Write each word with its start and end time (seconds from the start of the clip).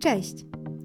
Cześć! 0.00 0.34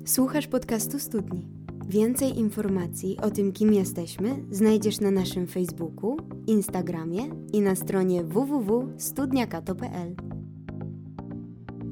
Słuchasz 0.05 0.47
podcastu 0.47 0.99
Studni. 0.99 1.47
Więcej 1.87 2.37
informacji 2.37 3.17
o 3.21 3.31
tym, 3.31 3.53
kim 3.53 3.73
jesteśmy, 3.73 4.35
znajdziesz 4.51 4.99
na 4.99 5.11
naszym 5.11 5.47
Facebooku, 5.47 6.17
Instagramie 6.47 7.23
i 7.53 7.61
na 7.61 7.75
stronie 7.75 8.23
www.studniakato.pl. 8.23 10.15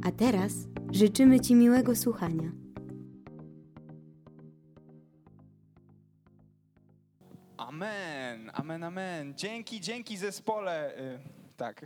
A 0.05 0.11
teraz 0.11 0.53
życzymy 0.91 1.39
Ci 1.39 1.55
miłego 1.55 1.95
słuchania. 1.95 2.51
Amen, 7.57 8.51
amen, 8.53 8.83
amen. 8.83 9.33
Dzięki, 9.37 9.81
dzięki 9.81 10.17
zespole. 10.17 10.97
Y, 10.99 11.19
tak. 11.57 11.85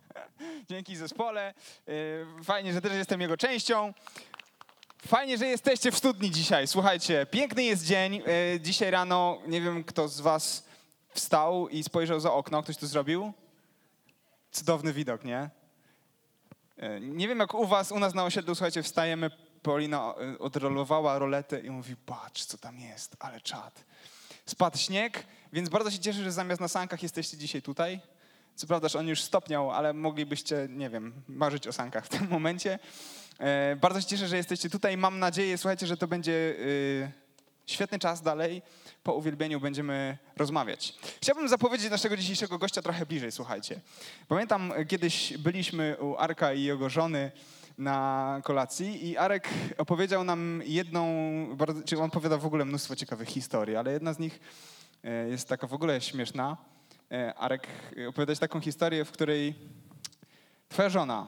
dzięki 0.70 0.96
zespole. 0.96 1.54
Y, 1.88 2.44
fajnie, 2.44 2.72
że 2.72 2.80
też 2.80 2.92
jestem 2.92 3.20
jego 3.20 3.36
częścią. 3.36 3.92
Fajnie, 5.06 5.38
że 5.38 5.46
jesteście 5.46 5.92
w 5.92 5.98
studni 5.98 6.30
dzisiaj. 6.30 6.66
Słuchajcie, 6.66 7.26
piękny 7.30 7.62
jest 7.64 7.84
dzień. 7.86 8.22
Y, 8.54 8.60
dzisiaj 8.60 8.90
rano, 8.90 9.38
nie 9.46 9.60
wiem 9.60 9.84
kto 9.84 10.08
z 10.08 10.20
was 10.20 10.64
wstał 11.14 11.68
i 11.68 11.82
spojrzał 11.82 12.20
za 12.20 12.32
okno. 12.32 12.62
Ktoś 12.62 12.76
to 12.76 12.86
zrobił? 12.86 13.32
Cudowny 14.52 14.92
widok, 14.92 15.24
nie? 15.24 15.50
Y, 16.82 17.00
Nie 17.00 17.28
wiem 17.28 17.38
jak 17.38 17.54
u 17.54 17.66
was, 17.66 17.92
u 17.92 17.98
nas 17.98 18.14
na 18.14 18.24
osiedlu, 18.24 18.54
słuchajcie, 18.54 18.82
wstajemy, 18.82 19.30
Paulina 19.62 20.14
y, 20.34 20.38
odrolowała 20.38 21.18
roletę 21.18 21.60
i 21.60 21.70
mówi, 21.70 21.96
patrz 21.96 22.44
co 22.44 22.58
tam 22.58 22.78
jest, 22.78 23.16
ale 23.18 23.40
czad. 23.40 23.84
Spadł 24.46 24.78
śnieg, 24.78 25.26
więc 25.52 25.68
bardzo 25.68 25.90
się 25.90 25.98
cieszę, 25.98 26.22
że 26.24 26.32
zamiast 26.32 26.60
na 26.60 26.68
sankach 26.68 27.02
jesteście 27.02 27.36
dzisiaj 27.36 27.62
tutaj. 27.62 28.00
Co 28.54 28.66
prawda, 28.66 28.88
że 28.88 28.98
on 28.98 29.08
już 29.08 29.22
stopniał, 29.22 29.70
ale 29.70 29.92
moglibyście, 29.92 30.66
nie 30.70 30.90
wiem, 30.90 31.12
marzyć 31.28 31.66
o 31.68 31.72
sankach 31.72 32.06
w 32.06 32.08
tym 32.08 32.28
momencie. 32.28 32.78
E, 33.38 33.76
bardzo 33.76 34.00
się 34.00 34.06
cieszę, 34.06 34.28
że 34.28 34.36
jesteście 34.36 34.70
tutaj. 34.70 34.96
Mam 34.96 35.18
nadzieję, 35.18 35.58
słuchajcie, 35.58 35.86
że 35.86 35.96
to 35.96 36.08
będzie 36.08 36.32
y, 36.32 37.12
świetny 37.66 37.98
czas 37.98 38.22
dalej. 38.22 38.62
Po 39.02 39.14
uwielbieniu 39.14 39.60
będziemy 39.60 40.18
rozmawiać. 40.36 40.94
Chciałbym 41.22 41.48
zapowiedzieć 41.48 41.90
naszego 41.90 42.16
dzisiejszego 42.16 42.58
gościa 42.58 42.82
trochę 42.82 43.06
bliżej, 43.06 43.32
słuchajcie. 43.32 43.80
Pamiętam, 44.28 44.72
e, 44.72 44.84
kiedyś 44.84 45.38
byliśmy 45.38 45.96
u 46.00 46.16
Arka 46.16 46.52
i 46.52 46.62
jego 46.62 46.88
żony 46.88 47.30
na 47.78 48.40
kolacji 48.44 49.08
i 49.08 49.16
Arek 49.16 49.48
opowiedział 49.78 50.24
nam 50.24 50.62
jedną, 50.64 51.06
bardzo, 51.56 51.82
czy 51.82 51.98
on 51.98 52.04
opowiada 52.04 52.38
w 52.38 52.46
ogóle 52.46 52.64
mnóstwo 52.64 52.96
ciekawych 52.96 53.28
historii, 53.28 53.76
ale 53.76 53.92
jedna 53.92 54.12
z 54.12 54.18
nich 54.18 54.40
e, 55.04 55.28
jest 55.28 55.48
taka 55.48 55.66
w 55.66 55.74
ogóle 55.74 56.00
śmieszna. 56.00 56.56
Arek 57.36 57.66
opowiadać 58.08 58.38
taką 58.38 58.60
historię, 58.60 59.04
w 59.04 59.12
której 59.12 59.54
twoja 60.68 60.88
żona, 60.88 61.26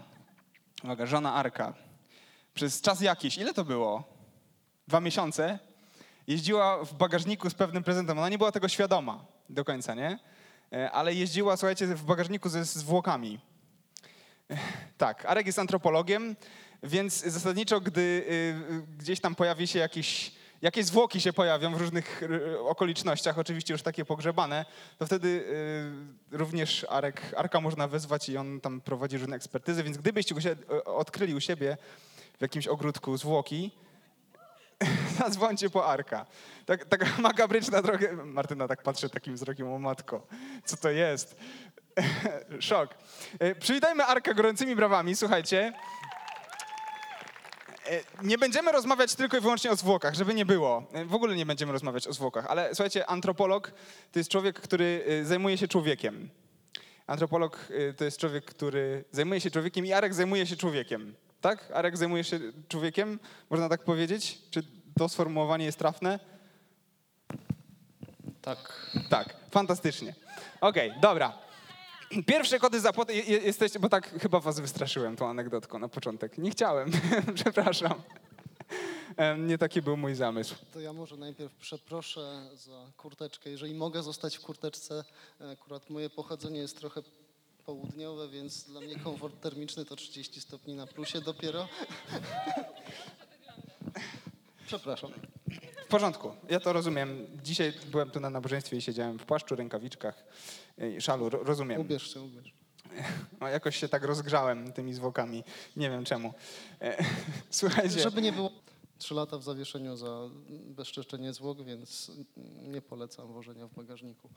uwaga, 0.84 1.06
żona 1.06 1.34
Arka, 1.34 1.74
przez 2.54 2.80
czas 2.80 3.00
jakiś, 3.00 3.38
ile 3.38 3.54
to 3.54 3.64
było? 3.64 4.04
Dwa 4.88 5.00
miesiące, 5.00 5.58
jeździła 6.26 6.84
w 6.84 6.94
bagażniku 6.94 7.50
z 7.50 7.54
pewnym 7.54 7.82
prezentem. 7.82 8.18
Ona 8.18 8.28
nie 8.28 8.38
była 8.38 8.52
tego 8.52 8.68
świadoma 8.68 9.24
do 9.48 9.64
końca, 9.64 9.94
nie? 9.94 10.18
E, 10.72 10.90
Ale 10.90 11.14
jeździła, 11.14 11.56
słuchajcie, 11.56 11.86
w 11.86 12.04
bagażniku 12.04 12.48
ze 12.48 12.64
zwłokami. 12.64 13.40
E, 14.50 14.56
Tak, 14.98 15.24
Arek 15.24 15.46
jest 15.46 15.58
antropologiem, 15.58 16.36
więc 16.82 17.24
zasadniczo, 17.24 17.80
gdy 17.80 18.00
y, 18.00 18.96
gdzieś 18.98 19.20
tam 19.20 19.34
pojawi 19.34 19.66
się 19.66 19.78
jakiś, 19.78 20.32
jakieś 20.62 20.86
zwłoki 20.86 21.20
się 21.20 21.32
pojawią 21.32 21.74
w 21.74 21.80
różnych 21.80 22.22
okolicznościach, 22.60 23.38
oczywiście 23.38 23.74
już 23.74 23.82
takie 23.82 24.04
pogrzebane, 24.04 24.64
to 24.98 25.06
wtedy 25.06 25.44
również 26.30 26.86
Arek, 26.88 27.34
Arka 27.36 27.60
można 27.60 27.88
wezwać 27.88 28.28
i 28.28 28.36
on 28.36 28.60
tam 28.60 28.80
prowadzi 28.80 29.18
różne 29.18 29.36
ekspertyzy, 29.36 29.82
więc 29.82 29.98
gdybyście 29.98 30.34
odkryli 30.84 31.34
u 31.34 31.40
siebie 31.40 31.76
w 32.38 32.42
jakimś 32.42 32.66
ogródku 32.66 33.16
zwłoki, 33.16 33.70
zadzwońcie 35.18 35.70
po 35.70 35.86
Arka. 35.86 36.26
Tak, 36.66 36.84
taka 36.84 37.06
makabryczna 37.18 37.82
trochę... 37.82 38.12
Martyna 38.12 38.68
tak 38.68 38.82
patrzy 38.82 39.10
takim 39.10 39.34
wzrokiem, 39.34 39.68
o 39.72 39.78
matko, 39.78 40.26
co 40.64 40.76
to 40.76 40.90
jest? 40.90 41.36
Szok. 42.60 42.94
E, 43.38 43.54
Przywitajmy 43.54 44.04
Arka 44.04 44.34
gorącymi 44.34 44.76
brawami, 44.76 45.16
słuchajcie. 45.16 45.72
E, 47.90 48.00
Nie 48.22 48.38
będziemy 48.38 48.72
rozmawiać 48.72 49.14
tylko 49.14 49.36
i 49.36 49.40
wyłącznie 49.40 49.70
o 49.70 49.76
zwłokach, 49.76 50.14
żeby 50.14 50.34
nie 50.34 50.46
było. 50.46 50.82
E, 50.92 51.04
W 51.04 51.14
ogóle 51.14 51.36
nie 51.36 51.46
będziemy 51.46 51.72
rozmawiać 51.72 52.06
o 52.06 52.12
zwłokach, 52.12 52.46
ale 52.46 52.74
słuchajcie, 52.74 53.06
antropolog 53.06 53.72
to 54.12 54.18
jest 54.18 54.30
człowiek, 54.30 54.60
który 54.60 55.04
zajmuje 55.24 55.58
się 55.58 55.68
człowiekiem. 55.68 56.30
Antropolog 57.06 57.68
to 57.96 58.04
jest 58.04 58.18
człowiek, 58.18 58.44
który 58.44 59.04
zajmuje 59.12 59.40
się 59.40 59.50
człowiekiem 59.50 59.86
i 59.86 59.92
Arek 59.92 60.14
zajmuje 60.14 60.46
się 60.46 60.56
człowiekiem. 60.56 61.14
Tak? 61.44 61.70
Arek 61.74 61.96
zajmuje 61.96 62.24
się 62.24 62.40
człowiekiem? 62.68 63.18
Można 63.50 63.68
tak 63.68 63.84
powiedzieć? 63.84 64.38
Czy 64.50 64.62
to 64.98 65.08
sformułowanie 65.08 65.64
jest 65.64 65.78
trafne? 65.78 66.18
Tak. 68.42 68.90
Tak, 69.10 69.36
fantastycznie. 69.50 70.14
Okej, 70.60 70.92
dobra. 71.00 71.38
Pierwsze 72.26 72.58
kody 72.58 72.80
zapłaty 72.80 73.14
je- 73.14 73.22
jesteście, 73.38 73.78
bo 73.80 73.88
tak 73.88 74.20
chyba 74.22 74.40
was 74.40 74.60
wystraszyłem 74.60 75.16
tą 75.16 75.28
anegdotką 75.28 75.78
na 75.78 75.88
początek. 75.88 76.38
Nie 76.38 76.50
chciałem, 76.50 76.90
przepraszam. 77.44 78.02
Nie 79.38 79.58
taki 79.58 79.82
był 79.82 79.96
mój 79.96 80.14
zamysł. 80.14 80.54
To 80.72 80.80
ja 80.80 80.92
może 80.92 81.16
najpierw 81.16 81.54
przeproszę 81.54 82.48
za 82.54 82.86
kurteczkę. 82.96 83.50
Jeżeli 83.50 83.74
mogę 83.74 84.02
zostać 84.02 84.36
w 84.36 84.40
kurteczce, 84.40 85.04
akurat 85.52 85.90
moje 85.90 86.10
pochodzenie 86.10 86.58
jest 86.60 86.78
trochę 86.78 87.02
południowe, 87.66 88.28
więc 88.28 88.64
dla 88.64 88.80
mnie 88.80 88.96
komfort 88.98 89.40
termiczny 89.40 89.84
to 89.84 89.96
30 89.96 90.40
stopni 90.40 90.74
na 90.74 90.86
plusie 90.86 91.20
dopiero. 91.20 91.68
Przepraszam. 94.66 95.12
W 95.84 95.88
porządku, 95.88 96.30
ja 96.50 96.60
to 96.60 96.72
rozumiem. 96.72 97.26
Dzisiaj 97.42 97.72
byłem 97.90 98.10
tu 98.10 98.20
na 98.20 98.30
nabożeństwie 98.30 98.76
i 98.76 98.80
siedziałem 98.82 99.18
w 99.18 99.24
płaszczu, 99.24 99.56
rękawiczkach 99.56 100.24
i 100.96 101.00
szalu, 101.00 101.28
ro- 101.28 101.42
rozumiem. 101.44 101.80
Ubierz 101.80 102.14
się, 102.14 102.20
ubierz. 102.20 102.54
No, 103.40 103.48
jakoś 103.48 103.76
się 103.76 103.88
tak 103.88 104.04
rozgrzałem 104.04 104.72
tymi 104.72 104.94
zwłokami, 104.94 105.44
nie 105.76 105.90
wiem 105.90 106.04
czemu. 106.04 106.34
E, 106.80 107.04
Słuchajcie, 107.50 108.00
Żeby 108.00 108.22
nie 108.22 108.32
było 108.32 108.50
trzy 108.98 109.14
lata 109.14 109.38
w 109.38 109.42
zawieszeniu 109.42 109.96
za 109.96 110.28
bezczeszczenie 110.50 111.32
zwłok, 111.32 111.62
więc 111.64 112.10
nie 112.62 112.82
polecam 112.82 113.32
wożenia 113.32 113.66
w 113.66 113.74
bagażniku. 113.74 114.28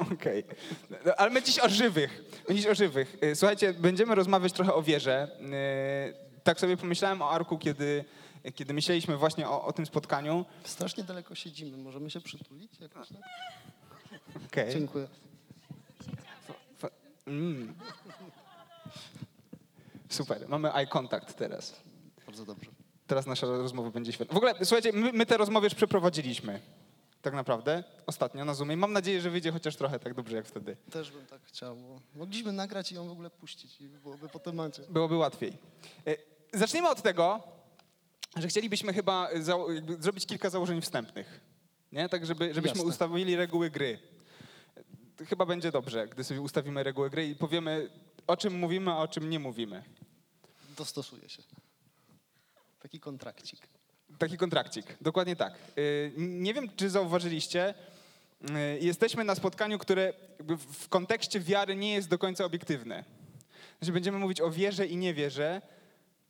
Okej. 0.14 0.44
No, 0.90 1.14
ale 1.16 1.30
my 1.30 1.42
dziś 1.42 1.58
o 1.58 1.68
żywych. 1.68 2.22
My 2.48 2.54
dziś 2.54 2.66
o 2.66 2.74
żywych. 2.74 3.16
Y, 3.22 3.36
Słuchajcie, 3.36 3.72
będziemy 3.74 4.14
rozmawiać 4.14 4.52
trochę 4.52 4.74
o 4.74 4.82
wierze. 4.82 5.28
Y, 5.40 6.40
Tak 6.44 6.60
sobie 6.60 6.76
pomyślałem 6.76 7.22
o 7.22 7.30
Arku, 7.30 7.58
kiedy, 7.58 8.04
kiedy 8.54 8.74
myśleliśmy 8.74 9.16
właśnie 9.16 9.48
o, 9.48 9.64
o 9.64 9.72
tym 9.72 9.86
spotkaniu. 9.86 10.44
Strasznie 10.64 11.04
daleko 11.04 11.34
siedzimy. 11.34 11.76
Możemy 11.76 12.10
się 12.10 12.20
przytulić 12.20 12.80
jakoś? 12.80 13.08
tak? 13.08 13.18
Okej. 14.46 14.72
Dziękuję. 14.72 15.08
Mm. 17.26 17.74
Super, 20.08 20.48
mamy 20.48 20.74
eye 20.74 20.86
contact 20.86 21.36
teraz. 21.36 21.80
Bardzo 22.26 22.44
dobrze. 22.44 22.70
Teraz 23.06 23.26
nasza 23.26 23.46
rozmowa 23.46 23.90
będzie 23.90 24.12
świetna. 24.12 24.34
W 24.34 24.36
ogóle, 24.36 24.54
słuchajcie, 24.62 24.92
my, 24.92 25.12
my 25.12 25.26
te 25.26 25.36
rozmowy 25.36 25.66
już 25.66 25.74
przeprowadziliśmy. 25.74 26.60
Tak 27.26 27.34
naprawdę, 27.34 27.84
ostatnio 28.06 28.44
na 28.44 28.54
Zoomie. 28.54 28.76
Mam 28.76 28.92
nadzieję, 28.92 29.20
że 29.20 29.30
wyjdzie 29.30 29.52
chociaż 29.52 29.76
trochę 29.76 29.98
tak 29.98 30.14
dobrze 30.14 30.36
jak 30.36 30.46
wtedy. 30.46 30.76
Też 30.90 31.10
bym 31.10 31.26
tak 31.26 31.42
chciał. 31.42 31.76
Bo 31.76 32.00
mogliśmy 32.14 32.52
nagrać 32.52 32.92
i 32.92 32.94
ją 32.94 33.08
w 33.08 33.10
ogóle 33.10 33.30
puścić 33.30 33.80
i 33.80 33.88
byłoby 33.88 34.28
po 34.28 34.38
temacie. 34.38 34.82
byłoby 34.88 35.16
łatwiej. 35.16 35.52
E, 36.06 36.16
Zacznijmy 36.58 36.88
od 36.88 37.02
tego, 37.02 37.42
że 38.36 38.48
chcielibyśmy 38.48 38.92
chyba 38.92 39.28
jakby 39.74 39.96
zrobić 40.02 40.26
kilka 40.26 40.50
założeń 40.50 40.80
wstępnych. 40.80 41.40
Nie? 41.92 42.08
Tak, 42.08 42.26
żeby, 42.26 42.54
żebyśmy 42.54 42.76
Jasne. 42.78 42.90
ustawili 42.90 43.36
reguły 43.36 43.70
gry. 43.70 43.98
E, 45.20 45.24
Chyba 45.26 45.46
będzie 45.46 45.72
dobrze, 45.72 46.08
gdy 46.08 46.24
sobie 46.24 46.40
ustawimy 46.40 46.82
reguły 46.82 47.10
gry 47.10 47.28
i 47.28 47.34
powiemy, 47.36 47.90
o 48.26 48.36
czym 48.36 48.58
mówimy, 48.58 48.90
a 48.90 48.96
o 48.98 49.08
czym 49.08 49.30
nie 49.30 49.38
mówimy. 49.38 49.82
Dostosuję 50.76 51.28
się. 51.28 51.42
Taki 52.80 53.00
kontrakcik. 53.00 53.68
Taki 54.18 54.36
kontrakcik, 54.38 54.96
dokładnie 55.00 55.36
tak. 55.36 55.52
E, 55.54 55.80
Nie 56.16 56.54
wiem, 56.54 56.68
czy 56.76 56.90
zauważyliście, 56.90 57.74
e, 58.54 58.78
jesteśmy 58.78 59.24
na 59.24 59.34
spotkaniu, 59.34 59.78
które 59.78 60.12
w 60.72 60.88
kontekście 60.88 61.40
wiary 61.40 61.76
nie 61.76 61.94
jest 61.94 62.08
do 62.08 62.18
końca 62.18 62.44
obiektywne. 62.44 63.04
Znaczy 63.78 63.92
będziemy 63.92 64.18
mówić 64.18 64.40
o 64.40 64.50
wierze 64.50 64.86
i 64.86 64.96
niewierze, 64.96 65.62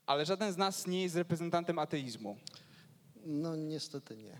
ale 0.06 0.26
żaden 0.26 0.52
z 0.52 0.56
nas 0.56 0.86
nie 0.86 1.02
jest 1.02 1.16
reprezentantem 1.16 1.78
ateizmu. 1.78 2.36
No 3.24 3.56
niestety 3.56 4.16
nie. 4.16 4.38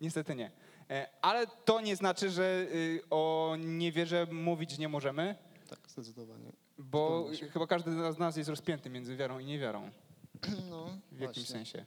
Niestety 0.00 0.34
nie. 0.34 0.50
E, 0.90 1.08
Ale 1.22 1.46
to 1.64 1.80
nie 1.80 1.96
znaczy, 1.96 2.30
że 2.30 2.66
y, 2.74 3.00
o 3.10 3.56
niewierze 3.58 4.26
mówić 4.30 4.78
nie 4.78 4.88
możemy, 4.88 5.36
Tak, 5.68 5.78
zdecydowanie. 5.88 6.52
bo 6.78 7.26
chyba 7.52 7.66
każdy 7.66 8.12
z 8.12 8.18
nas 8.18 8.36
jest 8.36 8.50
rozpięty 8.50 8.90
między 8.90 9.16
wiarą 9.16 9.38
i 9.38 9.44
niewiarą. 9.44 9.90
No, 10.70 10.84
W 11.12 11.20
jakimś 11.20 11.36
właśnie. 11.36 11.44
sensie. 11.44 11.84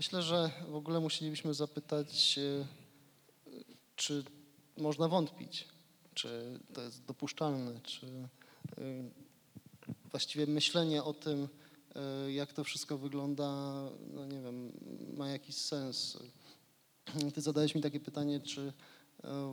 Myślę, 0.00 0.22
że 0.22 0.50
w 0.68 0.74
ogóle 0.74 1.00
musielibyśmy 1.00 1.54
zapytać, 1.54 2.38
e, 2.38 2.66
czy 3.96 4.24
można 4.76 5.08
wątpić, 5.08 5.68
czy 6.14 6.60
to 6.72 6.82
jest 6.82 7.04
dopuszczalne, 7.04 7.80
czy 7.80 8.06
e, 8.06 8.20
właściwie 10.10 10.46
myślenie 10.46 11.02
o 11.02 11.14
tym, 11.14 11.48
e, 11.94 12.32
jak 12.32 12.52
to 12.52 12.64
wszystko 12.64 12.98
wygląda, 12.98 13.74
no 14.12 14.26
nie 14.26 14.40
wiem, 14.40 14.72
ma 15.16 15.28
jakiś 15.28 15.56
sens. 15.56 16.18
Ty 17.34 17.40
zadałeś 17.40 17.74
mi 17.74 17.80
takie 17.80 18.00
pytanie, 18.00 18.40
czy 18.40 18.72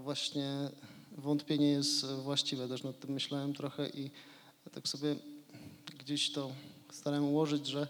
właśnie 0.04 0.70
wątpienie 1.12 1.72
jest 1.72 2.06
właściwe. 2.06 2.68
Też 2.68 2.84
nad 2.84 3.00
tym 3.00 3.12
myślałem 3.12 3.54
trochę 3.54 3.90
i 3.90 4.12
tak 4.72 4.88
sobie 4.88 5.16
gdzieś 6.00 6.32
to 6.32 6.52
starałem 6.92 7.26
ułożyć, 7.26 7.68
że 7.68 7.88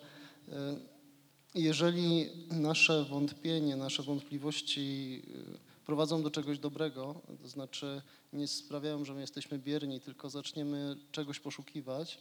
jeżeli 1.57 2.29
nasze 2.51 3.03
wątpienie, 3.03 3.75
nasze 3.75 4.03
wątpliwości 4.03 5.21
e, 5.55 5.85
prowadzą 5.85 6.23
do 6.23 6.31
czegoś 6.31 6.59
dobrego, 6.59 7.21
to 7.41 7.47
znaczy 7.47 8.01
nie 8.33 8.47
sprawiają, 8.47 9.05
że 9.05 9.13
my 9.13 9.21
jesteśmy 9.21 9.59
bierni, 9.59 10.01
tylko 10.01 10.29
zaczniemy 10.29 10.95
czegoś 11.11 11.39
poszukiwać, 11.39 12.19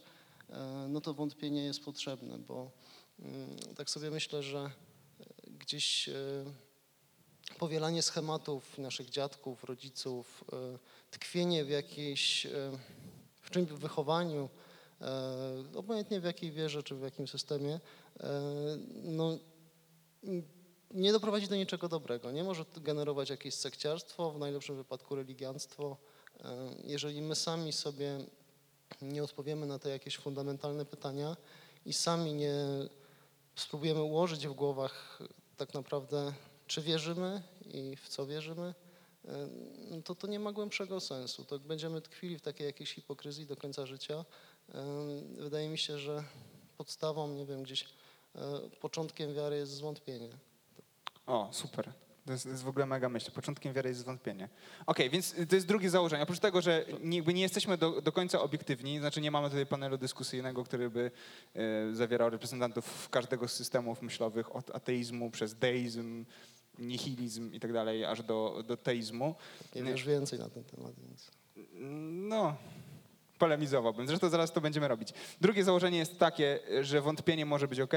e, 0.49 0.87
no 0.89 1.01
to 1.01 1.13
wątpienie 1.13 1.63
jest 1.63 1.85
potrzebne, 1.85 2.37
bo 2.37 2.71
mm, 3.19 3.57
tak 3.75 3.89
sobie 3.89 4.11
myślę, 4.11 4.43
że 4.43 4.71
gdzieś 5.47 6.09
powielanie 7.59 8.01
schematów 8.01 8.77
naszych 8.77 9.09
dziadków, 9.09 9.63
rodziców, 9.63 10.43
tkwienie 11.11 11.65
w 11.65 11.69
jakiejś, 11.69 12.47
w 13.41 13.49
czymś 13.49 13.69
wychowaniu, 13.71 14.49
obojętnie 15.75 16.19
w 16.19 16.23
jakiej 16.23 16.51
wierze 16.51 16.83
czy 16.83 16.95
w 16.95 17.01
jakim 17.01 17.27
systemie, 17.27 17.79
no, 19.03 19.39
nie 20.91 21.11
doprowadzi 21.11 21.47
do 21.47 21.55
niczego 21.55 21.89
dobrego. 21.89 22.31
Nie 22.31 22.43
może 22.43 22.65
generować 22.81 23.29
jakieś 23.29 23.53
sekciarstwo, 23.53 24.31
w 24.31 24.39
najlepszym 24.39 24.75
wypadku 24.75 25.15
religianstwo. 25.15 25.97
E, 26.39 26.69
jeżeli 26.83 27.21
my 27.21 27.35
sami 27.35 27.73
sobie 27.73 28.17
nie 29.01 29.23
odpowiemy 29.23 29.65
na 29.65 29.79
te 29.79 29.89
jakieś 29.89 30.17
fundamentalne 30.17 30.85
pytania 30.85 31.37
i 31.85 31.93
sami 31.93 32.33
nie 32.33 32.55
spróbujemy 33.55 34.03
ułożyć 34.03 34.47
w 34.47 34.53
głowach 34.53 35.19
tak 35.57 35.73
naprawdę, 35.73 36.33
czy 36.67 36.81
wierzymy 36.81 37.41
i 37.65 37.95
w 37.95 38.07
co 38.07 38.25
wierzymy, 38.25 38.73
no 39.89 40.01
to 40.01 40.15
to 40.15 40.27
nie 40.27 40.39
ma 40.39 40.51
głębszego 40.51 40.99
sensu. 40.99 41.45
To 41.45 41.59
będziemy 41.59 42.01
tkwili 42.01 42.37
w 42.37 42.41
takiej 42.41 42.67
jakiejś 42.67 42.93
hipokryzji 42.93 43.45
do 43.45 43.55
końca 43.55 43.85
życia, 43.85 44.25
Wydaje 45.37 45.69
mi 45.69 45.77
się, 45.77 45.99
że 45.99 46.23
podstawą, 46.77 47.33
nie 47.33 47.45
wiem, 47.45 47.63
gdzieś 47.63 47.83
e, 47.83 47.87
początkiem 48.81 49.33
wiary 49.33 49.55
jest 49.57 49.71
zwątpienie. 49.71 50.29
O, 51.27 51.49
super. 51.51 51.93
To 52.25 52.31
jest, 52.33 52.43
to 52.43 52.49
jest, 52.49 52.63
w 52.63 52.67
ogóle 52.67 52.85
mega 52.85 53.09
myśl. 53.09 53.31
Początkiem 53.31 53.73
wiary 53.73 53.89
jest 53.89 54.01
zwątpienie. 54.01 54.43
Okej, 54.45 54.83
okay, 54.85 55.09
więc 55.09 55.35
to 55.49 55.55
jest 55.55 55.67
drugie 55.67 55.89
założenie. 55.89 56.23
Oprócz 56.23 56.39
tego, 56.39 56.61
że 56.61 56.85
nie, 57.03 57.21
nie 57.21 57.41
jesteśmy 57.41 57.77
do, 57.77 58.01
do, 58.01 58.11
końca 58.11 58.41
obiektywni, 58.41 58.99
znaczy 58.99 59.21
nie 59.21 59.31
mamy 59.31 59.49
tutaj 59.49 59.65
panelu 59.65 59.97
dyskusyjnego, 59.97 60.63
który 60.63 60.89
by 60.89 61.11
e, 61.55 61.95
zawierał 61.95 62.29
reprezentantów 62.29 63.09
każdego 63.09 63.47
z 63.47 63.53
systemów 63.53 64.01
myślowych, 64.01 64.55
od 64.55 64.75
ateizmu 64.75 65.31
przez 65.31 65.55
deizm, 65.55 66.25
nihilizm 66.79 67.53
i 67.53 67.59
tak 67.59 67.73
dalej, 67.73 68.05
aż 68.05 68.23
do, 68.23 68.63
do 68.67 68.77
teizmu. 68.77 69.35
Nie 69.75 69.83
wiesz 69.83 70.05
więcej 70.05 70.39
na 70.39 70.49
ten 70.49 70.63
temat, 70.63 70.93
więc... 71.07 71.31
No, 72.29 72.55
polemizowałbym. 73.37 74.07
Zresztą 74.07 74.29
zaraz 74.29 74.51
to 74.51 74.61
będziemy 74.61 74.87
robić. 74.87 75.13
Drugie 75.41 75.63
założenie 75.63 75.97
jest 75.97 76.19
takie, 76.19 76.59
że 76.81 77.01
wątpienie 77.01 77.45
może 77.45 77.67
być 77.67 77.79
ok. 77.79 77.93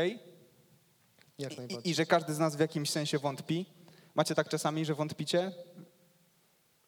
Jak 1.38 1.56
najbardziej. 1.56 1.88
I, 1.88 1.90
I 1.90 1.94
że 1.94 2.06
każdy 2.06 2.34
z 2.34 2.38
nas 2.38 2.56
w 2.56 2.60
jakimś 2.60 2.90
sensie 2.90 3.18
wątpi. 3.18 3.66
Macie 4.14 4.34
tak 4.34 4.48
czasami, 4.48 4.84
że 4.84 4.94
wątpicie? 4.94 5.52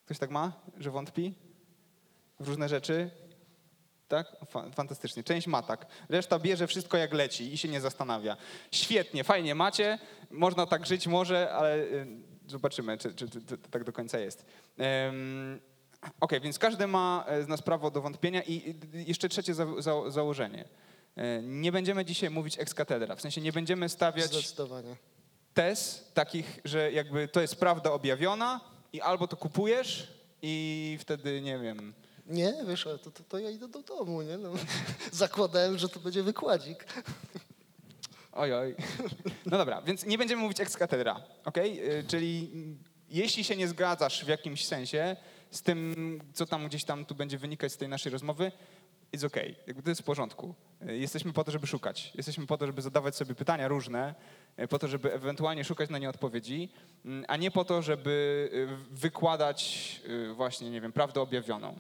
Ktoś 0.05 0.19
tak 0.19 0.31
ma, 0.31 0.53
że 0.79 0.91
wątpi? 0.91 1.35
W 2.41 2.49
różne 2.49 2.69
rzeczy? 2.69 3.11
Tak? 4.09 4.37
Fantastycznie. 4.75 5.25
Część 5.25 5.47
ma 5.47 5.63
tak. 5.63 5.87
Reszta 6.09 6.39
bierze 6.39 6.67
wszystko 6.67 6.97
jak 6.97 7.13
leci 7.13 7.53
i 7.55 7.59
się 7.59 7.69
nie 7.69 7.81
zastanawia. 7.81 8.37
Świetnie, 8.71 9.25
fajnie 9.25 9.55
macie, 9.55 9.99
można 10.31 10.67
tak 10.67 10.87
żyć 10.87 11.07
może, 11.07 11.53
ale 11.53 11.77
y, 11.77 12.07
zobaczymy, 12.47 12.99
czy, 12.99 13.15
czy, 13.15 13.31
czy 13.31 13.41
to 13.41 13.69
tak 13.71 13.85
do 13.85 13.93
końca 13.93 14.19
jest. 14.19 14.45
Um, 14.79 15.61
OK, 16.21 16.33
więc 16.43 16.59
każdy 16.59 16.87
ma 16.87 17.25
z 17.45 17.49
nas 17.49 17.63
prawo 17.63 17.91
do 17.91 18.03
wątpienia 18.03 18.43
i 18.43 18.75
jeszcze 18.93 19.29
trzecie 19.29 19.55
za, 19.55 19.67
za, 19.79 20.11
założenie. 20.11 20.65
E, 21.17 21.43
nie 21.43 21.73
będziemy 21.73 22.05
dzisiaj 22.05 22.31
mówić 22.31 22.59
ex 22.59 22.75
cathedra, 22.75 23.17
w 23.17 23.21
sensie 23.21 23.41
nie 23.41 23.53
będziemy 23.53 23.89
stawiać 23.89 24.55
tez 25.55 26.11
takich, 26.15 26.61
że 26.65 26.93
jakby 26.93 27.29
to 27.29 27.41
jest 27.41 27.57
prawda 27.57 27.93
objawiona 27.93 28.61
i 28.93 29.01
albo 29.01 29.29
to 29.29 29.37
kupujesz 29.37 30.09
i 30.43 30.97
wtedy, 31.01 31.41
nie 31.41 31.59
wiem... 31.59 31.95
Nie, 32.27 32.55
wiesz, 32.69 32.85
to, 32.85 33.11
to, 33.11 33.23
to 33.29 33.39
ja 33.39 33.51
idę 33.51 33.69
do 33.69 33.83
domu, 33.83 34.23
nie? 34.23 34.39
No, 34.39 34.53
zakładałem, 35.13 35.79
że 35.79 35.89
to 35.89 36.01
będzie 36.01 36.23
wykładzik. 36.23 36.87
Oj, 38.33 38.53
oj. 38.55 38.77
No 39.47 39.59
dobra, 39.59 39.83
więc 39.83 40.07
nie 40.07 40.19
będziemy 40.19 40.43
mówić 40.43 40.61
ex 40.61 40.77
cathedra, 40.77 41.21
ok? 41.45 41.59
E, 41.59 42.03
czyli 42.07 42.51
jeśli 43.09 43.45
się 43.45 43.57
nie 43.57 43.69
zgadzasz 43.69 44.25
w 44.25 44.29
jakimś 44.29 44.67
sensie, 44.67 45.17
z 45.53 45.63
tym, 45.63 46.21
co 46.33 46.47
tam 46.47 46.69
gdzieś 46.69 46.85
tam 46.85 47.05
tu 47.05 47.15
będzie 47.15 47.39
wynikać 47.39 47.73
z 47.73 47.77
tej 47.77 47.89
naszej 47.89 48.13
rozmowy, 48.13 48.53
jest 49.13 49.25
ok, 49.25 49.37
jakby 49.67 49.83
to 49.83 49.91
jest 49.91 50.01
w 50.01 50.05
porządku. 50.05 50.55
Jesteśmy 50.81 51.33
po 51.33 51.45
to, 51.45 51.51
żeby 51.51 51.67
szukać. 51.67 52.13
Jesteśmy 52.15 52.47
po 52.47 52.59
to, 52.59 52.67
żeby 52.67 52.83
zadawać 52.83 53.17
sobie 53.17 53.35
pytania 53.35 53.69
różne, 53.69 54.15
po 54.71 54.79
to, 54.79 54.89
żeby 54.89 55.13
ewentualnie 55.13 55.65
szukać 55.65 55.91
na 55.91 55.99
nie 55.99 56.09
odpowiedzi, 56.09 56.73
mm, 57.05 57.25
a 57.29 57.37
nie 57.37 57.51
po 57.51 57.65
to, 57.65 57.83
żeby 57.83 58.49
y, 58.53 58.95
wykładać 58.95 60.01
właśnie, 60.35 60.71
nie 60.71 60.81
wiem, 60.81 60.93
prawdę 60.93 61.21
objawioną. 61.21 61.77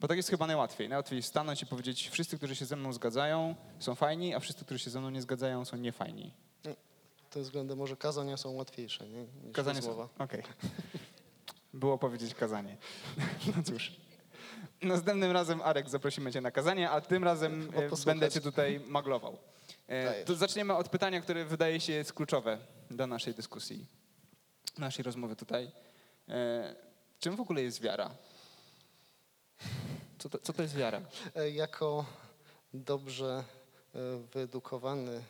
Bo 0.00 0.08
tak 0.08 0.16
jest 0.16 0.30
chyba 0.30 0.46
najłatwiej. 0.46 0.88
Najłatwiej 0.88 1.22
stanąć 1.22 1.62
i 1.62 1.66
powiedzieć, 1.66 2.08
wszyscy, 2.08 2.36
którzy 2.36 2.56
się 2.56 2.64
ze 2.64 2.76
mną 2.76 2.92
zgadzają, 2.92 3.54
są 3.78 3.94
fajni, 3.94 4.34
a 4.34 4.40
wszyscy, 4.40 4.64
którzy 4.64 4.84
się 4.84 4.90
ze 4.90 5.00
mną 5.00 5.10
nie 5.10 5.22
zgadzają, 5.22 5.64
są 5.64 5.76
niefajni. 5.76 6.32
No, 6.64 6.70
tym 7.30 7.42
względem 7.42 7.78
może 7.78 7.96
kazania 7.96 8.36
są 8.36 8.50
łatwiejsze, 8.50 9.08
nie? 9.08 9.26
Niż 9.44 9.54
kazania 9.54 9.82
słowa. 9.82 10.08
Okej. 10.18 10.40
Okay. 10.40 10.70
było 11.76 11.98
powiedzieć 11.98 12.34
kazanie. 12.34 12.76
No 13.56 13.62
cóż. 13.62 13.92
Następnym 14.82 15.32
razem, 15.32 15.60
Arek, 15.62 15.88
zaprosimy 15.88 16.32
cię 16.32 16.40
na 16.40 16.50
kazanie, 16.50 16.90
a 16.90 17.00
tym 17.00 17.24
razem 17.24 17.70
e, 17.74 18.04
będę 18.06 18.30
cię 18.30 18.40
tutaj 18.40 18.80
maglował. 18.86 19.38
E, 19.86 20.24
to 20.24 20.34
zaczniemy 20.34 20.74
od 20.74 20.88
pytania, 20.88 21.20
które 21.20 21.44
wydaje 21.44 21.80
się 21.80 21.92
jest 21.92 22.12
kluczowe 22.12 22.58
do 22.90 23.06
naszej 23.06 23.34
dyskusji, 23.34 23.86
naszej 24.78 25.02
rozmowy 25.02 25.36
tutaj. 25.36 25.70
E, 26.28 26.74
czym 27.18 27.36
w 27.36 27.40
ogóle 27.40 27.62
jest 27.62 27.82
wiara? 27.82 28.10
Co 30.18 30.28
to, 30.28 30.38
co 30.38 30.52
to 30.52 30.62
jest 30.62 30.76
wiara? 30.76 31.00
Jako 31.52 32.04
dobrze 32.74 33.44
wyedukowany 34.32 35.22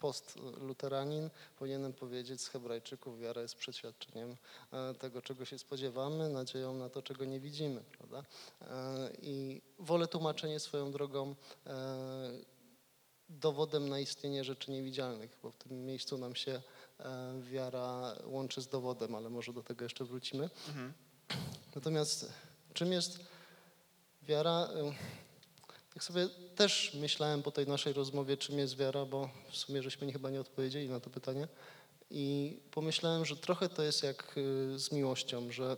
postluteranin 0.00 1.30
powinienem 1.58 1.92
powiedzieć 1.92 2.40
z 2.40 2.48
Hebrajczyków, 2.48 3.20
wiara 3.20 3.42
jest 3.42 3.54
przeświadczeniem 3.54 4.36
e, 4.72 4.94
tego, 4.94 5.22
czego 5.22 5.44
się 5.44 5.58
spodziewamy, 5.58 6.28
nadzieją 6.28 6.74
na 6.74 6.88
to, 6.88 7.02
czego 7.02 7.24
nie 7.24 7.40
widzimy. 7.40 7.80
Prawda? 7.98 8.24
E, 8.62 9.10
I 9.22 9.62
wolę 9.78 10.06
tłumaczenie 10.06 10.60
swoją 10.60 10.92
drogą 10.92 11.34
e, 11.66 12.30
dowodem 13.28 13.88
na 13.88 14.00
istnienie 14.00 14.44
rzeczy 14.44 14.70
niewidzialnych, 14.70 15.36
bo 15.42 15.50
w 15.50 15.56
tym 15.56 15.86
miejscu 15.86 16.18
nam 16.18 16.34
się 16.34 16.62
wiara 17.40 18.14
łączy 18.24 18.62
z 18.62 18.68
dowodem, 18.68 19.14
ale 19.14 19.30
może 19.30 19.52
do 19.52 19.62
tego 19.62 19.84
jeszcze 19.84 20.04
wrócimy. 20.04 20.50
Mhm. 20.68 20.92
Natomiast 21.74 22.32
czym 22.74 22.92
jest 22.92 23.18
wiara? 24.22 24.68
Tak 25.94 26.04
sobie 26.04 26.28
też 26.56 26.94
myślałem 26.94 27.42
po 27.42 27.50
tej 27.50 27.66
naszej 27.66 27.92
rozmowie, 27.92 28.36
czym 28.36 28.58
jest 28.58 28.76
wiara, 28.76 29.04
bo 29.04 29.30
w 29.50 29.56
sumie 29.56 29.82
żeśmy 29.82 30.12
chyba 30.12 30.30
nie 30.30 30.40
odpowiedzieli 30.40 30.88
na 30.88 31.00
to 31.00 31.10
pytanie. 31.10 31.48
I 32.10 32.56
pomyślałem, 32.70 33.24
że 33.24 33.36
trochę 33.36 33.68
to 33.68 33.82
jest 33.82 34.02
jak 34.02 34.34
y, 34.36 34.78
z 34.78 34.92
miłością, 34.92 35.52
że 35.52 35.76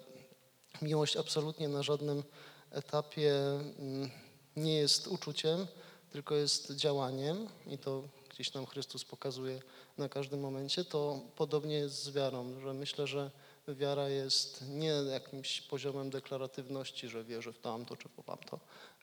miłość 0.83 1.17
absolutnie 1.17 1.69
na 1.69 1.83
żadnym 1.83 2.23
etapie 2.71 3.35
mm, 3.79 4.11
nie 4.57 4.75
jest 4.75 5.07
uczuciem, 5.07 5.67
tylko 6.11 6.35
jest 6.35 6.77
działaniem 6.77 7.49
i 7.67 7.79
to 7.79 8.03
gdzieś 8.31 8.55
nam 8.55 8.67
Chrystus 8.67 9.05
pokazuje 9.05 9.63
na 9.99 10.09
każdym 10.09 10.41
momencie, 10.41 10.85
to 10.85 11.21
podobnie 11.37 11.75
jest 11.75 12.03
z 12.03 12.11
wiarą, 12.11 12.61
że 12.61 12.75
myślę, 12.75 13.07
że 13.07 13.31
wiara 13.69 14.09
jest 14.09 14.65
nie 14.69 14.89
jakimś 14.89 15.61
poziomem 15.61 16.11
deklaratywności, 16.11 17.09
że 17.09 17.25
wierzę 17.25 17.53
w 17.53 17.59
tamto 17.59 17.97
czy 17.97 18.09
w 18.09 18.25
tamto, 18.27 18.61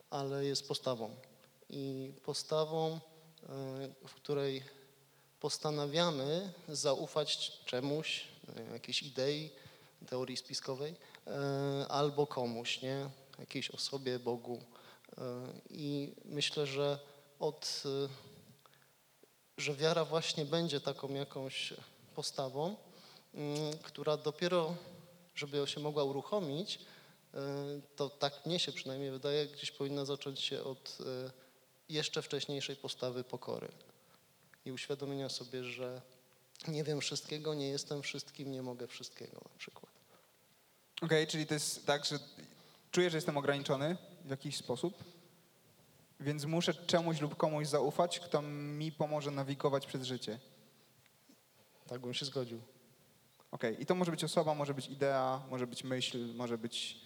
ale 0.10 0.46
jest 0.46 0.68
postawą. 0.68 1.16
I 1.70 2.13
postawą, 2.24 2.92
e, 2.94 3.00
w 4.08 4.13
której 4.13 4.63
postanawiamy 5.39 6.54
zaufać 6.68 7.51
czemuś, 7.66 8.24
e, 8.58 8.74
jakiejś 8.74 9.04
idei, 9.04 9.50
teorii 10.08 10.38
spiskowej, 10.38 10.96
e, 11.28 11.88
albo 11.88 12.28
komuś, 12.28 12.82
nie? 12.82 13.10
Jakiejś 13.39 13.72
osobie, 13.72 14.20
Bogu. 14.20 14.63
I 15.70 16.13
myślę, 16.25 16.66
że 16.66 17.00
od, 17.39 17.84
że 19.58 19.75
wiara 19.75 20.06
właśnie 20.06 20.46
będzie 20.46 20.82
taką 20.82 21.13
jakąś 21.13 21.74
postawą, 22.16 22.75
mm, 23.34 23.78
która 23.84 24.18
dopiero, 24.18 24.75
żeby 25.36 25.68
się 25.68 25.80
mogła 25.80 26.04
uruchomić, 26.04 26.80
E, 26.80 26.99
to 27.95 28.09
tak 28.09 28.45
mnie 28.45 28.59
się 28.59 28.71
przynajmniej 28.71 29.12
wydaje, 29.12 29.48
gdzieś 29.48 29.71
powinna 29.71 30.05
zacząć 30.05 30.39
się 30.39 30.63
od 30.63 30.98
e, 31.00 31.31
jeszcze 31.89 32.21
wcześniejszej 32.21 32.75
postawy 32.75 33.24
pokory 33.24 33.67
i 34.65 34.71
uświadomienia 34.71 35.29
sobie, 35.29 35.63
że 35.63 36.01
nie 36.67 36.83
wiem 36.83 37.01
wszystkiego, 37.01 37.53
nie 37.53 37.69
jestem 37.69 38.01
wszystkim, 38.01 38.51
nie 38.51 38.62
mogę 38.62 38.88
wszystkiego 38.88 39.41
na 39.51 39.57
przykład. 39.57 39.91
Okej, 41.01 41.27
czyli 41.27 41.48
to 41.48 41.53
jest 41.53 41.86
tak, 41.86 42.05
że 42.05 42.19
czuję, 42.91 43.09
że 43.09 43.17
jestem 43.17 43.38
ograniczony 43.38 43.98
w 44.25 44.29
jakiś 44.29 44.57
sposób, 44.57 45.03
więc 46.19 46.45
muszę 46.45 46.74
czemuś 46.74 47.21
lub 47.21 47.36
komuś 47.36 47.67
zaufać, 47.67 48.19
kto 48.19 48.41
mi 48.41 48.91
pomoże 48.91 49.31
nawigować 49.31 49.86
przez 49.86 50.03
życie. 50.03 50.39
Tak 51.88 52.01
bym 52.01 52.13
się 52.13 52.25
zgodził. 52.25 52.62
Okej, 53.51 53.81
i 53.81 53.86
to 53.86 53.95
może 53.95 54.12
być 54.12 54.24
osoba, 54.24 54.53
może 54.53 54.74
być 54.74 54.88
idea, 54.88 55.43
może 55.50 55.67
być 55.67 55.83
myśl, 55.83 56.33
może 56.36 56.57
być, 56.57 57.01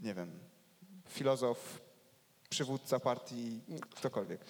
nie 0.00 0.14
wiem, 0.14 0.38
filozof, 1.08 1.80
przywódca 2.50 3.00
partii, 3.00 3.60
ktokolwiek. 3.96 4.40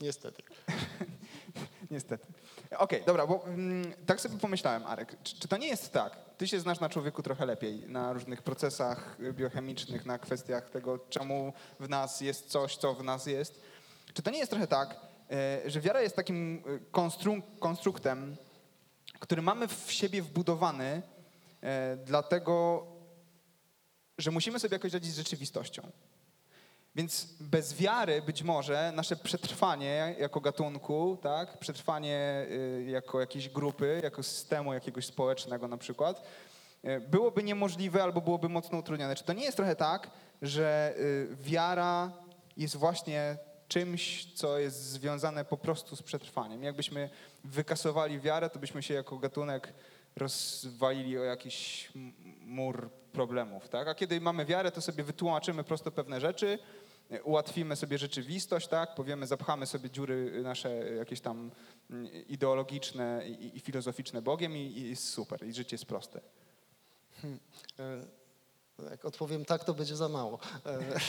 Niestety. 0.00 0.42
Niestety. 1.90 2.26
Okej, 2.78 3.02
dobra, 3.06 3.26
bo 3.26 3.46
mm, 3.46 3.92
tak 4.06 4.20
sobie 4.20 4.38
pomyślałem, 4.38 4.86
Arek, 4.86 5.16
czy, 5.22 5.40
czy 5.40 5.48
to 5.48 5.56
nie 5.56 5.66
jest 5.66 5.92
tak? 5.92 6.16
Ty 6.38 6.48
się 6.48 6.60
znasz 6.60 6.80
na 6.80 6.88
człowieku 6.88 7.22
trochę 7.22 7.46
lepiej, 7.46 7.88
na 7.88 8.12
różnych 8.12 8.42
procesach 8.42 9.16
biochemicznych, 9.32 10.06
na 10.06 10.18
kwestiach 10.18 10.70
tego, 10.70 10.98
czemu 10.98 11.52
w 11.80 11.88
nas 11.88 12.20
jest 12.20 12.48
coś, 12.48 12.76
co 12.76 12.94
w 12.94 13.02
nas 13.02 13.26
jest. 13.26 13.60
Czy 14.14 14.22
to 14.22 14.30
nie 14.30 14.38
jest 14.38 14.50
trochę 14.50 14.66
tak, 14.66 14.96
e, 15.30 15.70
że 15.70 15.80
wiara 15.80 16.02
jest 16.02 16.16
takim 16.16 16.62
e, 16.66 16.78
konstru- 16.92 17.42
konstruktem, 17.58 18.36
który 19.20 19.42
mamy 19.42 19.68
w 19.68 19.92
siebie 19.92 20.22
wbudowany, 20.22 21.02
e, 21.62 21.96
dlatego, 21.96 22.86
że 24.20 24.30
musimy 24.30 24.60
sobie 24.60 24.74
jakoś 24.74 24.92
radzić 24.92 25.12
z 25.12 25.16
rzeczywistością. 25.16 25.90
Więc 26.94 27.28
bez 27.40 27.74
wiary 27.74 28.22
być 28.22 28.42
może 28.42 28.92
nasze 28.94 29.16
przetrwanie 29.16 30.14
jako 30.18 30.40
gatunku, 30.40 31.18
tak, 31.22 31.58
przetrwanie 31.58 32.46
y, 32.50 32.84
jako 32.88 33.20
jakiejś 33.20 33.48
grupy, 33.48 34.00
jako 34.02 34.22
systemu 34.22 34.74
jakiegoś 34.74 35.06
społecznego 35.06 35.68
na 35.68 35.76
przykład, 35.76 36.22
y, 36.84 37.00
byłoby 37.00 37.42
niemożliwe 37.42 38.02
albo 38.02 38.20
byłoby 38.20 38.48
mocno 38.48 38.78
utrudnione. 38.78 39.16
Czy 39.16 39.24
to 39.24 39.32
nie 39.32 39.44
jest 39.44 39.56
trochę 39.56 39.76
tak, 39.76 40.10
że 40.42 40.94
y, 40.98 41.28
wiara 41.40 42.12
jest 42.56 42.76
właśnie 42.76 43.38
czymś, 43.68 44.32
co 44.34 44.58
jest 44.58 44.82
związane 44.82 45.44
po 45.44 45.56
prostu 45.56 45.96
z 45.96 46.02
przetrwaniem? 46.02 46.62
Jakbyśmy 46.62 47.10
wykasowali 47.44 48.20
wiarę, 48.20 48.50
to 48.50 48.58
byśmy 48.58 48.82
się 48.82 48.94
jako 48.94 49.18
gatunek 49.18 49.72
rozwalili 50.16 51.18
o 51.18 51.22
jakiś 51.22 51.88
mur 52.40 52.90
problemów, 53.12 53.68
tak? 53.68 53.88
A 53.88 53.94
kiedy 53.94 54.20
mamy 54.20 54.44
wiarę, 54.44 54.70
to 54.72 54.80
sobie 54.80 55.04
wytłumaczymy 55.04 55.64
prosto 55.64 55.90
pewne 55.90 56.20
rzeczy, 56.20 56.58
e, 57.10 57.22
ułatwimy 57.22 57.76
sobie 57.76 57.98
rzeczywistość, 57.98 58.68
tak? 58.68 58.94
Powiemy, 58.94 59.26
zapchamy 59.26 59.66
sobie 59.66 59.90
dziury 59.90 60.42
nasze 60.42 60.70
jakieś 60.94 61.20
tam 61.20 61.50
ideologiczne 62.28 63.28
i, 63.28 63.56
i 63.56 63.60
filozoficzne 63.60 64.22
Bogiem 64.22 64.56
i, 64.56 64.60
i 64.60 64.90
jest 64.90 65.08
super, 65.08 65.46
i 65.46 65.52
życie 65.54 65.74
jest 65.74 65.86
proste. 65.86 66.20
E, 67.78 68.20
Jak 68.90 69.04
odpowiem 69.04 69.44
tak, 69.44 69.64
to 69.64 69.74
będzie 69.74 69.96
za 69.96 70.08
mało. 70.08 70.38
E, 70.66 70.78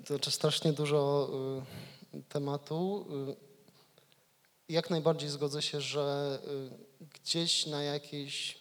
To 0.00 0.06
znaczy 0.06 0.30
strasznie 0.30 0.72
dużo 0.72 1.30
y, 2.14 2.22
tematu. 2.22 3.06
Y, 4.70 4.72
Jak 4.72 4.90
najbardziej 4.90 5.28
zgodzę 5.28 5.62
się, 5.62 5.80
że 5.80 6.38
y, 7.00 7.06
gdzieś 7.14 7.66
na 7.66 7.82
jakiejś 7.82 8.58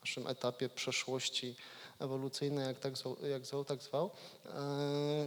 naszym 0.00 0.26
etapie 0.26 0.68
przeszłości 0.68 1.56
ewolucyjnej, 1.98 2.66
jak 2.66 2.78
tak 2.78 2.96
zwał, 2.96 3.16
jak 3.30 3.46
zwał 3.46 3.64
tak 3.64 3.82
zwał, 3.82 4.10
e, 4.46 5.26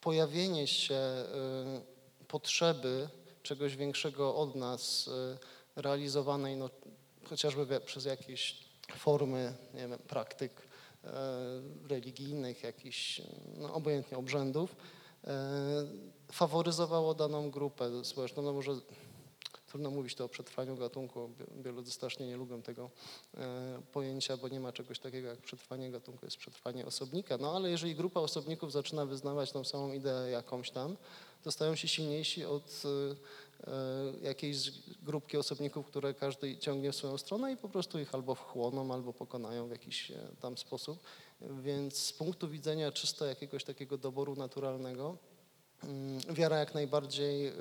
pojawienie 0.00 0.66
się 0.66 0.94
y, 0.94 2.26
potrzeby 2.26 3.08
czegoś 3.42 3.76
większego 3.76 4.36
od 4.36 4.54
nas, 4.54 5.08
y, 5.08 5.38
realizowanej 5.76 6.56
no, 6.56 6.70
chociażby 7.28 7.80
przez 7.80 8.04
jakieś 8.04 8.64
formy, 8.96 9.54
nie 9.74 9.88
wiem, 9.88 9.98
praktyk 9.98 10.70
religijnych, 11.88 12.62
jakichś, 12.62 13.22
no, 13.56 13.74
obojętnie 13.74 14.18
obrzędów, 14.18 14.76
faworyzowało 16.32 17.14
daną 17.14 17.50
grupę 17.50 18.04
społeczną. 18.04 18.42
No 18.42 18.52
może 18.52 18.72
trudno 19.70 19.90
mówić 19.90 20.14
to 20.14 20.24
o 20.24 20.28
przetrwaniu 20.28 20.76
gatunku, 20.76 21.28
bi- 21.28 21.62
biolodzy 21.62 21.90
strasznie 21.90 22.26
nie 22.26 22.36
lubią 22.36 22.62
tego 22.62 22.90
e, 23.34 23.82
pojęcia, 23.92 24.36
bo 24.36 24.48
nie 24.48 24.60
ma 24.60 24.72
czegoś 24.72 24.98
takiego 24.98 25.28
jak 25.28 25.38
przetrwanie 25.38 25.90
gatunku, 25.90 26.26
jest 26.26 26.36
przetrwanie 26.36 26.86
osobnika. 26.86 27.38
No 27.38 27.56
ale 27.56 27.70
jeżeli 27.70 27.94
grupa 27.94 28.20
osobników 28.20 28.72
zaczyna 28.72 29.06
wyznawać 29.06 29.52
tą 29.52 29.64
samą 29.64 29.92
ideę 29.92 30.30
jakąś 30.30 30.70
tam, 30.70 30.96
to 31.42 31.52
stają 31.52 31.74
się 31.74 31.88
silniejsi 31.88 32.44
od 32.44 32.82
e, 32.84 33.70
e, 33.70 33.72
jakiejś 34.22 34.70
grupki 35.02 35.36
osobników, 35.36 35.86
które 35.86 36.14
każdy 36.14 36.56
ciągnie 36.56 36.92
w 36.92 36.96
swoją 36.96 37.18
stronę 37.18 37.52
i 37.52 37.56
po 37.56 37.68
prostu 37.68 37.98
ich 37.98 38.14
albo 38.14 38.34
wchłoną, 38.34 38.92
albo 38.94 39.12
pokonają 39.12 39.68
w 39.68 39.70
jakiś 39.70 40.12
tam 40.40 40.58
sposób. 40.58 40.98
Więc 41.40 41.96
z 41.96 42.12
punktu 42.12 42.48
widzenia 42.48 42.92
czysto 42.92 43.26
jakiegoś 43.26 43.64
takiego 43.64 43.98
doboru 43.98 44.36
naturalnego, 44.36 45.16
wiara 46.30 46.58
jak 46.58 46.74
najbardziej 46.74 47.46
e, 47.46 47.52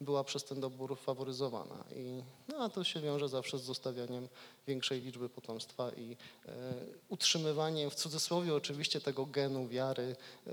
była 0.00 0.24
przez 0.24 0.44
ten 0.44 0.60
dobór 0.60 0.98
faworyzowana. 0.98 1.84
I, 1.94 2.22
no, 2.48 2.58
a 2.58 2.68
to 2.68 2.84
się 2.84 3.00
wiąże 3.00 3.28
zawsze 3.28 3.58
z 3.58 3.62
zostawianiem 3.62 4.28
większej 4.66 5.00
liczby 5.00 5.28
potomstwa 5.28 5.90
i 5.90 6.16
e, 6.46 6.52
utrzymywaniem 7.08 7.90
w 7.90 7.94
cudzysłowie 7.94 8.54
oczywiście 8.54 9.00
tego 9.00 9.26
genu 9.26 9.68
wiary 9.68 10.16
e, 10.46 10.52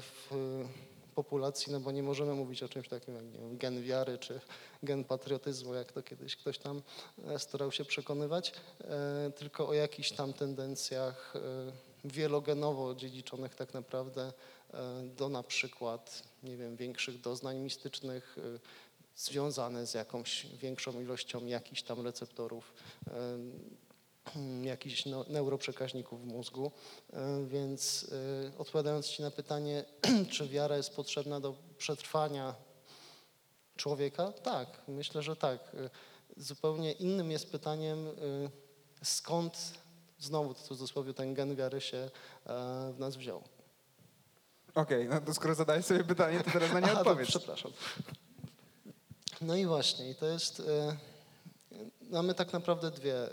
w 0.00 0.30
populacji, 1.16 1.72
no 1.72 1.80
bo 1.80 1.90
nie 1.90 2.02
możemy 2.02 2.34
mówić 2.34 2.62
o 2.62 2.68
czymś 2.68 2.88
takim 2.88 3.14
jak 3.14 3.24
wiem, 3.24 3.58
gen 3.58 3.82
wiary 3.82 4.18
czy 4.18 4.40
gen 4.82 5.04
patriotyzmu, 5.04 5.74
jak 5.74 5.92
to 5.92 6.02
kiedyś 6.02 6.36
ktoś 6.36 6.58
tam 6.58 6.82
e, 7.24 7.38
starał 7.38 7.72
się 7.72 7.84
przekonywać, 7.84 8.52
e, 8.80 9.30
tylko 9.36 9.68
o 9.68 9.74
jakichś 9.74 10.12
tam 10.12 10.32
tendencjach 10.32 11.34
e, 11.36 11.40
wielogenowo 12.04 12.94
dziedziczonych 12.94 13.54
tak 13.54 13.74
naprawdę 13.74 14.32
do 15.16 15.28
na 15.28 15.42
przykład, 15.42 16.22
nie 16.42 16.56
wiem, 16.56 16.76
większych 16.76 17.20
doznań 17.20 17.58
mistycznych, 17.58 18.36
e, 18.38 18.58
związane 19.16 19.86
z 19.86 19.94
jakąś 19.94 20.46
większą 20.46 21.00
ilością 21.00 21.46
jakichś 21.46 21.82
tam 21.82 22.00
receptorów, 22.00 22.74
e, 23.06 23.38
jakichś 24.72 25.04
neuroprzekaźników 25.28 26.22
w 26.22 26.26
mózgu. 26.26 26.72
E, 27.12 27.46
Więc 27.46 28.10
e, 28.54 28.58
odpowiadając 28.58 29.06
Ci 29.06 29.22
na 29.22 29.30
pytanie, 29.30 29.84
czy 30.32 30.48
wiara 30.48 30.76
jest 30.76 30.96
potrzebna 30.96 31.40
do 31.40 31.54
przetrwania 31.78 32.54
człowieka? 33.76 34.32
Tak, 34.32 34.82
myślę, 34.88 35.22
że 35.22 35.36
tak. 35.36 35.60
E, 35.74 35.90
Zupełnie 36.36 36.92
innym 36.92 37.30
jest 37.30 37.52
pytaniem, 37.52 38.08
e, 38.08 38.12
skąd 39.02 39.72
znowu 40.18 40.54
w 40.54 40.62
cudzysłowie 40.62 41.14
ten 41.14 41.34
gen 41.34 41.56
wiary 41.56 41.80
się 41.80 41.96
e, 41.96 42.10
w 42.92 42.98
nas 42.98 43.16
wziął. 43.16 43.42
Okej, 44.76 45.08
no 45.08 45.20
to 45.20 45.34
skoro 45.34 45.54
zadałeś 45.54 45.84
sobie 45.84 46.04
pytanie, 46.04 46.40
to 46.40 46.50
teraz 46.50 46.72
na 46.72 46.80
nie 46.80 46.92
odpowiedz. 46.92 47.28
przepraszam. 47.28 47.72
No 49.40 49.56
i 49.56 49.66
właśnie, 49.66 50.10
i 50.10 50.14
to 50.14 50.26
jest. 50.26 50.60
E, 50.60 50.96
mamy 52.00 52.34
tak 52.34 52.52
naprawdę 52.52 52.90
dwie 52.90 53.14
e, 53.16 53.28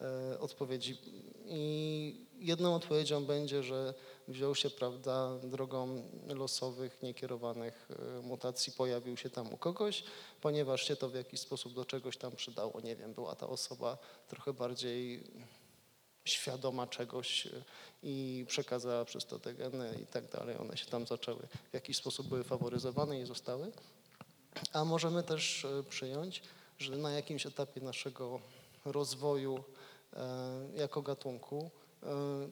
e, 0.00 0.38
odpowiedzi. 0.40 0.98
I 1.46 2.26
jedną 2.38 2.74
odpowiedzią 2.74 3.24
będzie, 3.24 3.62
że 3.62 3.94
wziął 4.28 4.54
się, 4.54 4.70
prawda, 4.70 5.30
drogą 5.42 6.02
losowych, 6.26 7.02
niekierowanych 7.02 7.88
mutacji, 8.22 8.72
pojawił 8.72 9.16
się 9.16 9.30
tam 9.30 9.54
u 9.54 9.56
kogoś, 9.56 10.04
ponieważ 10.40 10.88
się 10.88 10.96
to 10.96 11.08
w 11.08 11.14
jakiś 11.14 11.40
sposób 11.40 11.74
do 11.74 11.84
czegoś 11.84 12.16
tam 12.16 12.32
przydało. 12.32 12.80
Nie 12.80 12.96
wiem, 12.96 13.14
była 13.14 13.34
ta 13.34 13.48
osoba 13.48 13.98
trochę 14.28 14.52
bardziej 14.52 15.24
świadoma 16.32 16.86
czegoś 16.86 17.46
e, 17.46 17.50
i 18.02 18.44
przekazała 18.48 19.04
przez 19.04 19.26
to 19.26 19.38
te 19.38 19.54
geny 19.54 19.98
i 20.02 20.06
tak 20.06 20.30
dalej. 20.30 20.56
One 20.58 20.76
się 20.76 20.86
tam 20.86 21.06
zaczęły, 21.06 21.42
w 21.70 21.74
jakiś 21.74 21.96
sposób 21.96 22.28
były 22.28 22.44
faworyzowane 22.44 23.20
i 23.20 23.26
zostały. 23.26 23.72
A 24.72 24.84
możemy 24.84 25.22
też 25.22 25.64
e, 25.64 25.82
przyjąć, 25.82 26.42
że 26.78 26.96
na 26.96 27.10
jakimś 27.10 27.46
etapie 27.46 27.80
naszego 27.80 28.40
rozwoju 28.84 29.64
e, 30.12 30.20
jako 30.76 31.02
gatunku 31.02 31.70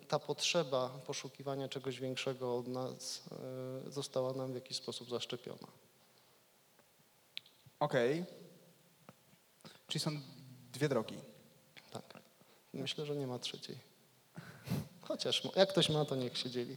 ta 0.08 0.18
potrzeba 0.18 0.88
poszukiwania 0.88 1.68
czegoś 1.68 2.00
większego 2.00 2.56
od 2.56 2.66
nas 2.66 3.22
została 3.86 4.32
nam 4.32 4.52
w 4.52 4.54
jakiś 4.54 4.76
sposób 4.76 5.10
zaszczepiona. 5.10 5.68
Okej. 7.80 8.24
Czyli 9.86 10.00
są 10.00 10.10
dwie 10.72 10.88
drogi. 10.88 11.27
Myślę, 12.72 13.06
że 13.06 13.16
nie 13.16 13.26
ma 13.26 13.38
trzeciej. 13.38 13.78
Chociaż 15.00 15.42
jak 15.56 15.68
ktoś 15.68 15.88
ma, 15.88 16.04
to 16.04 16.16
niech 16.16 16.38
się 16.38 16.50
dzieli. 16.50 16.76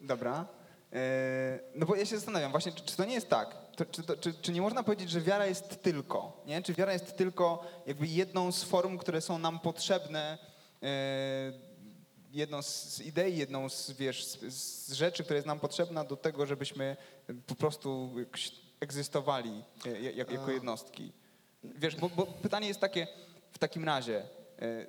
Dobra. 0.00 0.46
E, 0.92 1.60
No 1.74 1.86
bo 1.86 1.96
ja 1.96 2.06
się 2.06 2.16
zastanawiam 2.16 2.50
właśnie, 2.50 2.72
czy, 2.72 2.82
czy 2.84 2.96
to 2.96 3.04
nie 3.04 3.14
jest 3.14 3.28
tak? 3.28 3.56
To, 3.76 3.84
czy, 3.84 4.02
to, 4.02 4.16
czy, 4.16 4.34
czy 4.34 4.52
nie 4.52 4.62
można 4.62 4.82
powiedzieć, 4.82 5.10
że 5.10 5.20
wiara 5.20 5.46
jest 5.46 5.82
tylko, 5.82 6.42
nie? 6.46 6.62
Czy 6.62 6.74
wiara 6.74 6.92
jest 6.92 7.16
tylko 7.16 7.66
jakby 7.86 8.06
jedną 8.06 8.52
z 8.52 8.64
form, 8.64 8.98
które 8.98 9.20
są 9.20 9.38
nam 9.38 9.60
potrzebne 9.60 10.38
e, 10.82 11.52
jedną 12.32 12.62
z 12.62 13.00
idei, 13.00 13.36
jedną 13.36 13.68
z, 13.68 13.90
wiesz, 13.90 14.24
z, 14.26 14.54
z 14.54 14.92
rzeczy, 14.92 15.24
która 15.24 15.36
jest 15.36 15.46
nam 15.46 15.60
potrzebna 15.60 16.04
do 16.04 16.16
tego, 16.16 16.46
żebyśmy 16.46 16.96
po 17.46 17.54
prostu 17.54 18.10
egzystowali 18.80 19.64
e, 19.86 20.00
jak, 20.00 20.30
jako 20.30 20.50
jednostki. 20.50 21.12
Wiesz, 21.64 21.96
bo, 21.96 22.08
bo 22.08 22.26
pytanie 22.26 22.68
jest 22.68 22.80
takie 22.80 23.06
w 23.52 23.58
takim 23.58 23.84
razie, 23.84 24.22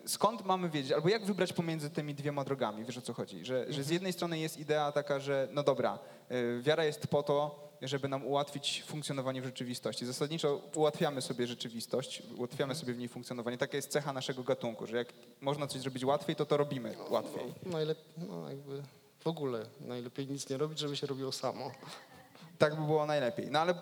skąd 0.06 0.46
mamy 0.46 0.70
wiedzieć, 0.70 0.92
albo 0.92 1.10
jak 1.10 1.26
wybrać 1.26 1.54
pomiędzy 1.54 1.90
tymi 1.90 2.16
dwiema 2.16 2.44
drogami, 2.44 2.86
wiesz 2.86 2.98
o 2.98 3.02
co 3.02 3.14
chodzi, 3.14 3.46
że, 3.46 3.74
że 3.74 3.84
z 3.84 3.90
jednej 3.90 4.14
strony 4.14 4.40
jest 4.40 4.58
idea 4.58 4.92
taka, 4.92 5.20
że 5.20 5.48
no 5.52 5.64
dobra, 5.64 6.00
e, 6.30 6.62
wiara 6.62 6.86
jest 6.86 7.08
po 7.08 7.24
to, 7.24 7.66
żeby 7.82 8.08
nam 8.08 8.26
ułatwić 8.26 8.84
funkcjonowanie 8.88 9.42
w 9.42 9.46
rzeczywistości. 9.46 10.06
Zasadniczo 10.06 10.62
ułatwiamy 10.76 11.22
sobie 11.22 11.48
rzeczywistość, 11.48 12.24
ułatwiamy 12.38 12.76
sobie 12.76 12.94
w 12.94 12.98
niej 12.98 13.10
funkcjonowanie. 13.10 13.58
Taka 13.58 13.78
jest 13.78 13.90
cecha 13.90 14.14
naszego 14.14 14.44
gatunku, 14.44 14.88
że 14.88 14.98
jak 14.98 15.14
można 15.42 15.68
coś 15.68 15.82
zrobić 15.82 16.06
łatwiej, 16.06 16.36
to 16.36 16.46
to 16.46 16.58
robimy 16.58 16.96
łatwiej. 17.10 17.54
Najlepiej, 17.66 18.04
no 18.30 18.50
jakby 18.50 18.84
w 19.20 19.28
ogóle 19.28 19.66
najlepiej 19.80 20.28
nic 20.28 20.50
nie 20.50 20.58
robić, 20.58 20.80
żeby 20.80 20.98
się 20.98 21.08
robiło 21.08 21.32
samo. 21.32 21.72
Tak 22.58 22.76
by 22.76 22.82
było 22.86 23.06
najlepiej. 23.06 23.52
No 23.52 23.60
ale 23.60 23.74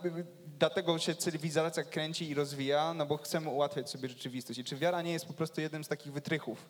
dlatego 0.59 0.99
się 0.99 1.15
cywilizacja 1.15 1.83
kręci 1.83 2.29
i 2.29 2.33
rozwija, 2.33 2.93
no 2.93 3.05
bo 3.05 3.17
chcemy 3.17 3.49
ułatwiać 3.49 3.89
sobie 3.89 4.09
rzeczywistość. 4.09 4.59
I 4.59 4.63
czy 4.63 4.75
wiara 4.75 5.01
nie 5.01 5.13
jest 5.13 5.25
po 5.25 5.33
prostu 5.33 5.61
jednym 5.61 5.83
z 5.83 5.87
takich 5.87 6.13
wytrychów? 6.13 6.69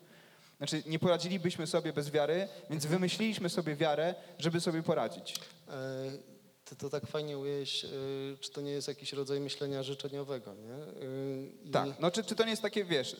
Znaczy, 0.58 0.82
nie 0.86 0.98
poradzilibyśmy 0.98 1.66
sobie 1.66 1.92
bez 1.92 2.10
wiary, 2.10 2.48
więc 2.70 2.86
wymyśliliśmy 2.86 3.48
sobie 3.48 3.76
wiarę, 3.76 4.14
żeby 4.38 4.60
sobie 4.60 4.82
poradzić. 4.82 5.34
E, 5.68 5.72
Ty 6.64 6.76
to 6.76 6.90
tak 6.90 7.06
fajnie 7.06 7.38
ujeść, 7.38 7.86
czy 8.40 8.50
to 8.52 8.60
nie 8.60 8.70
jest 8.70 8.88
jakiś 8.88 9.12
rodzaj 9.12 9.40
myślenia 9.40 9.82
życzeniowego, 9.82 10.54
nie? 10.54 10.72
E, 10.72 11.64
I 11.64 11.70
Tak, 11.70 11.88
no 12.00 12.10
czy, 12.10 12.24
czy 12.24 12.34
to 12.34 12.44
nie 12.44 12.50
jest 12.50 12.62
takie, 12.62 12.84
wiesz, 12.84 13.16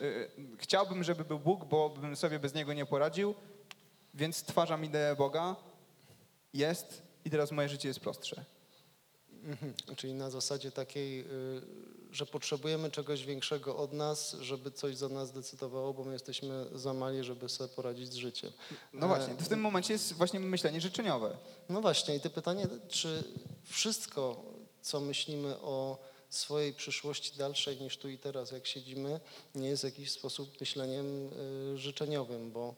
chciałbym, 0.59 1.05
żeby 1.05 1.25
był 1.25 1.39
Bóg, 1.39 1.65
bo 1.65 1.91
bym 1.91 2.17
sobie 2.17 2.39
bez 2.39 2.55
Niego 2.55 2.73
nie 2.73 2.87
poradził, 2.87 3.35
więc 4.15 4.37
stwarzam 4.37 4.85
ideę 4.85 5.17
Boga, 5.17 5.57
jest 6.53 7.03
i 7.25 7.31
teraz 7.31 7.53
moje 7.53 7.69
życie 7.69 7.89
jest 7.89 8.01
prostsze. 8.01 8.45
Mhm. 9.45 9.75
Czyli 9.97 10.15
na 10.15 10.31
zasadzie 10.31 10.71
takiej, 10.71 11.21
y, 11.21 11.25
że 12.13 12.27
potrzebujemy 12.27 12.91
czegoś 12.91 13.25
większego 13.25 13.77
od 13.77 13.93
nas, 13.93 14.37
żeby 14.41 14.71
coś 14.71 14.97
za 14.97 15.09
nas 15.09 15.33
decydowało, 15.33 15.95
bo 15.95 16.05
my 16.05 16.13
jesteśmy 16.13 16.67
za 16.75 16.95
mali, 16.95 17.25
żeby 17.25 17.49
sobie 17.49 17.69
poradzić 17.69 18.13
z 18.13 18.15
życiem. 18.15 18.53
No 18.93 19.09
właśnie, 19.09 19.35
w 19.35 19.49
tym 19.49 19.61
momencie 19.61 19.93
jest 19.93 20.13
właśnie 20.13 20.41
myślenie 20.41 20.81
życzeniowe. 20.81 21.37
No 21.69 21.81
właśnie, 21.81 22.17
i 22.17 22.21
to 22.21 22.31
pytanie, 22.31 22.67
czy 22.89 23.25
wszystko, 23.65 24.45
co 24.83 25.01
myślimy 25.01 25.57
o 25.57 25.99
swojej 26.37 26.73
przyszłości 26.73 27.39
dalszej 27.39 27.81
niż 27.81 27.97
tu 27.97 28.09
i 28.09 28.19
teraz, 28.19 28.53
jak 28.53 28.67
siedzimy, 28.67 29.21
nie 29.55 29.69
jest 29.69 29.83
w 29.83 29.85
jakiś 29.85 30.11
sposób 30.11 30.61
myśleniem 30.61 31.31
y, 31.75 31.79
życzeniowym, 31.79 32.53
bo 32.53 32.75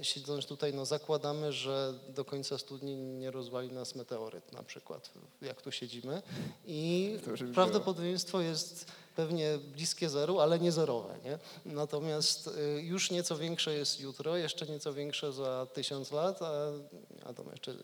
y, 0.00 0.04
siedząc 0.04 0.46
tutaj, 0.46 0.74
no 0.74 0.86
zakładamy, 0.86 1.52
że 1.52 1.94
do 2.08 2.24
końca 2.24 2.58
studni 2.58 2.96
nie 2.96 3.30
rozwali 3.30 3.72
nas 3.72 3.94
meteoryt 3.94 4.52
na 4.52 4.62
przykład, 4.62 5.10
jak 5.42 5.62
tu 5.62 5.72
siedzimy. 5.72 6.22
I 6.66 7.16
prawdopodobieństwo 7.54 8.40
jest 8.40 8.86
pewnie 9.18 9.58
bliskie 9.58 10.08
zeru, 10.08 10.40
ale 10.40 10.58
nie 10.58 10.72
zerowe, 10.72 11.18
nie? 11.24 11.38
Natomiast 11.64 12.46
y, 12.46 12.82
już 12.82 13.10
nieco 13.10 13.36
większe 13.36 13.74
jest 13.74 14.00
jutro, 14.00 14.36
jeszcze 14.36 14.66
nieco 14.66 14.92
większe 14.92 15.32
za 15.32 15.66
tysiąc 15.72 16.12
lat, 16.12 16.42
a, 17.24 17.32
to 17.34 17.44
jeszcze 17.50 17.74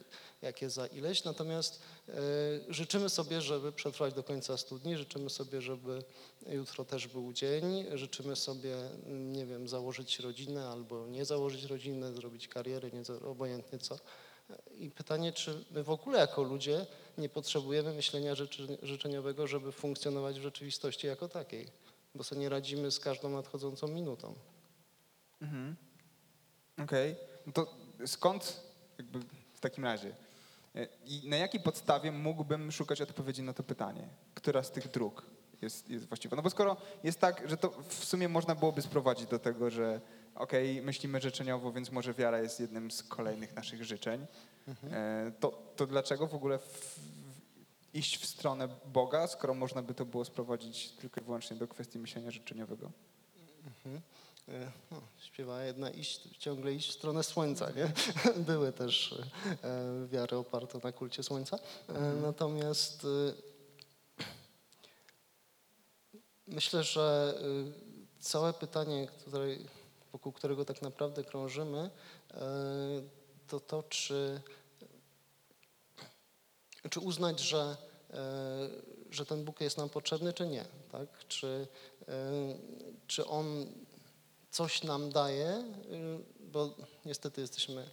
jakie 0.42 0.70
za 0.70 0.86
ileś. 0.86 1.24
Natomiast 1.24 1.80
y, 2.08 2.12
życzymy 2.68 3.08
sobie, 3.08 3.40
żeby 3.40 3.72
przetrwać 3.72 4.14
do 4.14 4.22
końca 4.22 4.56
studni, 4.56 4.96
życzymy 4.96 5.30
sobie, 5.30 5.60
żeby 5.60 6.04
jutro 6.46 6.84
też 6.84 7.08
był 7.08 7.32
dzień, 7.32 7.84
życzymy 7.94 8.36
sobie, 8.36 8.76
nie 9.06 9.46
wiem, 9.46 9.68
założyć 9.68 10.18
rodzinę 10.18 10.68
albo 10.68 11.06
nie 11.06 11.24
założyć 11.24 11.64
rodziny, 11.64 12.14
zrobić 12.14 12.48
karierę, 12.48 12.90
nie, 12.90 13.26
obojętnie 13.28 13.78
co. 13.78 13.98
I 14.78 14.90
pytanie, 14.90 15.32
czy 15.32 15.64
my 15.70 15.82
w 15.82 15.90
ogóle 15.90 16.18
jako 16.18 16.42
ludzie 16.42 16.86
nie 17.18 17.28
potrzebujemy 17.28 17.92
myślenia 17.92 18.34
życzy, 18.34 18.78
życzeniowego, 18.82 19.46
żeby 19.46 19.72
funkcjonować 19.72 20.38
w 20.38 20.42
rzeczywistości 20.42 21.07
jako 21.07 21.28
takiej, 21.28 21.66
bo 22.14 22.24
sobie 22.24 22.40
nie 22.40 22.48
radzimy 22.48 22.90
z 22.90 23.00
każdą 23.00 23.28
nadchodzącą 23.28 23.88
minutą. 23.88 24.35
Mhm. 25.42 25.76
Okej, 26.83 27.16
no 27.46 27.52
to 27.52 27.74
skąd 28.07 28.61
jakby 28.98 29.20
w 29.54 29.61
takim 29.61 29.85
razie 29.85 30.14
e, 30.74 30.88
i 31.07 31.28
na 31.28 31.37
jakiej 31.37 31.61
podstawie 31.61 32.12
mógłbym 32.12 32.72
szukać 32.72 33.00
odpowiedzi 33.00 33.42
na 33.42 33.52
to 33.52 33.62
pytanie? 33.62 34.09
Która 34.35 34.62
z 34.62 34.70
tych 34.70 34.90
dróg 34.90 35.26
jest, 35.62 35.90
jest 35.90 36.09
właściwa? 36.09 36.37
No 36.37 36.42
bo 36.42 36.50
skoro 36.50 36.76
jest 37.04 37.20
tak, 37.20 37.48
że 37.48 37.57
to 37.57 37.70
w 37.88 38.04
sumie 38.04 38.28
można 38.28 38.54
byłoby 38.54 38.83
sprowadzić 38.83 39.26
do 39.26 39.38
tego, 39.38 39.70
że 39.70 40.00
okej, 40.35 40.83
myślimy 40.83 41.20
życzeniowo, 41.20 41.73
więc 41.73 41.90
może 41.92 42.14
wiara 42.14 42.38
jest 42.38 42.61
jednym 42.61 42.90
z 42.90 43.03
kolejnych 43.03 43.57
naszych 43.57 43.85
życzeń, 43.85 44.27
e, 44.92 45.33
to, 45.40 45.73
to 45.77 45.87
dlaczego 45.87 46.27
w 46.27 46.35
ogóle 46.35 46.59
w, 46.59 46.99
iść 47.94 48.18
w 48.18 48.27
stronę 48.27 48.68
Boga, 48.87 49.27
skoro 49.27 49.55
można 49.55 49.83
by 49.83 49.94
to 49.94 50.05
było 50.05 50.25
sprowadzić 50.25 50.90
tylko 50.90 51.20
i 51.20 51.25
wyłącznie 51.25 51.57
do 51.57 51.68
kwestii 51.68 51.99
myślenia 51.99 52.31
życzeniowego? 52.31 52.90
Mhm. 53.66 54.01
E, 54.49 54.70
No, 54.90 55.01
śpiewa 55.18 55.64
jedna 55.64 55.90
iść, 55.90 56.38
ciągle 56.38 56.73
iść 56.75 56.90
w 56.90 56.92
stronę 56.94 57.23
słońca, 57.23 57.70
nie? 57.70 57.92
Były 58.53 58.73
też 58.73 59.20
e, 59.62 60.07
wiary 60.09 60.37
oparte 60.37 60.79
na 60.85 60.92
kulcie 60.92 61.23
słońca. 61.23 61.59
E, 61.88 62.01
Natomiast 62.23 63.07
myślę, 66.47 66.83
że 66.85 67.35
całe 68.20 68.53
pytanie, 68.53 69.07
które, 69.07 69.47
wokół 70.14 70.33
którego 70.33 70.64
tak 70.64 70.83
naprawdę 70.83 71.24
krążymy, 71.24 71.90
e, 72.31 72.40
to 73.48 73.61
to, 73.61 73.83
czy, 73.83 74.40
czy 76.90 77.00
uznać, 77.00 77.40
że, 77.40 77.77
e, 78.11 78.68
że 79.11 79.27
ten 79.27 79.44
Bóg 79.44 79.61
jest 79.61 79.79
nam 79.79 79.88
potrzebny, 79.88 80.33
czy 80.33 80.46
nie. 80.46 80.64
Tak? 80.92 81.27
Czy, 81.29 81.66
e, 82.09 82.14
czy 83.07 83.27
On 83.27 83.66
coś 84.50 84.83
nam 84.83 85.11
daje, 85.11 85.64
bo 86.40 86.74
niestety 87.05 87.40
jesteśmy 87.40 87.90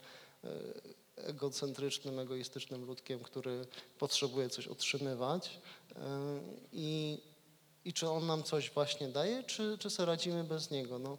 egocentrycznym, 1.16 2.20
egoistycznym 2.20 2.86
ludkiem, 2.86 3.20
który 3.20 3.66
potrzebuje 4.00 4.50
coś 4.50 4.68
otrzymywać. 4.68 5.60
I, 6.74 7.22
i 7.86 7.94
czy 7.94 8.10
on 8.10 8.28
nam 8.28 8.44
coś 8.44 8.72
właśnie 8.72 9.08
daje, 9.08 9.44
czy, 9.44 9.78
czy 9.78 9.90
sobie 9.90 10.06
radzimy 10.06 10.44
bez 10.44 10.72
niego? 10.72 11.00
No, 11.00 11.18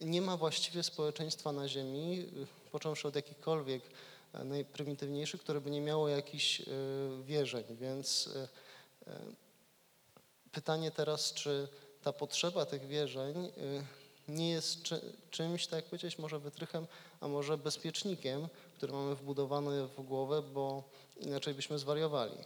nie 0.00 0.22
ma 0.22 0.36
właściwie 0.36 0.82
społeczeństwa 0.82 1.52
na 1.52 1.68
Ziemi, 1.68 2.20
y, 2.20 2.70
począwszy 2.72 3.08
od 3.08 3.16
jakichkolwiek 3.16 3.82
e, 4.32 4.44
najprymitywniejszych, 4.44 5.40
które 5.40 5.60
by 5.60 5.70
nie 5.70 5.80
miało 5.80 6.08
jakichś 6.08 6.60
y, 6.60 6.64
wierzeń, 7.24 7.64
więc 7.70 8.26
y, 8.26 8.48
pytanie 10.52 10.90
teraz, 10.90 11.32
czy 11.32 11.68
ta 12.02 12.12
potrzeba 12.12 12.66
tych 12.66 12.86
wierzeń 12.86 13.46
y, 13.46 13.84
nie 14.28 14.50
jest 14.50 14.82
czy, 14.82 15.00
czymś, 15.30 15.66
tak 15.66 15.76
jak 15.76 15.84
powiedziałeś, 15.84 16.18
może 16.18 16.38
wytrychem, 16.38 16.86
a 17.20 17.28
może 17.28 17.58
bezpiecznikiem, 17.58 18.48
który 18.74 18.92
mamy 18.92 19.14
wbudowany 19.14 19.86
w 19.86 20.02
głowę, 20.02 20.42
bo 20.42 20.82
inaczej 21.16 21.54
byśmy 21.54 21.78
zwariowali. 21.78 22.38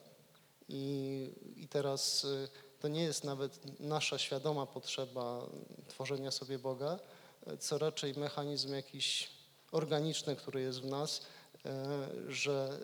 I, 0.68 1.30
i 1.56 1.68
teraz 1.68 2.24
y, 2.24 2.48
to 2.82 2.88
nie 2.88 3.02
jest 3.02 3.24
nawet 3.24 3.80
nasza 3.80 4.18
świadoma 4.18 4.66
potrzeba 4.66 5.46
tworzenia 5.88 6.30
sobie 6.30 6.58
Boga, 6.58 6.98
co 7.58 7.78
raczej 7.78 8.14
mechanizm 8.14 8.74
jakiś 8.74 9.30
organiczny, 9.72 10.36
który 10.36 10.60
jest 10.60 10.80
w 10.80 10.84
nas, 10.84 11.20
y, 11.20 12.32
że 12.32 12.78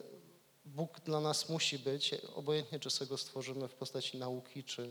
Bóg 0.65 1.01
dla 1.01 1.21
nas 1.21 1.49
musi 1.49 1.79
być, 1.79 2.15
obojętnie 2.35 2.81
czy 2.81 2.91
sobie 2.91 3.09
go 3.09 3.19
stworzymy 3.19 3.69
w 3.69 3.75
postaci 3.75 4.19
nauki, 4.19 4.65
czy 4.65 4.83
e, 4.83 4.89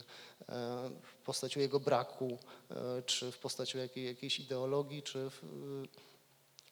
w 1.04 1.16
postaci 1.26 1.60
jego 1.60 1.80
braku, 1.80 2.38
e, 2.70 3.02
czy 3.02 3.32
w 3.32 3.40
postaci 3.40 3.78
jakiej, 3.78 4.06
jakiejś 4.06 4.40
ideologii, 4.40 5.04
czy, 5.04 5.30
w, 5.30 5.42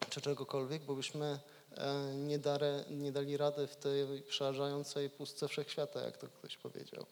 czy 0.10 0.22
czegokolwiek, 0.22 0.84
bo 0.84 0.96
byśmy 0.96 1.40
e, 1.72 2.16
nie, 2.16 2.40
dare, 2.40 2.86
nie 2.90 3.12
dali 3.12 3.38
rady 3.38 3.68
w 3.68 3.76
tej 3.76 4.22
przerażającej 4.22 5.10
pustce 5.10 5.48
wszechświata, 5.48 6.02
jak 6.02 6.18
to 6.18 6.28
ktoś 6.28 6.58
powiedział. 6.58 7.06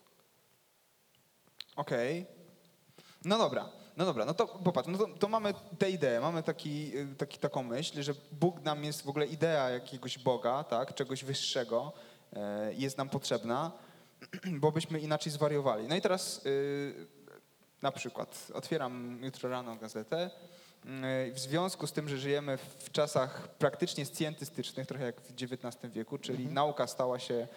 Okej. 1.75 2.25
No 3.25 3.37
dobra, 3.37 3.69
no 3.97 4.05
dobra, 4.05 4.25
no 4.25 4.33
to 4.33 4.47
popatrz, 4.47 4.89
no 4.89 4.97
to, 4.97 5.07
to 5.07 5.27
mamy 5.27 5.53
tę 5.79 5.89
ideę, 5.89 6.19
mamy 6.19 6.43
taki, 6.43 6.97
y, 6.97 7.15
taki, 7.15 7.39
taką 7.39 7.63
myśl, 7.63 8.03
że 8.03 8.13
Bóg 8.31 8.61
nam 8.61 8.83
jest 8.83 9.01
w 9.01 9.09
ogóle 9.09 9.25
idea 9.25 9.69
jakiegoś 9.69 10.19
Boga, 10.19 10.63
tak, 10.63 10.93
czegoś 10.93 11.23
wyższego 11.23 11.93
e, 12.33 12.73
jest 12.73 12.97
nam 12.97 13.09
potrzebna, 13.09 13.71
bo 14.61 14.71
byśmy 14.71 14.99
inaczej 14.99 15.31
zwariowali. 15.31 15.87
No 15.87 15.95
i 15.95 16.01
teraz 16.01 16.45
y, 16.45 17.07
na 17.81 17.91
przykład 17.91 18.47
otwieram 18.53 19.19
jutro 19.23 19.49
rano 19.49 19.75
gazetę, 19.75 20.29
y, 21.29 21.33
w 21.33 21.39
związku 21.39 21.87
z 21.87 21.91
tym, 21.91 22.09
że 22.09 22.17
żyjemy 22.17 22.57
w 22.57 22.91
czasach 22.91 23.47
praktycznie 23.47 24.05
scjentystycznych, 24.05 24.87
trochę 24.87 25.05
jak 25.05 25.21
w 25.21 25.31
XIX 25.31 25.93
wieku, 25.93 26.17
czyli 26.17 26.47
nauka 26.47 26.87
stała 26.87 27.19
się 27.19 27.47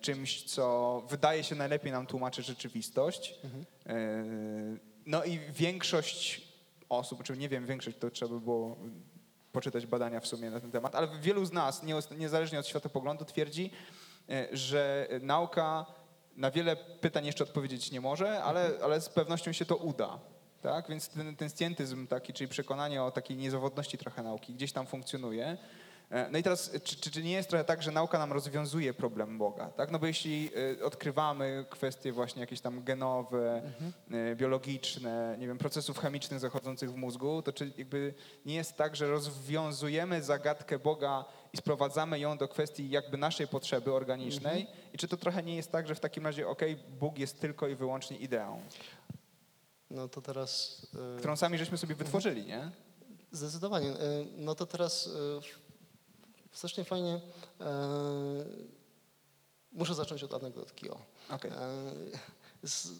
czymś, 0.00 0.42
co 0.44 1.02
wydaje 1.08 1.44
się 1.44 1.54
najlepiej 1.54 1.92
nam 1.92 2.06
tłumaczy 2.06 2.42
rzeczywistość. 2.42 3.34
E, 3.86 4.24
No 5.06 5.24
i 5.24 5.38
większość 5.38 6.48
osób, 6.88 7.22
czy 7.22 7.36
nie 7.36 7.48
wiem, 7.48 7.66
większość 7.66 7.96
to 7.98 8.10
trzeba 8.10 8.34
by 8.34 8.40
było 8.40 8.76
poczytać 9.52 9.86
badania 9.86 10.20
w 10.20 10.26
sumie 10.26 10.50
na 10.50 10.60
ten 10.60 10.70
temat, 10.70 10.94
ale 10.94 11.08
wielu 11.20 11.44
z 11.44 11.52
nas, 11.52 11.82
nie- 11.82 11.94
niezależnie 12.18 12.58
od 12.58 12.66
światopoglądu, 12.66 13.24
twierdzi, 13.24 13.70
e, 14.30 14.48
że 14.52 15.08
nauka 15.20 15.86
na 16.36 16.50
wiele 16.50 16.76
pytań 16.76 17.26
jeszcze 17.26 17.44
odpowiedzieć 17.44 17.90
nie 17.90 18.00
może, 18.00 18.42
ale, 18.42 18.70
ale 18.82 19.00
z 19.00 19.08
pewnością 19.08 19.52
się 19.52 19.64
to 19.64 19.76
uda. 19.76 20.18
Tak? 20.62 20.88
Więc 20.88 21.08
ten, 21.08 21.36
ten 21.36 21.50
scientyzm 21.50 22.06
taki, 22.06 22.32
czyli 22.32 22.48
przekonanie 22.48 23.02
o 23.02 23.10
takiej 23.10 23.36
niezawodności 23.36 23.98
trochę 23.98 24.22
nauki 24.22 24.54
gdzieś 24.54 24.72
tam 24.72 24.86
funkcjonuje. 24.86 25.56
E, 26.12 26.28
No 26.30 26.38
i 26.38 26.42
teraz, 26.42 26.70
czy, 26.84 26.96
czy, 26.96 27.10
czy 27.10 27.22
nie 27.22 27.32
jest 27.32 27.48
trochę 27.48 27.64
tak, 27.64 27.82
że 27.82 27.90
nauka 27.90 28.18
nam 28.18 28.32
rozwiązuje 28.32 28.94
problem 28.94 29.38
Boga? 29.38 29.66
Tak? 29.70 29.90
No 29.90 29.98
bo 29.98 30.06
jeśli 30.06 30.50
e, 30.80 30.84
odkrywamy 30.84 31.64
kwestie 31.70 32.12
właśnie 32.12 32.40
jakieś 32.40 32.60
tam 32.60 32.84
genowe, 32.84 33.62
e, 34.10 34.36
biologiczne, 34.36 35.36
nie 35.38 35.46
wiem, 35.46 35.58
procesów 35.58 35.98
chemicznych 35.98 36.40
zachodzących 36.40 36.92
w 36.92 36.96
mózgu, 36.96 37.42
to 37.42 37.52
czy 37.52 37.72
jakby 37.78 38.14
nie 38.46 38.54
jest 38.54 38.76
tak, 38.76 38.96
że 38.96 39.06
rozwiązujemy 39.10 40.22
zagadkę 40.22 40.78
Boga 40.78 41.24
i 41.52 41.56
sprowadzamy 41.56 42.18
ją 42.18 42.38
do 42.38 42.48
kwestii 42.48 42.90
jakby 42.90 43.16
naszej 43.18 43.48
potrzeby 43.48 43.92
organicznej? 43.92 44.66
I 44.92 44.98
czy 44.98 45.08
to 45.08 45.16
trochę 45.16 45.42
nie 45.42 45.56
jest 45.56 45.72
tak, 45.72 45.88
że 45.88 45.94
w 45.94 46.00
takim 46.00 46.24
razie, 46.26 46.48
okej, 46.48 46.76
Bóg 47.00 47.18
jest 47.18 47.40
tylko 47.40 47.68
i 47.68 47.74
wyłącznie 47.74 48.16
ideą, 48.16 48.60
No 49.90 50.08
to 50.08 50.22
teraz... 50.22 50.82
którą 51.18 51.36
sami 51.36 51.58
żeśmy 51.58 51.78
sobie 51.78 51.94
wytworzyli, 51.94 52.46
nie? 52.46 52.70
Zdecydowanie. 53.32 53.92
No 54.36 54.54
to 54.54 54.66
teraz 54.66 55.10
strasznie 56.52 56.84
fajnie. 56.84 57.20
e, 57.60 58.44
Muszę 59.72 59.94
zacząć 59.94 60.24
od 60.24 60.34
anegdotki. 60.34 60.90
O. 60.90 60.98
Okej. 61.30 61.50
E, 61.50 61.56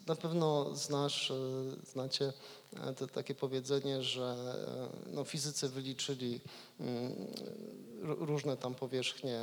Na 0.07 0.17
pewno 0.17 0.75
znasz, 0.75 1.31
e, 1.31 1.35
znacie 1.93 2.33
e, 2.77 2.95
to 2.95 3.07
takie 3.07 3.35
powiedzenie, 3.35 4.03
że 4.03 4.37
no, 5.07 5.25
fizycy 5.25 5.69
wyliczyli 5.69 6.41
mm, 6.81 7.13
różne 8.03 8.57
tam 8.57 8.75
powierzchnie 8.75 9.41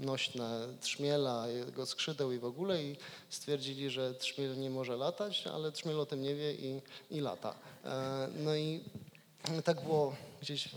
nośne 0.00 0.68
trzmiela, 0.80 1.48
jego 1.48 1.86
skrzydeł 1.86 2.32
i 2.32 2.38
w 2.38 2.44
ogóle 2.44 2.84
i 2.84 2.96
stwierdzili, 3.30 3.90
że 3.90 4.14
trzmiel 4.14 4.58
nie 4.58 4.70
może 4.70 4.96
latać, 4.96 5.46
ale 5.46 5.72
trzmiel 5.72 6.00
o 6.00 6.06
tym 6.06 6.22
nie 6.22 6.34
wie 6.34 6.54
i, 6.54 6.80
i 7.10 7.20
lata. 7.20 7.54
No 8.44 8.56
i 8.56 8.80
tak 9.64 9.84
było 9.84 10.14
gdzieś 10.40 10.68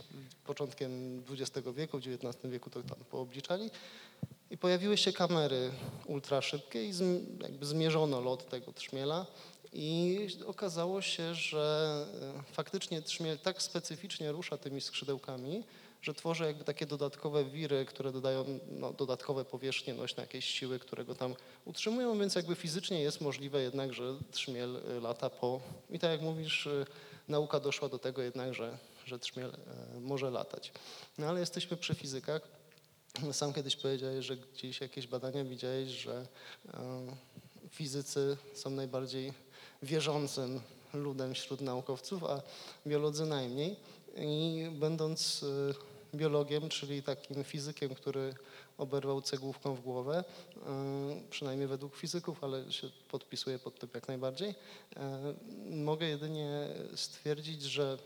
początkiem 0.46 1.24
XX 1.30 1.68
wieku, 1.76 1.98
XIX 1.98 2.36
wieku 2.44 2.70
to 2.70 2.84
tam 2.84 2.98
poobliczali. 3.10 3.72
I 4.52 4.58
pojawiły 4.58 4.98
się 4.98 5.14
kamery 5.14 5.72
ultraszybkie 6.06 6.86
i 6.86 6.94
jakby 7.42 7.66
zmierzono 7.66 8.22
lot 8.22 8.50
tego 8.50 8.74
trzmiela 8.74 9.26
i 9.74 10.28
okazało 10.46 11.02
się, 11.02 11.36
że 11.36 12.06
e, 12.40 12.54
faktycznie 12.54 13.02
trzmiel 13.02 13.40
tak 13.40 13.62
specyficznie 13.62 14.32
rusza 14.32 14.58
tymi 14.58 14.82
skrzydełkami, 14.82 15.64
że 16.02 16.14
tworzy 16.14 16.44
jakby 16.46 16.64
takie 16.64 16.86
dodatkowe 16.86 17.46
wiry, 17.46 17.86
które 17.86 18.12
dodają 18.12 18.60
no, 18.72 18.94
dodatkowe 18.94 19.46
powierzchnie 19.46 19.94
nośne, 19.94 20.24
jakieś 20.24 20.46
siły, 20.46 20.80
które 20.80 21.06
go 21.06 21.16
tam 21.16 21.36
utrzymują, 21.66 22.20
więc 22.20 22.36
jakby 22.36 22.56
fizycznie 22.56 23.02
jest 23.02 23.22
możliwe 23.22 23.62
jednak, 23.62 23.94
że 23.94 24.16
trzmiel 24.32 24.78
e, 24.78 25.00
lata 25.00 25.30
po... 25.30 25.62
I 25.90 26.00
tak 26.00 26.12
jak 26.12 26.22
mówisz, 26.22 26.68
e, 26.68 26.86
nauka 27.28 27.60
doszła 27.60 27.90
do 27.90 28.00
tego 28.00 28.22
jednak, 28.22 28.54
że, 28.54 28.78
że 29.10 29.20
e, 29.96 30.00
może 30.00 30.32
latać. 30.32 30.72
No 31.18 31.28
ale 31.28 31.40
jesteśmy 31.40 31.78
przy 31.78 31.96
fizykach. 31.96 32.42
Sam 33.32 33.54
kiedyś 33.54 33.76
powiedziałeś, 33.76 34.26
że 34.26 34.38
gdzieś 34.38 34.82
jakieś 34.82 35.08
badania 35.08 35.44
widziałeś, 35.44 35.90
że 35.90 36.28
e, 36.74 36.78
fizycy 37.70 38.38
są 38.54 38.70
najbardziej 38.70 39.34
wierzącym 39.84 40.62
ludem 40.94 41.34
wśród 41.34 41.62
naukowców, 41.62 42.24
a 42.24 42.42
biolodzy 42.88 43.26
najmniej. 43.26 43.76
I 44.18 44.66
będąc 44.72 45.44
e, 45.44 46.18
biologiem, 46.18 46.70
czyli 46.70 47.04
takim 47.04 47.44
fizykiem, 47.44 47.96
który 47.96 48.34
oberwał 48.78 49.22
cegłówką 49.22 49.76
w 49.76 49.82
głowę, 49.82 50.24
przynajmniej 51.30 51.68
według 51.68 51.96
fizyków, 51.96 52.44
ale 52.44 52.72
się 52.72 52.90
podpisuję 53.12 53.60
pod 53.60 53.80
tym 53.80 53.90
jak 53.94 54.08
najbardziej, 54.08 54.56
mogę 55.70 56.08
jedynie 56.08 56.68
stwierdzić, 56.96 57.62
że 57.62 57.98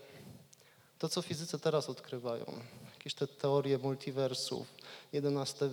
to, 0.98 1.08
co 1.08 1.22
fizycy 1.22 1.58
teraz 1.58 1.90
odkrywają, 1.90 2.44
jakieś 2.92 3.14
te 3.14 3.26
teorie 3.26 3.78
multiversów, 3.78 4.66
11, 5.12 5.68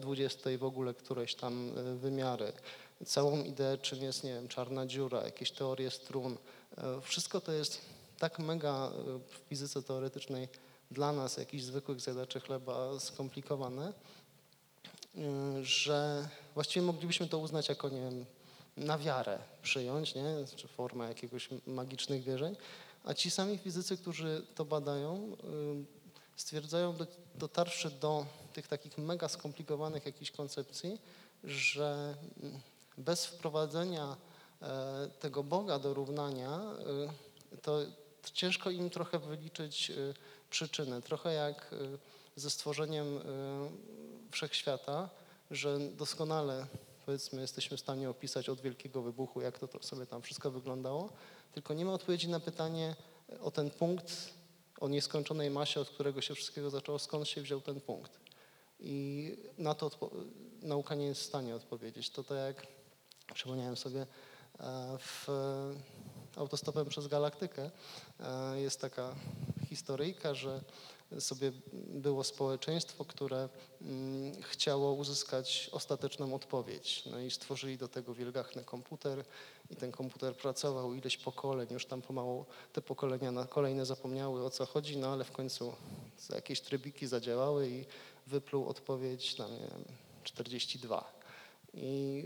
20 0.00 0.50
i 0.50 0.58
w 0.58 0.64
ogóle 0.64 0.94
któreś 0.94 1.34
tam 1.34 1.70
e, 1.76 1.94
wymiary, 1.94 2.52
całą 3.06 3.44
ideę, 3.44 3.78
czym 3.78 4.02
jest, 4.02 4.24
nie 4.24 4.34
wiem, 4.34 4.48
czarna 4.48 4.86
dziura, 4.86 5.24
jakieś 5.24 5.50
teorie 5.50 5.90
strun, 5.90 6.36
e, 6.78 7.00
wszystko 7.00 7.40
to 7.40 7.52
jest 7.52 7.80
tak 8.18 8.38
mega 8.38 8.88
e, 8.88 8.90
w 9.18 9.48
fizyce 9.48 9.82
teoretycznej 9.82 10.48
dla 10.90 11.12
nas, 11.12 11.36
jakichś 11.36 11.62
zwykłych 11.64 12.00
zjadaczy 12.00 12.40
chleba, 12.40 13.00
skomplikowane, 13.00 13.92
że 15.62 16.28
właściwie 16.54 16.86
moglibyśmy 16.86 17.28
to 17.28 17.38
uznać 17.38 17.68
jako, 17.68 17.88
nie 17.88 18.00
wiem, 18.00 18.24
na 18.76 18.98
wiarę 18.98 19.38
przyjąć, 19.62 20.14
nie? 20.14 20.24
czy 20.56 20.68
formę 20.68 21.08
jakiegoś 21.08 21.48
magicznych 21.66 22.22
wierzeń, 22.22 22.56
a 23.04 23.14
ci 23.14 23.30
sami 23.30 23.58
fizycy, 23.58 23.96
którzy 23.96 24.46
to 24.54 24.64
badają, 24.64 25.36
y, 25.82 26.04
stwierdzają, 26.36 26.96
do- 26.96 27.06
dotarwszy 27.34 27.90
do 27.90 28.26
tych 28.52 28.68
takich 28.68 28.98
mega 28.98 29.28
skomplikowanych 29.28 30.06
jakichś 30.06 30.30
koncepcji, 30.30 31.00
że 31.44 32.14
mm, 32.42 32.60
bez 32.98 33.26
wprowadzenia 33.26 34.16
e, 34.62 35.10
tego 35.20 35.42
Boga 35.42 35.78
do 35.78 35.94
równania, 35.94 36.60
y, 37.54 37.58
to 37.62 37.78
ciężko 38.32 38.70
im 38.70 38.90
trochę 38.90 39.18
wyliczyć 39.18 39.90
y, 39.90 40.14
przyczynę. 40.50 41.02
Trochę 41.02 41.32
jak 41.32 41.74
ze 42.36 42.50
stworzeniem 42.50 43.20
wszechświata, 44.30 45.10
że 45.50 45.78
doskonale 45.78 46.66
powiedzmy 47.06 47.40
jesteśmy 47.40 47.76
w 47.76 47.80
stanie 47.80 48.10
opisać 48.10 48.48
od 48.48 48.60
wielkiego 48.60 49.02
wybuchu, 49.02 49.40
jak 49.40 49.58
to, 49.58 49.68
to 49.68 49.82
sobie 49.82 50.06
tam 50.06 50.22
wszystko 50.22 50.50
wyglądało, 50.50 51.12
tylko 51.52 51.74
nie 51.74 51.84
ma 51.84 51.92
odpowiedzi 51.92 52.28
na 52.28 52.40
pytanie 52.40 52.96
o 53.40 53.50
ten 53.50 53.70
punkt, 53.70 54.12
o 54.80 54.88
nieskończonej 54.88 55.50
masie, 55.50 55.80
od 55.80 55.90
którego 55.90 56.20
się 56.20 56.34
wszystkiego 56.34 56.70
zaczęło, 56.70 56.98
skąd 56.98 57.28
się 57.28 57.40
wziął 57.40 57.60
ten 57.60 57.80
punkt. 57.80 58.20
I 58.80 59.36
na 59.58 59.74
to 59.74 59.90
nauka 60.62 60.94
nie 60.94 61.06
jest 61.06 61.20
w 61.20 61.24
stanie 61.24 61.54
odpowiedzieć. 61.54 62.10
To 62.10 62.24
tak 62.24 62.38
jak 62.38 62.66
przypomniałem 63.34 63.76
sobie 63.76 64.06
e, 64.60 64.98
w 64.98 65.28
autostopem 66.36 66.86
przez 66.88 67.06
galaktykę 67.06 67.70
e, 68.20 68.60
jest 68.60 68.80
taka 68.80 69.14
historyjka, 69.68 70.34
że 70.34 70.60
sobie 71.18 71.52
było 71.74 72.24
społeczeństwo, 72.24 73.04
które 73.04 73.48
mm, 73.82 74.42
chciało 74.42 74.92
uzyskać 74.92 75.70
ostateczną 75.72 76.34
odpowiedź. 76.34 77.02
No 77.10 77.20
i 77.20 77.30
stworzyli 77.30 77.78
do 77.78 77.88
tego 77.88 78.14
wielgachny 78.14 78.64
komputer 78.64 79.24
i 79.70 79.76
ten 79.76 79.92
komputer 79.92 80.36
pracował 80.36 80.94
ileś 80.94 81.16
pokoleń, 81.16 81.68
już 81.70 81.86
tam 81.86 82.02
pomału 82.02 82.44
te 82.72 82.82
pokolenia 82.82 83.32
na 83.32 83.46
kolejne 83.46 83.86
zapomniały 83.86 84.44
o 84.44 84.50
co 84.50 84.66
chodzi, 84.66 84.96
no 84.96 85.12
ale 85.12 85.24
w 85.24 85.32
końcu 85.32 85.72
jakieś 86.34 86.60
trybiki 86.60 87.06
zadziałały 87.06 87.68
i 87.68 87.84
wypluł 88.26 88.68
odpowiedź 88.68 89.38
na 89.38 89.48
nie 89.48 89.58
wiem, 89.58 89.84
42. 90.24 91.12
I, 91.74 92.24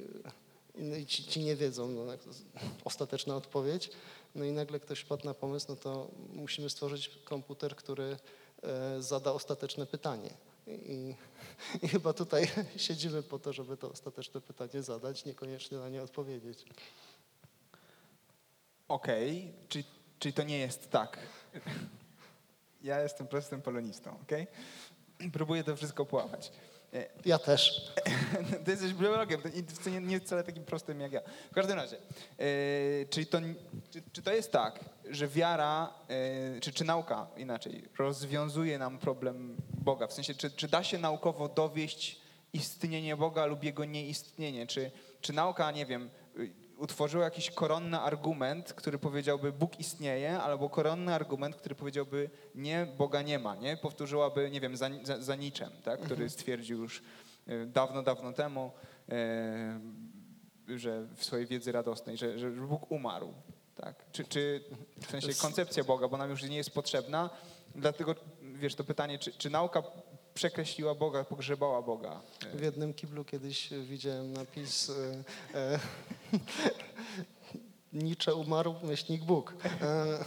no 0.75 0.97
i 0.97 1.07
ci, 1.07 1.25
ci 1.25 1.41
nie 1.41 1.57
wiedzą, 1.57 1.89
no, 1.89 2.03
ostateczna 2.85 3.37
odpowiedź. 3.37 3.91
No 4.35 4.45
i 4.45 4.53
nagle 4.53 4.81
ktoś 4.81 5.01
wpadł 5.01 5.25
na 5.25 5.35
pomysł, 5.35 5.67
no 5.69 5.77
to 5.77 6.09
musimy 6.33 6.71
stworzyć 6.71 7.09
komputer, 7.25 7.77
który 7.77 8.17
zada 8.99 9.33
ostateczne 9.33 9.87
pytanie. 9.87 10.31
I, 10.67 11.15
I 11.83 11.89
chyba 11.89 12.13
tutaj 12.13 12.49
siedzimy 12.77 13.23
po 13.23 13.39
to, 13.39 13.53
żeby 13.53 13.77
to 13.77 13.91
ostateczne 13.91 14.41
pytanie 14.41 14.83
zadać, 14.83 15.25
niekoniecznie 15.25 15.79
na 15.79 15.89
nie 15.89 16.03
odpowiedzieć. 16.03 16.65
Okej, 18.89 19.53
czyli, 19.69 19.85
czyli 20.19 20.33
to 20.33 20.43
nie 20.43 20.59
jest 20.59 20.91
tak. 20.91 21.19
Ja 22.83 23.01
jestem 23.01 23.27
prostym 23.27 23.63
polonistą, 23.63 24.19
okej? 24.23 24.47
Próbuję 25.33 25.65
to 25.65 25.77
wszystko 25.77 26.07
połapać. 26.07 26.53
Ja 27.25 27.39
też. 27.39 27.93
Ty 28.65 28.71
jesteś 28.71 28.95
biologiem, 28.95 29.43
to 29.85 29.91
nie, 29.91 30.01
nie, 30.01 30.21
wcale 30.21 30.45
takim 30.45 30.65
prostym 30.65 31.01
jak 31.01 31.13
ja. 31.13 31.21
W 31.51 31.55
każdym 31.55 31.77
razie, 31.77 31.97
e, 31.97 32.45
czyli 33.11 33.27
to, 33.27 33.39
czy, 33.91 34.03
czy 34.13 34.23
to 34.23 34.33
jest 34.33 34.53
tak, 34.53 34.85
że 35.11 35.29
wiara, 35.29 35.95
e, 36.09 36.61
czy, 36.61 36.73
czy 36.73 36.85
nauka 36.85 37.27
inaczej, 37.37 37.85
rozwiązuje 37.99 38.79
nam 38.79 38.99
problem 38.99 39.57
Boga? 39.75 40.07
W 40.07 40.13
sensie, 40.13 40.35
czy, 40.35 40.51
czy 40.51 40.69
da 40.69 40.85
się 40.85 40.99
naukowo 40.99 41.49
dowieść 41.49 42.21
istnienie 42.53 43.17
Boga 43.17 43.47
lub 43.47 43.65
jego 43.65 43.85
nieistnienie? 43.85 44.67
Czy, 44.67 44.91
czy 45.21 45.33
nauka, 45.33 45.71
nie 45.71 45.87
wiem, 45.87 46.11
utworzyła 46.79 47.25
jakiś 47.25 47.51
koronny 47.51 48.01
argument, 48.01 48.73
który 48.73 48.99
powiedziałby 48.99 49.53
Bóg 49.53 49.81
istnieje, 49.81 50.39
albo 50.41 50.71
koronny 50.71 51.15
argument, 51.15 51.57
który 51.57 51.75
powiedziałby 51.75 52.31
nie, 52.55 52.87
Boga 52.99 53.23
nie 53.23 53.39
ma, 53.39 53.57
nie? 53.57 53.77
Powtórzyłaby, 53.77 54.51
nie 54.51 54.61
wiem, 54.61 54.77
za, 54.77 54.91
za, 55.03 55.21
za 55.21 55.37
Niczem, 55.37 55.71
tak? 55.85 56.01
który 56.01 56.31
stwierdził 56.31 56.83
już 56.83 57.03
y, 57.49 57.67
dawno, 57.67 58.03
dawno 58.03 58.33
temu, 58.33 58.71
y, 60.69 60.79
że 60.79 61.07
w 61.17 61.25
swojej 61.25 61.47
wiedzy 61.47 61.73
radosnej, 61.73 62.17
że, 62.17 62.39
że 62.39 62.51
Bóg 62.51 62.91
umarł. 62.91 63.35
Tak? 63.77 64.05
Czy, 64.13 64.25
czy 64.25 64.65
w 65.01 65.11
sensie 65.11 65.35
koncepcja 65.35 65.85
Boga, 65.85 66.09
bo 66.09 66.17
nam 66.17 66.31
już 66.31 66.43
nie 66.43 66.57
jest 66.57 66.71
potrzebna, 66.71 67.31
dlatego 67.75 68.15
wiesz, 68.43 68.75
to 68.75 68.85
pytanie, 68.85 69.19
czy, 69.19 69.33
czy 69.33 69.51
nauka 69.51 69.83
przekreśliła 70.35 70.95
Boga, 70.95 71.25
pogrzebała 71.25 71.83
Boga? 71.83 72.21
W 72.55 72.63
jednym 72.63 72.95
kiblu 72.95 73.25
kiedyś 73.25 73.71
widziałem 73.71 74.33
napis 74.33 74.91
e, 74.91 75.25
e, 75.55 75.79
Nietzsche 77.93 78.35
umarł, 78.35 78.75
myślnik 78.83 79.25
Bóg. 79.25 79.55
E, 79.65 80.25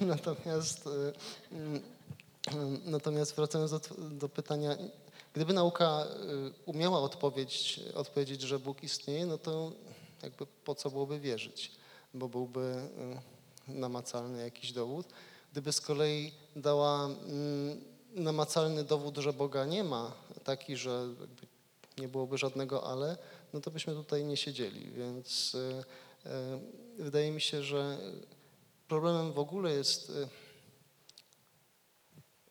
natomiast, 0.00 0.86
e, 0.86 1.12
mm, 1.52 1.82
natomiast 2.84 3.36
wracając 3.36 3.70
do, 3.70 3.80
do 4.10 4.28
pytania, 4.28 4.76
gdyby 5.34 5.52
nauka 5.52 5.86
e, 5.86 6.06
umiała 6.66 7.00
odpowiedź, 7.00 7.80
odpowiedzieć, 7.94 8.42
że 8.42 8.58
Bóg 8.58 8.82
istnieje, 8.82 9.26
no 9.26 9.38
to 9.38 9.72
jakby 10.22 10.46
po 10.64 10.74
co 10.74 10.90
byłoby 10.90 11.20
wierzyć, 11.20 11.72
bo 12.14 12.28
byłby 12.28 12.88
namacalny 13.68 14.42
jakiś 14.42 14.72
dowód. 14.72 15.06
Gdyby 15.52 15.72
z 15.72 15.80
kolei 15.80 16.32
dała 16.56 17.04
mm, 17.06 17.84
namacalny 18.14 18.84
dowód, 18.84 19.18
że 19.18 19.32
Boga 19.32 19.64
nie 19.64 19.84
ma, 19.84 20.12
taki, 20.44 20.76
że 20.76 21.08
nie 21.98 22.08
byłoby 22.08 22.38
żadnego 22.38 22.86
ale, 22.86 23.16
no 23.52 23.60
to 23.60 23.70
byśmy 23.70 23.94
tutaj 23.94 24.24
nie 24.24 24.36
siedzieli. 24.36 24.90
Więc 24.90 25.54
e, 25.54 25.84
e, 26.30 26.60
wydaje 26.98 27.30
mi 27.30 27.40
się, 27.40 27.62
że 27.62 27.98
problemem 28.88 29.32
w 29.32 29.38
ogóle 29.38 29.72
jest 29.72 30.10
e, 30.10 30.28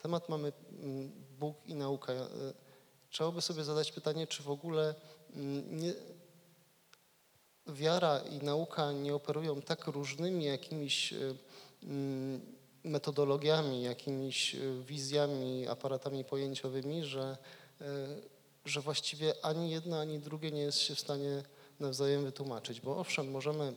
temat 0.01 0.29
mamy 0.29 0.51
mm, 0.71 1.12
Bóg 1.39 1.57
i 1.65 1.75
nauka. 1.75 2.13
Trzeba 3.09 3.31
by 3.31 3.41
sobie 3.41 3.63
zadać 3.63 3.91
pytanie, 3.91 4.27
czy 4.27 4.43
w 4.43 4.49
ogóle 4.49 4.95
mm, 5.35 5.79
nie, 5.79 5.93
wiara 7.67 8.19
i 8.19 8.38
nauka 8.38 8.91
nie 8.91 9.15
operują 9.15 9.62
tak 9.62 9.88
różnymi 9.88 10.45
jakimiś 10.45 11.13
mm, 11.83 12.55
metodologiami, 12.83 13.83
jakimiś 13.83 14.55
wizjami, 14.85 15.67
aparatami 15.67 16.25
pojęciowymi, 16.25 17.05
że, 17.05 17.38
że 18.69 18.82
właściwie 18.82 19.45
ani 19.45 19.71
jedno, 19.71 19.99
ani 19.99 20.19
drugie 20.19 20.51
nie 20.51 20.62
jest 20.62 20.79
się 20.79 20.95
w 20.95 20.99
stanie 20.99 21.43
nawzajem 21.79 22.23
wytłumaczyć. 22.23 22.82
Bo 22.82 22.97
owszem, 22.97 23.32
możemy 23.32 23.73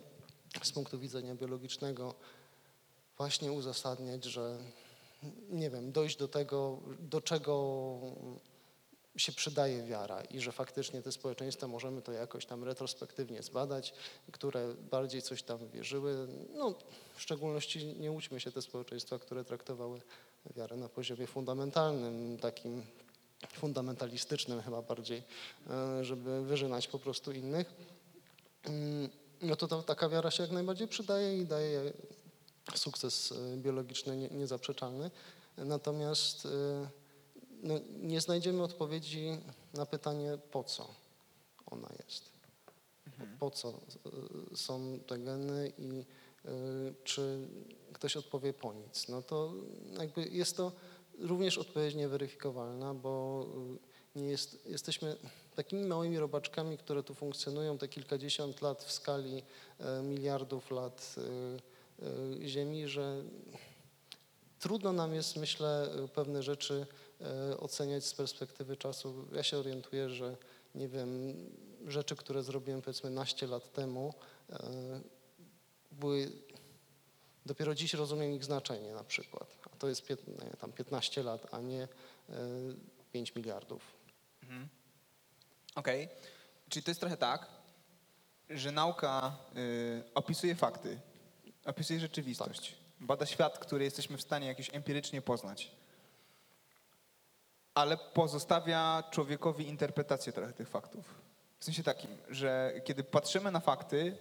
z 0.63 0.73
punktu 0.73 0.99
widzenia 0.99 1.35
biologicznego 1.35 2.15
właśnie 3.17 3.53
uzasadniać, 3.53 4.25
że 4.25 4.59
nie 5.51 5.71
wiem, 5.71 5.93
dojść 5.93 6.17
do 6.17 6.29
tego, 6.29 6.79
do 7.01 7.21
czego 7.21 7.99
się 9.17 9.33
przydaje 9.33 9.83
wiara 9.83 10.23
i 10.23 10.41
że 10.41 10.53
faktycznie 10.53 11.03
te 11.03 11.13
społeczeństwa 11.13 11.69
możemy 11.69 12.03
to 12.03 12.13
jakoś 12.13 12.47
tam 12.47 12.65
retrospektywnie 12.65 13.43
zbadać, 13.43 13.95
które 14.33 14.75
bardziej 14.75 15.23
coś 15.23 15.43
tam 15.43 15.69
wierzyły. 15.69 16.29
No, 16.55 16.75
w 17.15 17.23
szczególności 17.23 17.87
nie 17.87 18.11
łudźmy 18.11 18.41
się 18.41 18.53
te 18.53 18.63
społeczeństwa, 18.63 19.19
które 19.19 19.45
traktowały 19.45 20.01
wiarę 20.57 20.77
na 20.77 20.89
poziomie 20.89 21.27
fundamentalnym, 21.27 22.39
takim 22.41 22.83
fundamentalistycznym 23.49 24.63
chyba 24.63 24.83
bardziej, 24.83 25.23
e, 25.71 26.05
żeby 26.05 26.43
wyżynać 26.45 26.89
po 26.89 26.99
prostu 26.99 27.33
innych. 27.33 27.75
Mm, 28.65 29.09
No 29.45 29.57
to, 29.57 29.69
to 29.69 29.83
taka 29.83 30.09
wiara 30.09 30.31
się 30.31 30.43
jak 30.43 30.53
najbardziej 30.53 30.89
przydaje 30.89 31.39
i 31.39 31.47
daje 31.47 31.93
sukces 32.75 33.33
e, 33.33 33.57
biologiczny 33.57 34.17
nie- 34.17 34.29
niezaprzeczalny. 34.29 35.11
Natomiast 35.57 36.47
e, 36.47 36.49
no, 37.63 37.75
nie 38.03 38.21
znajdziemy 38.21 38.63
odpowiedzi 38.63 39.39
na 39.75 39.87
pytanie, 39.87 40.39
po 40.51 40.65
co 40.65 40.89
ona 41.67 41.89
jest. 42.07 42.25
Po 43.41 43.51
co 43.51 43.75
są 44.55 44.99
te 45.07 45.19
geny 45.19 45.73
i 45.79 46.05
czy 47.05 47.49
ktoś 47.93 48.17
odpowie 48.17 48.53
po 48.53 48.73
nic. 48.75 49.09
No 49.09 49.23
to 49.23 49.53
jakby 49.99 50.29
jest 50.29 50.57
to 50.57 50.73
również 51.23 51.59
odpowiedź 51.59 51.95
nieweryfikowalna, 51.95 52.95
bo 52.95 53.47
y, 54.17 54.19
nie 54.21 54.27
jest, 54.29 54.67
jesteśmy 54.67 55.17
takimi 55.57 55.85
małymi 55.85 56.19
robaczkami, 56.19 56.79
które 56.79 57.03
tu 57.03 57.15
funkcjonują 57.15 57.79
te 57.79 57.89
kilkadziesiąt 57.89 58.63
lat 58.63 58.85
w 58.85 58.93
skali 58.93 59.43
e, 59.79 60.03
miliardów 60.03 60.71
lat 60.71 61.15
y, 61.19 62.43
y, 62.45 62.49
Ziemi, 62.49 62.89
że 62.89 63.23
trudno 64.61 64.93
nam 64.93 65.15
jest, 65.15 65.37
myślę, 65.37 65.89
pewne 66.15 66.43
rzeczy 66.43 66.87
e, 67.21 67.57
oceniać 67.61 68.05
z 68.05 68.15
perspektywy 68.15 68.77
czasu. 68.77 69.27
Ja 69.33 69.43
się 69.43 69.59
orientuję, 69.59 70.09
że 70.09 70.37
nie 70.75 70.89
wiem, 70.89 71.35
rzeczy, 71.87 72.17
które 72.17 72.43
zrobiłem 72.43 72.83
powiedzmy 72.83 73.11
naście 73.11 73.47
lat 73.47 73.73
temu, 73.73 74.15
e, 74.51 74.61
były, 75.93 76.33
dopiero 77.47 77.75
dziś 77.75 77.95
rozumiem 77.95 78.33
ich 78.33 78.45
znaczenie 78.45 78.95
na 78.95 79.05
przykład. 79.05 79.59
To 79.83 79.89
jest 79.89 80.07
tam 80.61 80.73
15 80.73 81.23
lat, 81.23 81.55
a 81.55 81.61
nie 81.61 81.83
e, 81.83 81.89
5 83.13 83.35
miliardów. 83.35 83.83
Mhm. 84.43 84.69
Okej. 85.75 86.09
Czyli 86.69 86.85
to 86.85 86.91
jest 86.91 87.01
trochę 87.01 87.17
tak, 87.17 87.47
że 88.51 88.73
nauka 88.73 89.37
y, 89.57 90.03
opisuje 90.15 90.55
fakty, 90.55 91.01
opisuje 91.65 92.01
rzeczywistość, 92.01 92.75
bada 93.01 93.27
świat, 93.27 93.59
który 93.59 93.85
jesteśmy 93.85 94.17
w 94.17 94.23
stanie 94.23 94.47
jakoś 94.47 94.75
empirycznie 94.75 95.23
poznać, 95.23 95.71
ale 97.75 97.97
pozostawia 97.97 99.03
człowiekowi 99.11 99.69
interpretację 99.69 100.33
trochę 100.33 100.53
tych 100.53 100.69
faktów. 100.69 101.15
W 101.59 101.65
sensie 101.65 101.83
takim, 101.83 102.19
że 102.29 102.73
kiedy 102.85 103.05
patrzymy 103.05 103.51
na 103.51 103.61
fakty, 103.61 104.17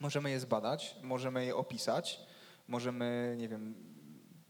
możemy 0.00 0.30
je 0.30 0.40
zbadać, 0.40 0.96
możemy 1.02 1.44
je 1.44 1.56
opisać, 1.56 2.20
możemy, 2.68 3.34
nie 3.38 3.48
wiem, 3.48 3.93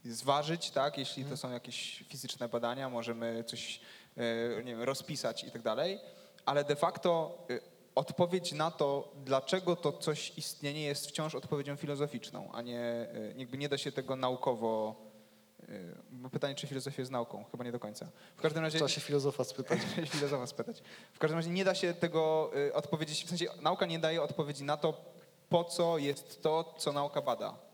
zważyć, 0.05 0.71
tak, 0.71 0.97
jeśli 0.97 1.25
to 1.25 1.37
są 1.37 1.51
jakieś 1.51 2.03
fizyczne 2.07 2.49
badania, 2.49 2.89
możemy 2.89 3.43
coś, 3.43 3.79
e, 4.17 4.63
nie 4.63 4.71
wiem, 4.71 4.83
rozpisać 4.83 5.43
i 5.43 5.51
tak 5.51 5.61
dalej, 5.61 5.99
ale 6.45 6.63
de 6.63 6.75
facto 6.75 7.37
e, 7.49 7.59
odpowiedź 7.95 8.51
na 8.51 8.71
to, 8.71 9.11
dlaczego 9.25 9.75
to 9.75 9.93
coś 9.93 10.37
istnieje, 10.37 10.81
jest 10.81 11.07
wciąż 11.07 11.35
odpowiedzią 11.35 11.75
filozoficzną, 11.75 12.49
a 12.53 12.61
nie, 12.61 12.79
e, 12.79 13.33
jakby 13.37 13.57
nie 13.57 13.69
da 13.69 13.77
się 13.77 13.91
tego 13.91 14.15
naukowo, 14.15 15.05
bo 16.11 16.29
pytanie, 16.29 16.55
czy 16.55 16.67
filozofia 16.67 17.01
jest 17.01 17.11
nauką, 17.11 17.45
chyba 17.51 17.63
nie 17.63 17.71
do 17.71 17.79
końca. 17.79 18.09
W 18.37 18.41
każdym 18.41 18.63
razie... 18.63 18.77
Trzeba 18.77 18.89
się 18.89 19.01
filozofa 19.01 19.43
spytać. 19.43 19.79
filozofa 20.15 20.47
spytać. 20.47 20.81
W 21.13 21.19
każdym 21.19 21.37
razie 21.37 21.49
nie 21.49 21.65
da 21.65 21.75
się 21.75 21.93
tego 21.93 22.51
odpowiedzieć, 22.73 23.25
w 23.25 23.29
sensie 23.29 23.45
nauka 23.61 23.85
nie 23.85 23.99
daje 23.99 24.21
odpowiedzi 24.21 24.63
na 24.63 24.77
to, 24.77 25.15
po 25.49 25.63
co 25.63 25.97
jest 25.97 26.41
to, 26.41 26.75
co 26.77 26.91
nauka 26.91 27.21
bada. 27.21 27.64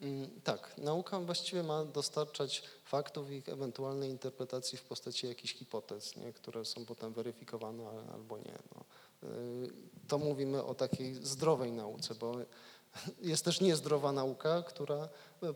Mm, 0.00 0.40
Tak, 0.44 0.74
nauka 0.78 1.20
właściwie 1.20 1.62
ma 1.62 1.84
dostarczać 1.84 2.62
faktów 2.84 3.30
i 3.30 3.34
ich 3.34 3.48
ewentualnej 3.48 4.10
interpretacji 4.10 4.78
w 4.78 4.82
postaci 4.82 5.26
jakichś 5.26 5.54
hipotez, 5.54 6.16
nie, 6.16 6.32
które 6.32 6.64
są 6.64 6.86
potem 6.86 7.12
weryfikowane 7.12 7.84
albo 8.14 8.38
nie. 8.38 8.58
No. 8.74 8.84
Y, 9.28 9.70
To 10.08 10.18
mówimy 10.18 10.64
o 10.64 10.74
takiej 10.74 11.14
zdrowej 11.14 11.72
nauce, 11.72 12.14
bo 12.14 12.34
jest 13.32 13.44
też 13.44 13.60
niezdrowa 13.60 14.12
nauka, 14.12 14.62
która 14.62 15.08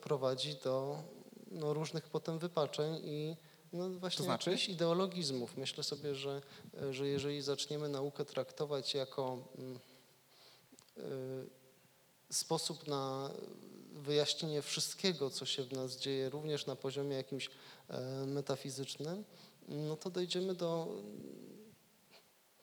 prowadzi 0.02 0.54
do 0.64 1.02
no, 1.50 1.74
różnych 1.74 2.08
potem 2.08 2.38
wypaczeń 2.38 3.00
i 3.04 3.36
no, 3.72 3.90
właśnie 3.90 4.18
To 4.18 4.24
znaczy? 4.24 4.50
jakichś 4.50 4.68
ideologizmów. 4.68 5.56
Myślę 5.56 5.84
sobie, 5.84 6.14
że, 6.14 6.42
że 6.90 7.08
jeżeli 7.08 7.42
zaczniemy 7.42 7.88
naukę 7.88 8.24
traktować 8.24 8.94
jako 8.94 9.38
mm, 9.58 9.78
y, 10.98 11.63
sposób 12.30 12.88
na 12.88 13.30
wyjaśnienie 13.92 14.62
wszystkiego, 14.62 15.30
co 15.30 15.46
się 15.46 15.62
w 15.62 15.72
nas 15.72 15.96
dzieje, 15.96 16.30
również 16.30 16.66
na 16.66 16.76
poziomie 16.76 17.16
jakimś 17.16 17.50
e, 17.88 18.26
metafizycznym, 18.26 19.24
no 19.68 19.96
to 19.96 20.10
dojdziemy 20.10 20.54
do, 20.54 20.88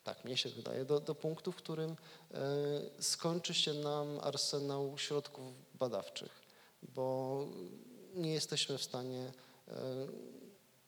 tak 0.03 0.25
mnie 0.25 0.37
się 0.37 0.49
wydaje, 0.49 0.85
do, 0.85 0.99
do 0.99 1.15
punktu, 1.15 1.51
w 1.51 1.55
którym 1.55 1.91
e, 1.91 2.37
skończy 2.99 3.53
się 3.53 3.73
nam 3.73 4.19
arsenał 4.21 4.97
środków 4.97 5.53
badawczych, 5.73 6.41
bo 6.83 7.47
nie 8.13 8.33
jesteśmy 8.33 8.77
w 8.77 8.83
stanie, 8.83 9.31
e, 9.67 9.73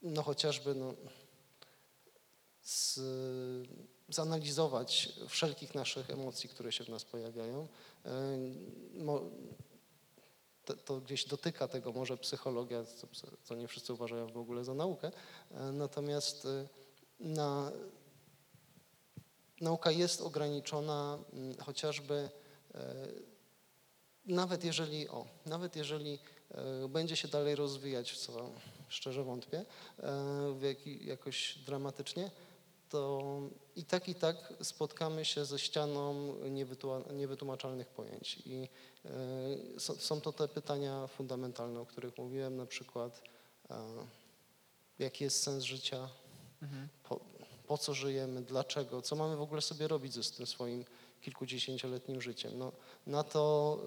no 0.02 0.24
chociażby, 0.24 0.76
no, 0.76 0.94
z, 2.62 3.00
zanalizować 4.14 5.10
wszelkich 5.30 5.76
naszych 5.76 6.10
emocji, 6.10 6.50
które 6.50 6.72
się 6.72 6.84
w 6.84 6.90
nas 6.90 7.06
pojawiają. 7.06 7.68
E, 8.06 8.38
to, 10.66 10.74
to 10.74 11.02
gdzieś 11.02 11.26
dotyka 11.26 11.68
tego 11.68 11.92
może 11.92 12.18
psychologia, 12.18 12.86
co, 12.86 13.08
co 13.44 13.56
nie 13.56 13.68
wszyscy 13.68 13.94
uważają 13.94 14.28
w 14.28 14.38
ogóle 14.38 14.64
za 14.64 14.74
naukę. 14.74 15.12
E, 15.52 15.72
Natomiast 15.72 16.46
e, 16.46 16.68
na, 17.20 17.72
nauka 19.62 19.92
jest 19.92 20.22
ograniczona 20.22 21.20
mm, 21.34 21.58
chociażby 21.58 22.30
nawet 24.26 24.64
jeżeli, 24.64 25.10
o, 25.10 25.26
nawet 25.46 25.76
jeżeli 25.76 26.20
będzie 26.90 27.16
się 27.16 27.28
dalej 27.28 27.56
rozwijać, 27.56 28.12
w 28.12 28.18
co 28.18 28.50
szczerze 28.88 29.24
wątpię, 29.24 29.66
w 30.54 30.62
jaki, 30.62 31.06
jakoś 31.06 31.58
dramatycznie, 31.66 32.32
to 32.90 33.24
i 33.76 33.86
tak, 33.86 34.10
i 34.10 34.16
tak 34.16 34.54
spotkamy 34.62 35.26
się 35.26 35.46
ze 35.46 35.60
ścianą 35.60 36.34
niewytłumaczalnych 37.14 37.88
pojęć. 37.88 38.42
I 38.46 38.70
e, 39.06 39.80
są, 39.80 40.22
to 40.22 40.34
te 40.34 40.48
pytania 40.48 41.08
fundamentalne, 41.08 41.80
o 41.80 41.86
których 41.86 42.18
mówiłem, 42.18 42.58
na 42.58 42.66
przykład 42.66 43.22
e, 43.70 43.76
jaki 45.00 45.24
jest 45.24 45.44
sens 45.44 45.64
życia, 45.64 46.10
Mhm. 46.64 46.88
po, 47.04 47.20
po 47.68 47.78
co 47.78 47.94
żyjemy, 47.94 48.42
dlaczego, 48.42 49.02
co 49.02 49.16
mamy 49.16 49.36
w 49.36 49.42
ogóle 49.42 49.62
sobie 49.62 49.88
robić 49.88 50.14
ze 50.14 50.38
tym 50.38 50.46
swoim 50.48 50.86
kilkudziesięcioletnim 51.22 52.22
życiem. 52.22 52.52
No, 52.58 52.72
na 53.08 53.24
to 53.24 53.80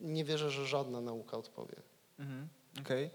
y, 0.00 0.04
nie 0.04 0.24
wierzę, 0.24 0.50
że 0.50 0.66
żadna 0.66 1.00
nauka 1.00 1.36
odpowie. 1.36 1.76
Mhm. 2.18 2.48
Okej. 2.80 3.10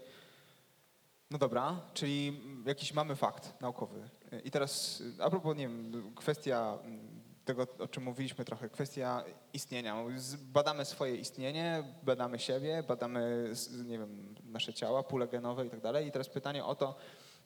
No 1.30 1.38
dobra, 1.38 1.80
czyli 1.94 2.40
jakiś 2.66 2.92
mamy 2.92 3.16
fakt 3.16 3.60
naukowy. 3.60 4.08
I 4.44 4.50
teraz 4.50 5.02
a 5.20 5.30
propos, 5.30 5.56
nie 5.56 5.68
wiem, 5.68 6.12
kwestia 6.14 6.78
mm, 6.84 7.16
tego, 7.44 7.66
o 7.78 7.88
czym 7.88 8.02
mówiliśmy 8.02 8.44
trochę, 8.44 8.68
kwestia 8.68 9.24
istnienia. 9.52 10.04
Badamy 10.38 10.84
swoje 10.84 11.16
istnienie, 11.16 11.84
badamy 12.02 12.38
siebie, 12.38 12.82
badamy, 12.88 13.52
nie 13.84 13.98
wiem, 13.98 14.34
nasze 14.44 14.74
ciała, 14.74 15.02
pule 15.02 15.28
genowe 15.28 15.66
i 15.66 15.70
tak 15.70 15.80
dalej. 15.80 16.06
I 16.06 16.12
teraz 16.12 16.28
pytanie 16.28 16.64
o 16.64 16.74
to, 16.74 16.96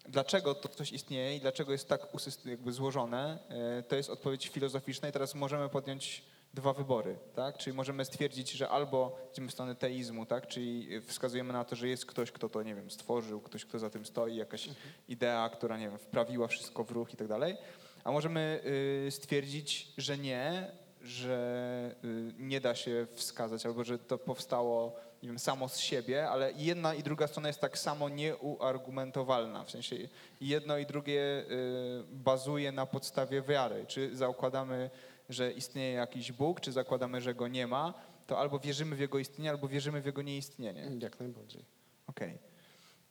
dlaczego 0.09 0.55
to 0.55 0.69
coś 0.69 0.93
istnieje 0.93 1.37
i 1.37 1.41
dlaczego 1.41 1.73
jest 1.73 1.89
tak 1.89 2.07
jakby 2.45 2.73
złożone, 2.73 3.39
y, 3.79 3.83
to 3.83 3.97
jest 3.97 4.11
odpowiedź 4.11 4.49
filozoficzna 4.49 5.09
i 5.09 5.13
teraz 5.13 5.35
możemy 5.35 5.69
podjąć 5.69 6.25
dwa 6.55 6.73
wybory, 6.73 7.19
tak? 7.35 7.59
Czyli 7.59 7.77
możemy 7.77 8.05
stwierdzić, 8.05 8.51
że 8.51 8.69
albo 8.69 9.19
idziemy 9.33 9.49
w 9.49 9.53
stronę 9.53 9.75
teizmu, 9.75 10.27
tak? 10.27 10.47
Czyli 10.47 11.01
wskazujemy 11.01 11.53
na 11.53 11.65
to, 11.65 11.77
że 11.77 11.89
jest 11.89 12.07
ktoś, 12.07 12.33
kto 12.33 12.49
to, 12.49 12.63
nie 12.63 12.75
wiem, 12.75 12.91
stworzył, 12.91 13.41
ktoś, 13.41 13.65
kto 13.65 13.79
za 13.79 13.91
tym 13.91 14.07
stoi, 14.07 14.37
jakaś 14.37 14.69
idea, 15.09 15.49
która, 15.49 15.79
nie 15.79 15.89
wiem, 15.89 15.99
wprawiła 15.99 16.47
wszystko 16.47 16.85
w 16.85 16.91
ruch 16.91 17.15
i 17.15 17.17
tak 17.17 17.29
dalej. 17.29 17.57
A 18.05 18.13
możemy 18.13 18.61
y, 19.07 19.11
stwierdzić, 19.11 19.93
że 19.99 20.19
nie, 20.19 20.73
że 21.03 21.95
y, 22.05 22.33
nie 22.39 22.61
da 22.61 22.75
się 22.75 23.07
wskazać, 23.15 23.67
albo 23.67 23.85
że 23.85 23.99
to 23.99 24.19
powstało, 24.19 24.97
nie 25.23 25.29
wiem, 25.29 25.39
samo 25.39 25.69
z 25.69 25.79
siebie, 25.79 26.31
ale 26.31 26.53
jedna 26.57 26.95
i 26.95 27.03
druga 27.03 27.27
strona 27.27 27.49
jest 27.49 27.61
tak 27.61 27.79
samo 27.79 28.09
nieuargumentowalna. 28.09 29.65
W 29.65 29.71
sensie 29.71 29.97
jedno 30.41 30.79
i 30.79 30.87
drugie 30.87 31.21
y, 31.21 31.45
bazuje 32.11 32.73
na 32.73 32.87
podstawie 32.87 33.43
wiary. 33.43 33.85
Czy 33.87 34.17
zakładamy, 34.17 34.91
że 35.31 35.53
istnieje 35.53 35.93
jakiś 35.93 36.33
Bóg, 36.33 36.61
czy 36.61 36.73
zakładamy, 36.73 37.21
że 37.21 37.35
go 37.35 37.49
nie 37.49 37.67
ma, 37.67 37.95
to 38.27 38.39
albo 38.39 38.59
wierzymy 38.59 38.97
w 38.97 39.01
jego 39.01 39.19
istnienie, 39.19 39.51
albo 39.51 39.69
wierzymy 39.69 40.01
w 40.01 40.07
jego 40.07 40.23
nieistnienie. 40.23 40.91
Jak 41.01 41.21
najbardziej. 41.21 41.65
Okej. 42.07 42.39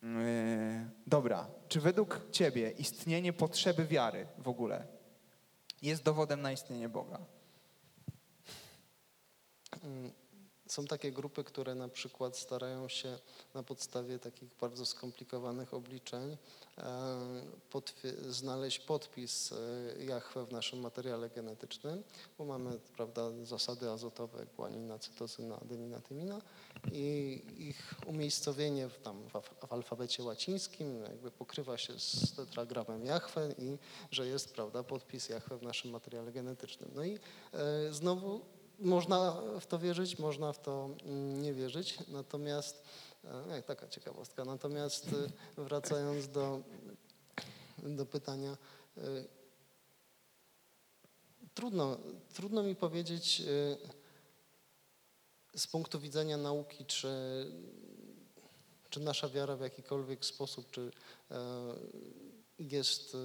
Yy, 0.03 0.09
dobra. 1.07 1.47
Czy 1.67 1.81
według 1.81 2.21
Ciebie 2.31 2.71
istnienie 2.71 3.33
potrzeby 3.33 3.85
wiary 3.85 4.27
w 4.37 4.47
ogóle 4.47 4.87
jest 5.81 6.03
dowodem 6.03 6.41
na 6.41 6.51
istnienie 6.51 6.89
Boga? 6.89 7.19
Są 10.69 10.85
takie 10.85 11.11
grupy, 11.11 11.43
które 11.43 11.75
na 11.75 11.87
przykład 11.87 12.37
starają 12.37 12.89
się 12.89 13.19
na 13.53 13.63
podstawie 13.63 14.19
takich 14.19 14.49
bardzo 14.61 14.85
skomplikowanych 14.85 15.73
obliczeń 15.73 16.37
e, 16.77 16.83
znaleźć 18.29 18.79
podpis 18.79 19.51
e, 19.51 20.03
Jahwe 20.03 20.45
w 20.45 20.51
naszym 20.51 20.79
materiale 20.79 21.29
genetycznym, 21.29 22.03
bo 22.37 22.45
mamy 22.45 22.79
prawda, 22.79 23.31
zasady 23.43 23.89
azotowe, 23.89 24.45
guanina, 24.57 24.99
cytozyna, 24.99 25.59
adenina, 25.59 26.01
tymina 26.01 26.41
i 26.91 27.41
ich 27.57 27.93
umiejscowienie 28.07 28.89
w, 28.89 28.99
tam, 28.99 29.29
w, 29.29 29.33
alf- 29.33 29.67
w 29.67 29.73
alfabecie 29.73 30.23
łacińskim 30.23 31.03
jakby 31.03 31.31
pokrywa 31.31 31.77
się 31.77 31.99
z 31.99 32.35
tetragramem 32.35 33.05
Jahwe 33.05 33.53
i 33.57 33.77
że 34.11 34.27
jest 34.27 34.53
prawda, 34.53 34.83
podpis 34.83 35.29
Jahwe 35.29 35.57
w 35.57 35.63
naszym 35.63 35.91
materiale 35.91 36.31
genetycznym. 36.31 36.91
No 36.95 37.03
i 37.03 37.13
e, 37.53 37.93
znowu 37.93 38.58
można 38.79 39.41
w 39.59 39.65
to 39.65 39.79
wierzyć, 39.79 40.19
można 40.19 40.53
w 40.53 40.59
to 40.59 40.89
mm, 41.05 41.41
nie 41.41 41.53
wierzyć, 41.53 41.97
natomiast, 42.07 42.83
e, 43.23 43.55
jak 43.55 43.65
taka 43.65 43.87
ciekawostka, 43.87 44.45
natomiast 44.45 45.07
e, 45.57 45.63
wracając 45.63 46.27
do, 46.27 46.61
do 47.83 48.05
pytania, 48.05 48.57
e, 48.97 49.01
trudno, 51.53 51.97
trudno 52.33 52.63
mi 52.63 52.75
powiedzieć 52.75 53.41
z 55.55 55.67
punktu 55.67 55.99
widzenia 55.99 56.37
nauki, 56.37 56.85
czy, 56.85 57.07
czy 58.89 58.99
nasza 58.99 59.29
wiara 59.29 59.55
w 59.55 59.61
jakikolwiek 59.61 60.25
sposób, 60.25 60.71
czy 60.71 60.91
jest, 62.59 63.17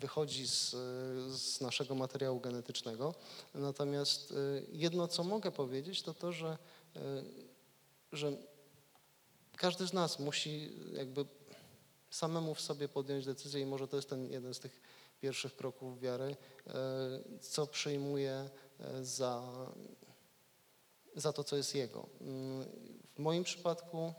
wychodzi 0.00 0.48
z, 0.48 0.70
z 1.40 1.60
naszego 1.60 1.94
materiału 1.94 2.40
genetycznego. 2.40 3.14
Natomiast 3.54 4.32
e, 4.32 4.34
jedno, 4.72 5.08
co 5.08 5.24
mogę 5.24 5.50
powiedzieć, 5.50 6.02
to 6.02 6.14
to, 6.14 6.32
że, 6.32 6.58
e, 6.96 7.00
że 8.12 8.32
każdy 9.56 9.86
z 9.86 9.92
nas 9.92 10.18
musi 10.18 10.70
jakby 10.92 11.24
samemu 12.10 12.54
w 12.54 12.60
sobie 12.60 12.88
podjąć 12.88 13.24
decyzję 13.24 13.60
i 13.60 13.66
może 13.66 13.88
to 13.88 13.96
jest 13.96 14.10
ten 14.10 14.30
jeden 14.30 14.54
z 14.54 14.58
tych 14.58 14.80
pierwszych 15.20 15.56
kroków 15.56 16.00
wiary, 16.00 16.36
e, 16.66 16.74
co 17.40 17.66
przyjmuje 17.66 18.50
za, 19.02 19.42
za 21.16 21.32
to, 21.32 21.44
co 21.44 21.56
jest 21.56 21.74
jego. 21.74 22.08
W 23.14 23.18
moim 23.18 23.44
przypadku 23.44 24.14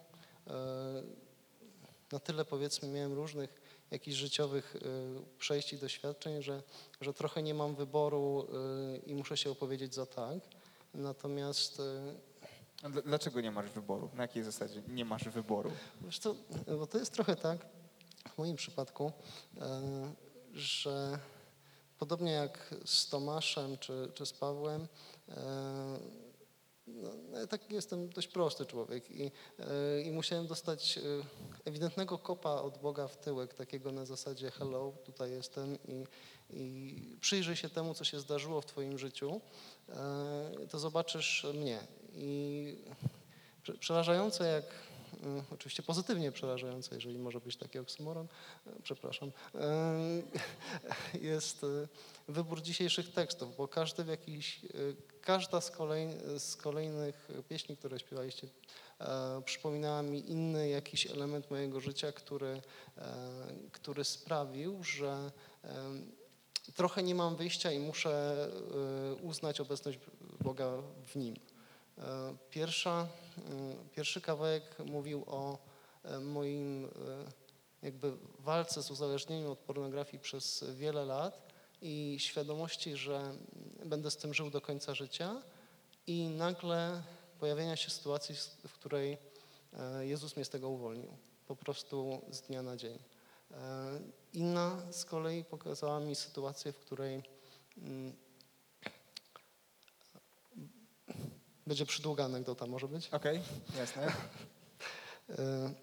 na 2.12 2.20
tyle 2.20 2.46
powiedzmy 2.46 2.88
miałem 2.88 3.14
różnych 3.14 3.59
jakichś 3.92 4.18
życiowych 4.18 4.76
e, 4.76 4.80
przejść 5.38 5.74
i 5.74 5.78
doświadczeń, 5.78 6.42
że, 6.42 6.64
że 7.02 7.14
trochę 7.14 7.44
nie 7.44 7.54
mam 7.54 7.76
wyboru 7.76 8.48
e, 8.94 8.98
i 8.98 9.16
muszę 9.16 9.38
się 9.38 9.52
opowiedzieć 9.52 9.96
za 9.96 10.06
tak. 10.06 10.40
Natomiast 10.94 11.82
dl- 12.84 13.04
Dlaczego 13.06 13.42
nie 13.42 13.52
masz 13.52 13.70
wyboru? 13.70 14.10
Na 14.14 14.22
jakiej 14.24 14.44
zasadzie 14.44 14.82
nie 14.88 15.06
masz 15.06 15.24
wyboru? 15.30 15.72
Wiesz 16.02 16.20
co, 16.20 16.36
bo 16.68 16.88
to 16.88 16.98
jest 16.98 17.14
trochę 17.14 17.36
tak 17.36 17.66
w 18.36 18.38
moim 18.38 18.56
przypadku, 18.56 19.12
że 20.54 21.20
podobnie 22.00 22.32
jak 22.32 22.76
z 22.86 23.10
Tomaszem 23.10 23.78
czy, 23.78 24.12
czy 24.14 24.26
z 24.26 24.34
Pawłem, 24.34 24.88
no, 26.96 27.48
tak 27.48 27.72
jestem 27.72 28.10
dość 28.10 28.28
prosty 28.28 28.66
człowiek 28.66 29.12
i, 29.12 29.32
e, 29.60 30.02
i 30.02 30.12
musiałem 30.12 30.48
dostać 30.48 30.98
e, 30.98 31.02
ewidentnego 31.66 32.18
kopa 32.18 32.50
od 32.50 32.78
Boga 32.78 33.08
w 33.08 33.18
tyłek, 33.18 33.54
takiego 33.54 33.92
na 33.92 34.06
zasadzie 34.06 34.52
hello, 34.52 34.94
tutaj 35.06 35.32
jestem 35.32 35.78
i, 35.88 36.06
i 36.50 37.18
przyjrzyj 37.22 37.56
się 37.56 37.70
temu, 37.70 37.94
co 37.94 38.04
się 38.04 38.20
zdarzyło 38.20 38.62
w 38.62 38.66
twoim 38.66 38.98
życiu, 38.98 39.42
e, 39.90 40.68
to 40.70 40.80
zobaczysz 40.80 41.48
mnie. 41.54 41.80
I 42.14 42.76
prze- 43.64 43.78
przerażające 43.78 44.48
jak 44.48 44.90
Oczywiście 45.52 45.84
pozytywnie 45.84 46.32
przerażające, 46.32 46.96
jeżeli 46.96 47.20
może 47.20 47.40
być 47.40 47.56
taki 47.56 47.80
oksymoron, 47.80 48.28
przepraszam, 48.84 49.32
jest 51.22 51.66
wybór 52.28 52.62
dzisiejszych 52.62 53.14
tekstów, 53.14 53.56
bo 53.58 53.68
każdy 53.68 54.04
w 54.04 54.08
jakiś, 54.08 54.60
każda 55.30 55.62
z, 55.62 55.72
kolej, 55.72 56.08
z 56.38 56.56
kolejnych 56.56 57.30
pieśni, 57.50 57.78
które 57.78 58.00
śpiewaliście, 58.00 58.48
e, 59.00 59.42
przypominała 59.46 60.02
mi 60.02 60.32
inny 60.32 60.70
jakiś 60.70 61.08
element 61.08 61.52
mojego 61.52 61.80
życia, 61.80 62.12
który, 62.12 62.62
e, 62.98 63.02
który 63.72 64.04
sprawił, 64.04 64.84
że 64.84 65.32
em, 65.64 66.12
trochę 66.76 67.04
nie 67.04 67.16
mam 67.16 67.36
wyjścia 67.36 67.72
i 67.72 67.80
muszę 67.80 68.12
e, 68.12 69.14
uznać 69.14 69.60
obecność 69.62 70.00
Boga 70.42 70.72
w 71.06 71.16
nim. 71.16 71.36
E, 71.98 72.36
Pierwsza, 72.50 73.08
mm, 73.38 73.90
pierwszy 73.96 74.22
kawałek 74.22 74.80
mówił 74.86 75.24
o 75.28 75.58
e, 76.04 76.20
moim 76.20 76.86
e, 76.86 76.90
jakby 77.82 78.14
walce 78.40 78.84
z 78.84 78.92
uzależnieniem 78.92 79.52
od 79.52 79.60
pornografii 79.60 80.24
przez 80.24 80.66
wiele 80.74 81.06
lat 81.06 81.59
i 81.82 82.16
świadomości, 82.20 82.96
że 82.96 83.36
będę 83.86 84.12
z 84.12 84.18
tym 84.18 84.34
żył 84.34 84.50
do 84.50 84.62
końca 84.62 84.96
życia 84.96 85.42
i 86.08 86.28
nagle 86.28 87.04
pojawienia 87.40 87.76
się 87.76 87.90
sytuacji, 87.90 88.36
w 88.68 88.74
której 88.74 89.18
e, 89.74 90.06
Jezus 90.06 90.36
mnie 90.36 90.46
z 90.46 90.50
tego 90.50 90.70
uwolnił. 90.70 91.18
Po 91.48 91.56
prostu 91.56 92.22
z 92.32 92.42
dnia 92.42 92.62
na 92.62 92.78
dzień. 92.78 93.00
E, 93.52 93.56
Inna 94.34 94.82
z 94.92 95.06
kolei 95.06 95.44
pokazała 95.44 96.00
mi 96.00 96.16
sytuację, 96.16 96.74
w 96.74 96.80
której 96.80 97.24
mm, 97.78 98.16
będzie 101.68 101.86
przydługa 101.86 102.26
anegdota, 102.26 102.66
może 102.66 102.88
być? 102.88 103.10
Okej, 103.10 103.42
jasne. 103.78 104.14
E, 105.30 105.74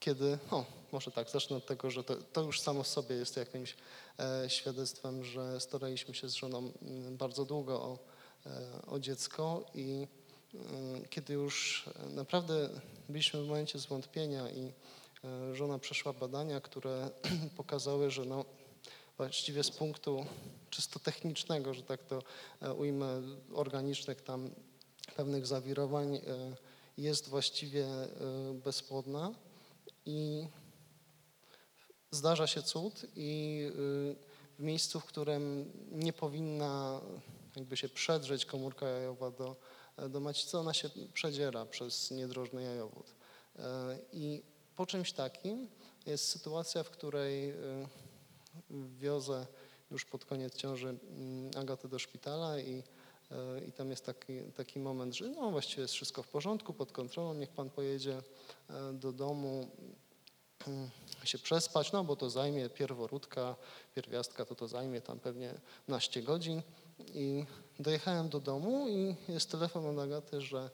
Kiedy, 0.00 0.38
o, 0.50 0.64
może 0.92 1.10
tak, 1.10 1.30
zacznę 1.30 1.56
od 1.56 1.66
tego, 1.66 1.90
że 1.90 2.04
to, 2.04 2.16
to 2.16 2.42
już 2.42 2.60
samo 2.60 2.82
w 2.82 2.88
sobie 2.88 3.16
jest 3.16 3.36
jakimś 3.36 3.76
e, 4.18 4.50
świadectwem, 4.50 5.24
że 5.24 5.60
staraliśmy 5.60 6.14
się 6.14 6.28
z 6.28 6.34
żoną 6.34 6.72
bardzo 7.10 7.44
długo 7.44 7.82
o, 7.82 7.98
e, 8.46 8.86
o 8.86 8.98
dziecko 8.98 9.64
i 9.74 10.06
mm, 10.54 11.04
kiedy 11.10 11.34
już 11.34 11.84
naprawdę 12.10 12.68
byliśmy 13.08 13.42
w 13.42 13.46
momencie 13.46 13.78
zwątpienia 13.78 14.50
i 14.50 14.72
e, 15.24 15.54
żona 15.54 15.78
przeszła 15.78 16.12
badania, 16.12 16.60
które 16.60 17.10
pokazały, 17.56 18.10
że 18.10 18.24
no, 18.24 18.44
właściwie 19.20 19.64
z 19.64 19.70
punktu 19.70 20.26
czysto 20.70 20.98
technicznego, 20.98 21.74
że 21.74 21.82
tak 21.82 22.02
to 22.02 22.22
e, 22.62 22.74
ujmę, 22.74 23.22
organicznych 23.54 24.22
tam 24.22 24.50
pewnych 25.16 25.46
zawirowań, 25.46 26.16
e, 26.16 26.20
jest 26.98 27.28
właściwie 27.28 27.84
e, 27.86 28.08
bezpłodna 28.64 29.34
i 30.06 30.46
zdarza 32.10 32.46
się 32.46 32.62
cud 32.62 33.06
i 33.16 33.62
e, 33.68 33.72
w 34.58 34.62
miejscu, 34.62 35.00
w 35.00 35.04
którym 35.04 35.72
nie 35.90 36.12
powinna 36.12 37.00
jakby 37.56 37.76
się 37.76 37.88
przedrzeć 37.88 38.46
komórka 38.46 38.86
jajowa 38.86 39.30
do, 39.30 39.56
do 40.08 40.20
macicy, 40.20 40.58
ona 40.58 40.74
się 40.74 40.90
przedziera 41.12 41.66
przez 41.66 42.10
niedrożny 42.10 42.62
jajowód. 42.62 43.14
E, 43.58 43.98
I 44.12 44.42
po 44.76 44.86
czymś 44.86 45.12
takim 45.12 45.68
jest 46.06 46.28
sytuacja, 46.28 46.82
w 46.82 46.90
której 46.90 47.54
wiozę 48.98 49.46
już 49.90 50.04
pod 50.04 50.24
koniec 50.24 50.54
ciąży 50.54 50.88
mm, 50.88 51.50
Agatę 51.56 51.88
do 51.88 51.98
szpitala 51.98 52.58
i, 52.58 52.82
e, 53.30 53.64
i 53.68 53.72
tam 53.72 53.90
jest 53.90 54.06
taki, 54.06 54.42
taki 54.56 54.78
moment, 54.78 55.14
że 55.14 55.28
no 55.28 55.50
właściwie 55.50 55.82
jest 55.82 55.94
wszystko 55.94 56.22
w 56.22 56.28
porządku, 56.28 56.74
pod 56.74 56.92
kontrolą, 56.92 57.34
niech 57.34 57.50
pan 57.50 57.70
pojedzie 57.70 58.22
e, 58.70 58.92
do 58.92 59.12
domu 59.12 59.68
mm, 60.66 60.90
się 61.26 61.38
przespać, 61.38 61.92
no 61.92 62.04
bo 62.04 62.16
to 62.16 62.30
zajmie 62.30 62.68
pierworódka, 62.68 63.56
pierwiastka, 63.94 64.44
to 64.44 64.54
to 64.54 64.68
zajmie 64.68 65.00
tam 65.00 65.20
pewnie 65.20 65.54
naście 65.88 66.22
godzin 66.22 66.62
i 67.14 67.44
dojechałem 67.78 68.28
do 68.28 68.40
domu 68.40 68.88
i 68.88 69.16
jest 69.28 69.50
telefon 69.50 69.86
od 69.86 70.04
Agaty, 70.04 70.40
że 70.40 70.70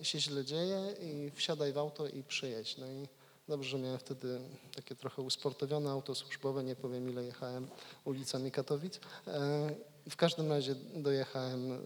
e, 0.00 0.04
się 0.04 0.20
źle 0.20 0.44
dzieje 0.44 0.94
i 1.00 1.30
wsiadaj 1.30 1.72
w 1.72 1.78
auto 1.78 2.06
i 2.06 2.22
przyjedź. 2.22 2.76
No 2.76 2.86
i 2.86 3.08
Dobrze, 3.48 3.70
że 3.70 3.78
miałem 3.78 3.98
wtedy 3.98 4.40
takie 4.76 4.94
trochę 4.94 5.22
usportowione 5.22 5.90
auto 5.90 6.14
służbowe, 6.14 6.64
nie 6.64 6.76
powiem 6.76 7.10
ile 7.10 7.24
jechałem 7.24 7.68
ulicami 8.04 8.50
Katowic. 8.50 9.00
E, 9.26 9.74
w 10.10 10.16
każdym 10.16 10.48
razie 10.48 10.74
dojechałem 10.94 11.72
e, 11.72 11.76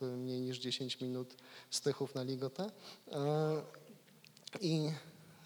w 0.00 0.06
mniej 0.06 0.40
niż 0.40 0.58
10 0.58 1.00
minut 1.00 1.34
z 1.70 1.80
Tychów 1.80 2.14
na 2.14 2.22
Ligotę. 2.22 2.70
I 4.60 4.90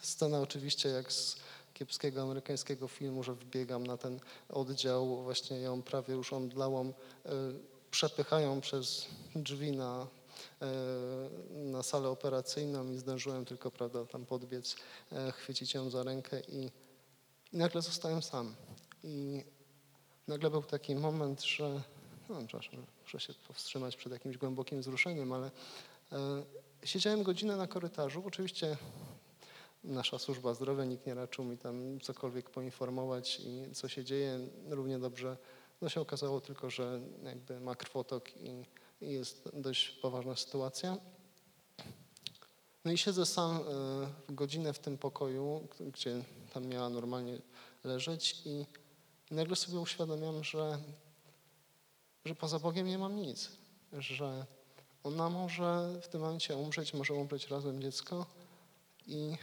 scena 0.01 0.41
oczywiście 0.41 0.89
jak 0.89 1.13
z 1.13 1.37
kiepskiego 1.75 2.23
amerykańskiego 2.23 2.89
filmu, 2.89 3.23
że 3.23 3.35
wbiegam 3.35 3.87
na 3.87 3.97
ten 3.97 4.21
oddział, 4.49 5.23
właśnie 5.23 5.61
ją 5.61 5.83
prawie 5.83 6.15
już 6.15 6.33
omdlałą, 6.33 6.93
przepychają 7.91 8.61
przez 8.61 9.07
drzwi 9.35 9.73
na 9.73 10.07
E, 10.63 10.69
na 11.51 11.83
salę 11.83 12.09
operacyjną 12.09 12.91
i 12.91 12.99
zdążyłem 12.99 13.45
tylko 13.45 13.71
prawda, 13.71 14.07
tam 14.07 14.27
podbiec, 14.27 14.77
e, 15.13 15.33
chwycić 15.33 15.75
ją 15.75 15.91
za 15.91 16.03
rękę 16.03 16.41
i, 16.41 16.71
i 17.53 17.57
nagle 17.57 17.83
zostałem 17.83 18.23
sam. 18.23 18.55
I 19.05 19.45
nagle 20.29 20.51
był 20.51 20.63
taki 20.63 20.95
moment, 20.95 21.43
że 21.43 21.83
no, 22.29 22.37
przepraszam, 22.47 22.87
muszę 23.03 23.21
się 23.21 23.35
powstrzymać 23.49 23.97
przed 23.97 24.13
jakimś 24.13 24.37
głębokim 24.37 24.81
wzruszeniem, 24.81 25.33
ale 25.33 25.51
e, 26.13 26.43
siedziałem 26.85 27.23
godzinę 27.23 27.57
na 27.57 27.67
korytarzu. 27.67 28.23
Oczywiście 28.27 28.77
nasza 29.85 30.19
służba 30.19 30.55
zdrowia, 30.55 30.85
nikt 30.85 31.07
nie 31.07 31.15
raczył 31.15 31.45
mi 31.45 31.59
tam 31.59 32.01
cokolwiek 32.01 32.51
poinformować 32.51 33.41
i 33.41 33.75
co 33.75 33.89
się 33.89 34.05
dzieje. 34.05 34.49
Równie 34.69 34.99
dobrze 34.99 35.37
no 35.81 35.89
się 35.89 36.01
okazało 36.01 36.41
tylko, 36.41 36.71
że 36.71 37.01
jakby 37.23 37.61
ma 37.61 37.75
krwotok 37.75 38.31
i 38.37 38.65
jest 39.01 39.49
dość 39.53 39.91
poważna 39.91 40.37
sytuacja. 40.37 40.97
No 42.85 42.93
i 42.93 42.99
siedzę 42.99 43.27
sam 43.27 43.57
e, 43.57 44.33
godzinę 44.33 44.73
w 44.73 44.79
tym 44.79 44.99
pokoju, 44.99 45.69
gdzie 45.81 46.25
tam 46.53 46.67
miała 46.67 46.89
normalnie 46.89 47.39
leżeć 47.85 48.43
i 48.45 48.67
nagle 49.31 49.57
sobie 49.57 49.81
uświadamiam, 49.81 50.45
że, 50.45 50.79
że 52.25 52.35
poza 52.35 52.59
Bogiem 52.59 52.87
nie 52.87 52.99
mam 52.99 53.17
nic, 53.17 53.51
że 53.93 54.47
ona 55.05 55.31
może 55.31 56.01
w 56.03 56.09
tym 56.09 56.21
momencie 56.21 56.57
umrzeć, 56.57 56.95
może 56.95 57.15
umrzeć 57.15 57.49
razem 57.49 57.83
dziecko 57.83 58.27
i 59.07 59.37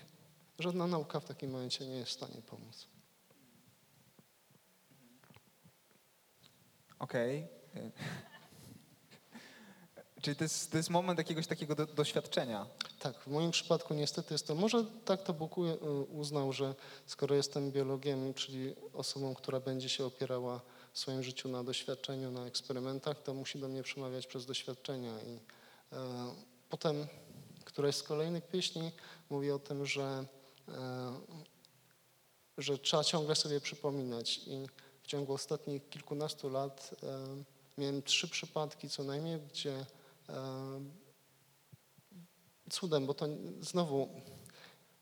żadna 0.60 0.88
nauka 0.88 1.20
w 1.20 1.26
takim 1.26 1.52
momencie 1.52 1.88
nie 1.88 1.96
jest 1.96 2.12
w 2.12 2.14
stanie 2.14 2.42
pomóc. 2.42 2.88
Okej. 7.00 7.48
Okay. 7.74 7.92
Czyli 10.22 10.36
to 10.36 10.44
jest, 10.44 10.72
to 10.72 10.78
jest 10.78 10.90
moment 10.90 11.18
jakiegoś 11.18 11.48
takiego 11.48 11.76
do, 11.76 11.86
doświadczenia. 11.86 12.68
Tak, 13.00 13.20
w 13.24 13.28
moim 13.28 13.52
przypadku 13.52 13.94
niestety 13.94 14.34
jest 14.34 14.48
to, 14.48 14.56
może 14.56 14.86
tak 15.06 15.24
to 15.24 15.34
Bóg 15.34 15.56
uznał, 16.10 16.54
że 16.54 16.76
skoro 17.06 17.36
jestem 17.36 17.72
biologiem, 17.72 18.34
czyli 18.34 18.76
osobą, 18.94 19.36
która 19.36 19.60
będzie 19.60 19.90
się 19.90 20.06
opierała 20.06 20.62
w 20.94 21.00
swoim 21.00 21.24
życiu 21.24 21.50
na 21.50 21.64
doświadczeniu, 21.64 22.32
na 22.32 22.46
eksperymentach, 22.46 23.22
to 23.24 23.34
musi 23.34 23.60
do 23.60 23.68
mnie 23.68 23.84
przemawiać 23.84 24.28
przez 24.28 24.46
doświadczenia. 24.46 25.12
I 25.22 25.40
e, 25.96 26.00
potem 26.70 27.08
któraś 27.66 27.96
z 27.96 28.04
kolejnych 28.04 28.48
pieśni 28.48 28.92
mówi 29.30 29.52
o 29.52 29.60
tym, 29.60 29.86
że, 29.86 30.04
e, 30.04 30.26
że 32.58 32.78
trzeba 32.78 33.04
ciągle 33.04 33.36
sobie 33.36 33.62
przypominać. 33.62 34.38
I 34.38 34.68
w 35.04 35.08
ciągu 35.08 35.34
ostatnich 35.34 35.90
kilkunastu 35.90 36.50
lat 36.50 36.96
e, 37.04 37.26
miałem 37.78 38.04
trzy 38.04 38.28
przypadki 38.28 38.90
co 38.90 39.04
najmniej, 39.04 39.40
gdzie 39.40 39.86
cudem, 42.70 43.06
bo 43.06 43.14
to 43.14 43.28
znowu 43.62 44.10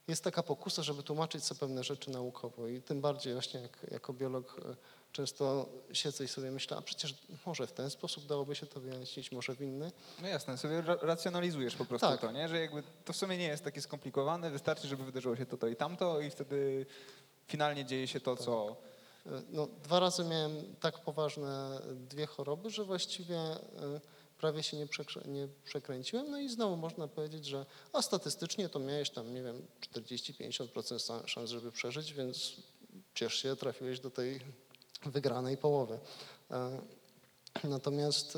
jest 0.08 0.24
taka 0.24 0.44
pokusa, 0.44 0.84
żeby 0.84 1.04
tłumaczyć 1.04 1.44
sobie 1.44 1.60
pewne 1.60 1.84
rzeczy 1.84 2.12
naukowo. 2.12 2.68
I 2.68 2.82
tym 2.82 3.02
bardziej 3.02 3.34
właśnie 3.34 3.60
jak, 3.60 3.86
jako 3.92 4.14
biolog 4.14 4.62
e, 4.66 4.76
często 5.16 5.70
siedzę 5.94 6.24
i 6.24 6.28
sobie 6.28 6.52
myślę, 6.52 6.78
a 6.78 6.82
przecież 6.82 7.16
może 7.46 7.68
w 7.68 7.72
ten 7.72 7.90
sposób 7.90 8.26
dałoby 8.26 8.56
się 8.56 8.66
to 8.66 8.80
wyjaśnić, 8.80 9.32
może 9.32 9.56
w 9.56 9.62
inny. 9.62 9.92
No 10.22 10.28
jasne, 10.28 10.58
sobie 10.58 10.84
racjonalizujesz 11.02 11.76
po 11.76 11.86
prostu 11.86 12.08
tak. 12.08 12.22
to, 12.22 12.32
nie? 12.32 12.48
że 12.48 12.60
jakby 12.60 12.84
to 13.06 13.14
w 13.14 13.16
sumie 13.16 13.38
nie 13.38 13.48
jest 13.48 13.64
takie 13.64 13.82
skomplikowane, 13.82 14.52
wystarczy, 14.52 14.88
żeby 14.88 15.04
wydarzyło 15.04 15.36
się 15.36 15.46
to, 15.46 15.58
to 15.58 15.68
i 15.68 15.76
tamto 15.76 16.22
i 16.22 16.30
wtedy 16.30 16.86
finalnie 17.48 17.86
dzieje 17.86 18.08
się 18.08 18.20
to, 18.20 18.36
tak. 18.36 18.46
co... 18.46 18.76
E, 19.26 19.42
no, 19.50 19.68
dwa 19.84 20.00
razy 20.00 20.24
miałem 20.24 20.76
tak 20.80 21.00
poważne 21.00 21.82
dwie 21.96 22.26
choroby, 22.26 22.70
że 22.70 22.86
właściwie 22.86 23.38
e, 23.38 23.60
prawie 24.38 24.64
się 24.64 24.78
nie, 24.78 24.88
nie 25.26 25.48
przekręciłem. 25.64 26.32
No 26.32 26.40
i 26.40 26.50
znowu 26.50 26.78
można 26.78 27.08
powiedzieć, 27.08 27.46
że 27.46 27.66
a 27.94 28.02
statystycznie 28.02 28.70
to 28.70 28.80
miałeś 28.80 29.10
tam, 29.10 29.34
nie 29.34 29.44
wiem, 29.44 29.68
40-50% 29.94 31.28
szans, 31.28 31.50
żeby 31.50 31.72
przeżyć, 31.72 32.14
więc 32.14 32.54
ciesz 33.14 33.34
się, 33.34 33.56
trafiłeś 33.56 34.00
do 34.00 34.12
tej 34.12 34.40
wygranej 35.06 35.58
połowy. 35.58 36.00
E, 36.52 36.82
natomiast 37.64 38.38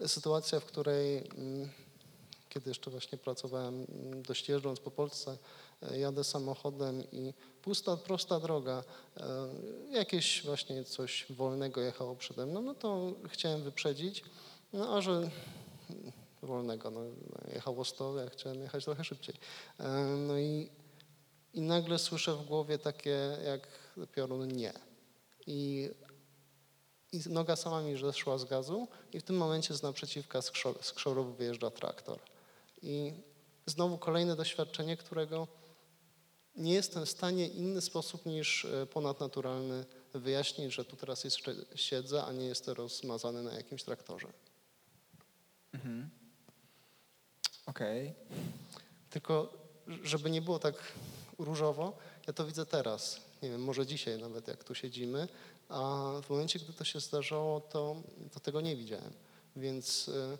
e, 0.00 0.08
sytuacja, 0.08 0.60
w 0.60 0.64
której 0.64 1.18
mm, 1.18 1.68
kiedy 2.48 2.70
jeszcze 2.70 2.90
właśnie 2.90 3.18
pracowałem 3.18 3.86
mm, 3.88 4.22
dość 4.22 4.48
jeżdżąc 4.48 4.80
po 4.80 4.90
Polsce, 4.90 5.38
e, 5.82 5.98
jadę 5.98 6.24
samochodem 6.24 7.10
i 7.12 7.34
pusta, 7.62 7.96
prosta 7.96 8.40
droga, 8.40 8.84
jakieś 9.90 10.42
właśnie 10.44 10.84
coś 10.84 11.26
wolnego 11.30 11.80
jechało 11.80 12.16
przede 12.16 12.46
mną, 12.46 12.62
no 12.62 12.74
to 12.74 13.12
chciałem 13.28 13.62
wyprzedzić. 13.62 14.24
No 14.72 14.96
a 14.96 15.00
że 15.00 15.30
wolnego, 16.42 16.90
no, 16.90 17.00
jechało 17.54 17.84
100, 17.84 18.18
ja 18.18 18.30
chciałem 18.30 18.62
jechać 18.62 18.84
trochę 18.84 19.04
szybciej. 19.04 19.34
No 20.26 20.38
i, 20.38 20.70
i 21.54 21.60
nagle 21.60 21.98
słyszę 21.98 22.34
w 22.34 22.46
głowie 22.46 22.78
takie 22.78 23.36
jak 23.44 23.68
piorun 24.14 24.48
nie. 24.48 24.87
I, 25.48 25.90
I 27.12 27.20
noga 27.28 27.56
sama 27.56 27.82
mi 27.82 27.98
zeszła 27.98 28.38
z 28.38 28.44
gazu 28.44 28.88
i 29.12 29.20
w 29.20 29.22
tym 29.22 29.36
momencie 29.36 29.74
z 29.74 29.82
naprzeciwka 29.82 30.42
z, 30.42 30.50
krzor, 30.50 30.78
z 30.84 30.92
krzorów 30.92 31.36
wyjeżdża 31.36 31.70
traktor. 31.70 32.18
I 32.82 33.12
znowu 33.66 33.98
kolejne 33.98 34.36
doświadczenie, 34.36 34.96
którego 34.96 35.48
nie 36.56 36.74
jestem 36.74 37.06
w 37.06 37.10
stanie 37.10 37.48
inny 37.48 37.80
sposób 37.80 38.26
niż 38.26 38.64
e, 38.64 38.86
ponadnaturalny 38.86 39.84
wyjaśnić, 40.14 40.74
że 40.74 40.84
tu 40.84 40.96
teraz 40.96 41.24
jeszcze 41.24 41.54
siedzę, 41.74 42.24
a 42.24 42.32
nie 42.32 42.46
jestem 42.46 42.74
rozmazany 42.74 43.42
na 43.42 43.52
jakimś 43.52 43.82
traktorze. 43.82 44.28
Mhm. 45.72 46.10
Okej. 47.66 48.08
Okay. 48.08 48.38
Tylko, 49.10 49.52
żeby 50.02 50.30
nie 50.30 50.42
było 50.42 50.58
tak 50.58 50.74
różowo, 51.38 51.98
ja 52.26 52.32
to 52.32 52.46
widzę 52.46 52.66
teraz. 52.66 53.27
Nie 53.42 53.50
wiem, 53.50 53.62
może 53.64 53.86
dzisiaj 53.86 54.18
nawet, 54.18 54.48
jak 54.48 54.64
tu 54.64 54.74
siedzimy, 54.74 55.28
a 55.68 56.10
w 56.22 56.30
momencie, 56.30 56.58
gdy 56.58 56.72
to 56.72 56.84
się 56.84 57.00
zdarzało, 57.00 57.60
to, 57.60 57.96
to 58.32 58.40
tego 58.40 58.60
nie 58.60 58.76
widziałem. 58.76 59.12
Więc 59.56 60.08
y, 60.08 60.38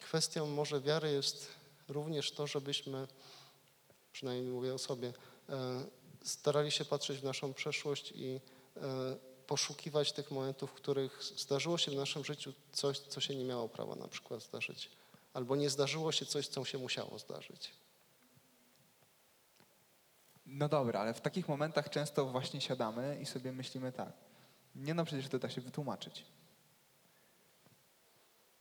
kwestią 0.00 0.46
może 0.46 0.80
wiary 0.80 1.12
jest 1.12 1.48
również 1.88 2.32
to, 2.32 2.46
żebyśmy, 2.46 3.06
przynajmniej 4.12 4.52
mówię 4.52 4.74
o 4.74 4.78
sobie, 4.78 5.08
y, 5.08 5.12
starali 6.24 6.70
się 6.70 6.84
patrzeć 6.84 7.18
w 7.18 7.24
naszą 7.24 7.54
przeszłość 7.54 8.12
i 8.12 8.40
y, 8.76 8.80
poszukiwać 9.46 10.12
tych 10.12 10.30
momentów, 10.30 10.70
w 10.70 10.74
których 10.74 11.22
zdarzyło 11.36 11.78
się 11.78 11.90
w 11.90 11.94
naszym 11.94 12.24
życiu 12.24 12.52
coś, 12.72 12.98
co 12.98 13.20
się 13.20 13.34
nie 13.34 13.44
miało 13.44 13.68
prawa 13.68 13.94
na 13.94 14.08
przykład 14.08 14.42
zdarzyć, 14.42 14.90
albo 15.34 15.56
nie 15.56 15.70
zdarzyło 15.70 16.12
się 16.12 16.26
coś, 16.26 16.48
co 16.48 16.64
się 16.64 16.78
musiało 16.78 17.18
zdarzyć. 17.18 17.70
No 20.48 20.68
dobra, 20.68 21.00
ale 21.00 21.14
w 21.14 21.20
takich 21.20 21.48
momentach 21.48 21.90
często 21.90 22.26
właśnie 22.26 22.60
siadamy 22.60 23.18
i 23.22 23.26
sobie 23.26 23.52
myślimy 23.52 23.92
tak, 23.92 24.12
nie 24.74 24.94
no 24.94 25.04
przecież 25.04 25.28
to 25.28 25.38
da 25.38 25.50
się 25.50 25.60
wytłumaczyć. 25.60 26.24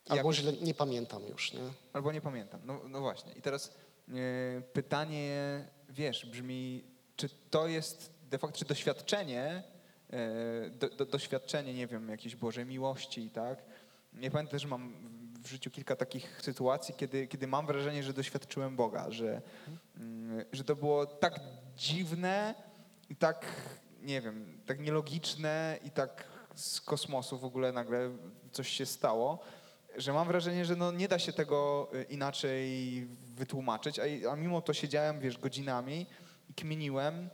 Albo 0.09 0.33
źle, 0.33 0.53
nie 0.53 0.73
pamiętam 0.73 1.27
już, 1.27 1.53
nie? 1.53 1.59
Albo 1.93 2.11
nie 2.11 2.21
pamiętam. 2.21 2.59
No, 2.65 2.81
no 2.89 2.99
właśnie. 2.99 3.33
I 3.33 3.41
teraz 3.41 3.77
e, 4.09 4.11
pytanie, 4.61 5.65
wiesz, 5.89 6.25
brzmi, 6.25 6.83
czy 7.15 7.29
to 7.49 7.67
jest 7.67 8.13
de 8.29 8.37
facto, 8.37 8.57
czy 8.57 8.65
doświadczenie, 8.65 9.63
e, 10.09 10.69
do, 10.69 10.89
do, 10.89 11.05
doświadczenie, 11.05 11.73
nie 11.73 11.87
wiem, 11.87 12.09
jakiejś 12.09 12.35
Bożej 12.35 12.65
miłości, 12.65 13.29
tak? 13.29 13.63
Ja 14.13 14.31
pamiętam, 14.31 14.59
że 14.59 14.67
mam 14.67 14.93
w 15.43 15.47
życiu 15.47 15.71
kilka 15.71 15.95
takich 15.95 16.41
sytuacji, 16.41 16.95
kiedy, 16.95 17.27
kiedy 17.27 17.47
mam 17.47 17.65
wrażenie, 17.65 18.03
że 18.03 18.13
doświadczyłem 18.13 18.75
Boga, 18.75 19.11
że, 19.11 19.41
mm, 19.97 20.45
że 20.51 20.63
to 20.63 20.75
było 20.75 21.05
tak 21.05 21.39
dziwne 21.77 22.55
i 23.09 23.15
tak, 23.15 23.45
nie 24.01 24.21
wiem, 24.21 24.61
tak 24.65 24.79
nielogiczne 24.79 25.79
i 25.83 25.91
tak 25.91 26.23
z 26.55 26.81
kosmosu 26.81 27.37
w 27.37 27.45
ogóle 27.45 27.71
nagle 27.71 28.11
coś 28.51 28.69
się 28.69 28.85
stało, 28.85 29.39
że 29.97 30.13
mam 30.13 30.27
wrażenie, 30.27 30.65
że 30.65 30.75
no 30.75 30.91
nie 30.91 31.07
da 31.07 31.19
się 31.19 31.33
tego 31.33 31.89
y, 31.93 32.03
inaczej 32.03 33.07
wytłumaczyć, 33.35 33.99
a, 33.99 34.31
a 34.31 34.35
mimo 34.35 34.61
to 34.61 34.73
siedziałem, 34.73 35.19
wiesz, 35.19 35.37
godzinami 35.37 36.05
i 36.49 36.53
kminiłem, 36.53 37.29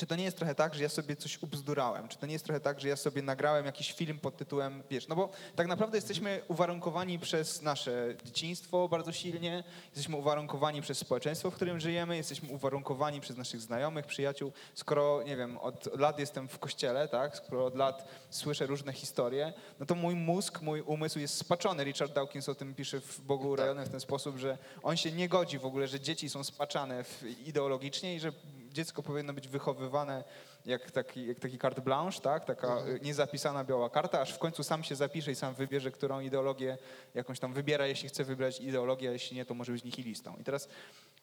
czy 0.00 0.06
to 0.06 0.16
nie 0.16 0.24
jest 0.24 0.36
trochę 0.36 0.54
tak, 0.54 0.74
że 0.74 0.82
ja 0.82 0.88
sobie 0.88 1.16
coś 1.16 1.42
ubzdurałem? 1.42 2.08
Czy 2.08 2.18
to 2.18 2.26
nie 2.26 2.32
jest 2.32 2.44
trochę 2.44 2.60
tak, 2.60 2.80
że 2.80 2.88
ja 2.88 2.96
sobie 2.96 3.22
nagrałem 3.22 3.66
jakiś 3.66 3.92
film 3.92 4.18
pod 4.18 4.36
tytułem, 4.36 4.82
wiesz, 4.90 5.08
no 5.08 5.16
bo 5.16 5.28
tak 5.56 5.66
naprawdę 5.66 5.96
jesteśmy 5.96 6.42
uwarunkowani 6.48 7.18
przez 7.18 7.62
nasze 7.62 8.14
dzieciństwo 8.24 8.88
bardzo 8.88 9.12
silnie, 9.12 9.64
jesteśmy 9.84 10.16
uwarunkowani 10.16 10.82
przez 10.82 10.98
społeczeństwo, 10.98 11.50
w 11.50 11.54
którym 11.54 11.80
żyjemy, 11.80 12.16
jesteśmy 12.16 12.48
uwarunkowani 12.48 13.20
przez 13.20 13.36
naszych 13.36 13.60
znajomych, 13.60 14.06
przyjaciół. 14.06 14.52
Skoro, 14.74 15.22
nie 15.22 15.36
wiem, 15.36 15.58
od 15.58 15.98
lat 15.98 16.18
jestem 16.18 16.48
w 16.48 16.58
kościele, 16.58 17.08
tak, 17.08 17.36
skoro 17.36 17.66
od 17.66 17.76
lat 17.76 18.08
słyszę 18.30 18.66
różne 18.66 18.92
historie, 18.92 19.52
no 19.80 19.86
to 19.86 19.94
mój 19.94 20.14
mózg, 20.14 20.62
mój 20.62 20.80
umysł 20.80 21.18
jest 21.18 21.36
spaczony. 21.36 21.84
Richard 21.84 22.12
Dawkins 22.12 22.48
o 22.48 22.54
tym 22.54 22.74
pisze 22.74 23.00
w 23.00 23.20
Bogu 23.20 23.48
Urajony 23.50 23.86
w 23.86 23.88
ten 23.88 24.00
sposób, 24.00 24.36
że 24.36 24.58
on 24.82 24.96
się 24.96 25.12
nie 25.12 25.28
godzi 25.28 25.58
w 25.58 25.66
ogóle, 25.66 25.88
że 25.88 26.00
dzieci 26.00 26.28
są 26.30 26.44
spaczane 26.44 27.04
ideologicznie 27.46 28.14
i 28.14 28.20
że 28.20 28.32
dziecko 28.72 29.02
powinno 29.02 29.32
być 29.32 29.48
wychowywane 29.48 30.24
jak 30.66 30.90
taki, 30.90 31.26
jak 31.26 31.40
taki 31.40 31.58
carte 31.58 31.82
blanche, 31.82 32.20
tak? 32.20 32.44
taka 32.44 32.86
y, 32.86 33.00
niezapisana 33.02 33.64
biała 33.64 33.90
karta, 33.90 34.20
aż 34.20 34.34
w 34.34 34.38
końcu 34.38 34.64
sam 34.64 34.84
się 34.84 34.96
zapisze 34.96 35.32
i 35.32 35.34
sam 35.34 35.54
wybierze, 35.54 35.90
którą 35.90 36.20
ideologię 36.20 36.78
jakąś 37.14 37.40
tam 37.40 37.52
wybiera, 37.52 37.86
jeśli 37.86 38.08
chce 38.08 38.24
wybrać 38.24 38.60
ideologię, 38.60 39.08
a 39.08 39.12
jeśli 39.12 39.36
nie, 39.36 39.44
to 39.44 39.54
może 39.54 39.72
być 39.72 39.84
nihilistą. 39.84 40.36
I 40.36 40.44
teraz 40.44 40.68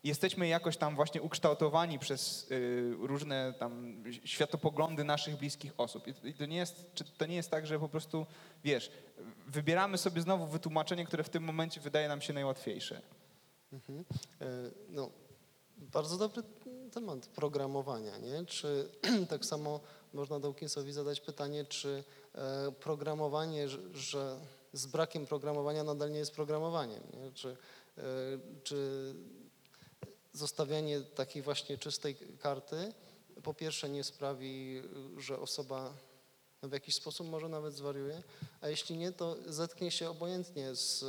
jesteśmy 0.04 0.48
jakoś 0.48 0.78
tam 0.78 0.96
właśnie 0.96 1.22
ukształtowani 1.22 2.00
przez 2.00 2.52
y, 2.52 2.94
różne 3.00 3.54
tam 3.60 4.04
światopoglądy 4.26 5.04
naszych 5.04 5.38
bliskich 5.38 5.74
osób. 5.78 6.08
I, 6.08 6.30
i 6.30 6.34
to, 6.34 6.46
nie 6.46 6.58
jest, 6.58 6.94
czy 6.94 7.04
to 7.04 7.26
nie 7.26 7.36
jest 7.36 7.52
tak, 7.52 7.68
że 7.68 7.80
po 7.80 7.90
prostu, 7.90 8.26
wiesz, 8.64 8.92
wybieramy 9.48 9.98
sobie 9.98 10.22
znowu 10.22 10.48
wytłumaczenie, 10.48 11.06
które 11.06 11.24
w 11.24 11.30
tym 11.30 11.44
momencie 11.44 11.82
wydaje 11.82 12.08
nam 12.08 12.22
się 12.22 12.34
najłatwiejsze. 12.34 13.02
Mhm. 13.74 14.06
E, 14.42 14.46
No, 14.90 15.10
bardzo 15.78 16.18
dobry 16.18 16.44
temat 17.00 17.28
programowania, 17.28 18.18
nie? 18.18 18.46
Czy 18.46 18.90
tak 19.30 19.46
samo 19.46 19.80
można 20.14 20.40
Dawkinsowi 20.40 20.94
zadać 20.94 21.22
pytanie, 21.22 21.66
czy 21.66 22.04
e, 22.36 22.72
programowanie, 22.72 23.68
że- 23.94 24.40
z 24.74 24.86
brakiem 24.86 25.26
programowania 25.26 25.84
nadal 25.84 26.12
nie 26.12 26.20
jest 26.20 26.32
programowaniem, 26.32 27.04
nie? 27.14 27.32
Czy, 27.32 27.58
e, 27.98 28.04
czy 28.64 29.14
zostawianie 30.34 31.02
takiej 31.02 31.42
właśnie 31.42 31.78
czystej 31.78 32.16
karty 32.40 32.94
po 33.44 33.54
pierwsze 33.54 33.90
nie 33.90 34.04
sprawi, 34.04 34.82
że 35.18 35.40
osoba 35.40 35.94
w 36.64 36.72
jakiś 36.72 36.96
sposób 36.96 37.30
może 37.30 37.50
nawet 37.50 37.74
zwariuje, 37.74 38.24
a 38.62 38.70
jeśli 38.70 38.98
nie, 38.98 39.12
to 39.12 39.36
zetknie 39.48 39.92
się 39.92 40.10
obojętnie 40.10 40.76
z, 40.76 41.06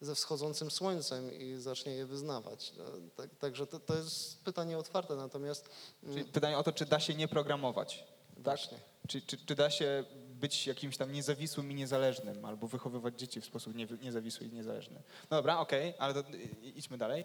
ze 0.00 0.14
wschodzącym 0.14 0.70
słońcem 0.70 1.32
i 1.32 1.56
zacznie 1.56 1.92
je 1.92 2.06
wyznawać. 2.06 2.72
No, 2.78 2.84
Tak, 3.16 3.30
także 3.38 3.66
to, 3.66 3.80
to 3.80 3.94
jest 3.96 4.44
pytanie 4.44 4.78
otwarte, 4.78 5.16
natomiast 5.16 5.68
Czyli 6.02 6.20
mm, 6.20 6.32
pytanie 6.32 6.58
o 6.58 6.62
to, 6.62 6.72
czy 6.72 6.86
da 6.86 7.00
się 7.00 7.14
nie 7.14 7.28
programować. 7.28 8.04
Tak? 8.34 8.44
właśnie. 8.44 8.78
Czy, 9.08 9.22
czy, 9.22 9.36
czy 9.46 9.54
da 9.54 9.70
się 9.70 10.04
być 10.34 10.66
jakimś 10.66 10.96
tam 10.96 11.12
niezawisłym 11.12 11.70
i 11.72 11.74
niezależnym, 11.74 12.44
albo 12.44 12.68
wychowywać 12.68 13.18
dzieci 13.18 13.40
w 13.40 13.44
sposób 13.44 13.74
nie, 13.74 13.86
niezawisły 14.02 14.46
i 14.46 14.52
niezależny? 14.52 15.02
No 15.30 15.36
dobra, 15.36 15.58
okej, 15.58 15.94
ale 15.98 16.14
to, 16.14 16.22
idźmy 16.62 16.98
dalej. 16.98 17.24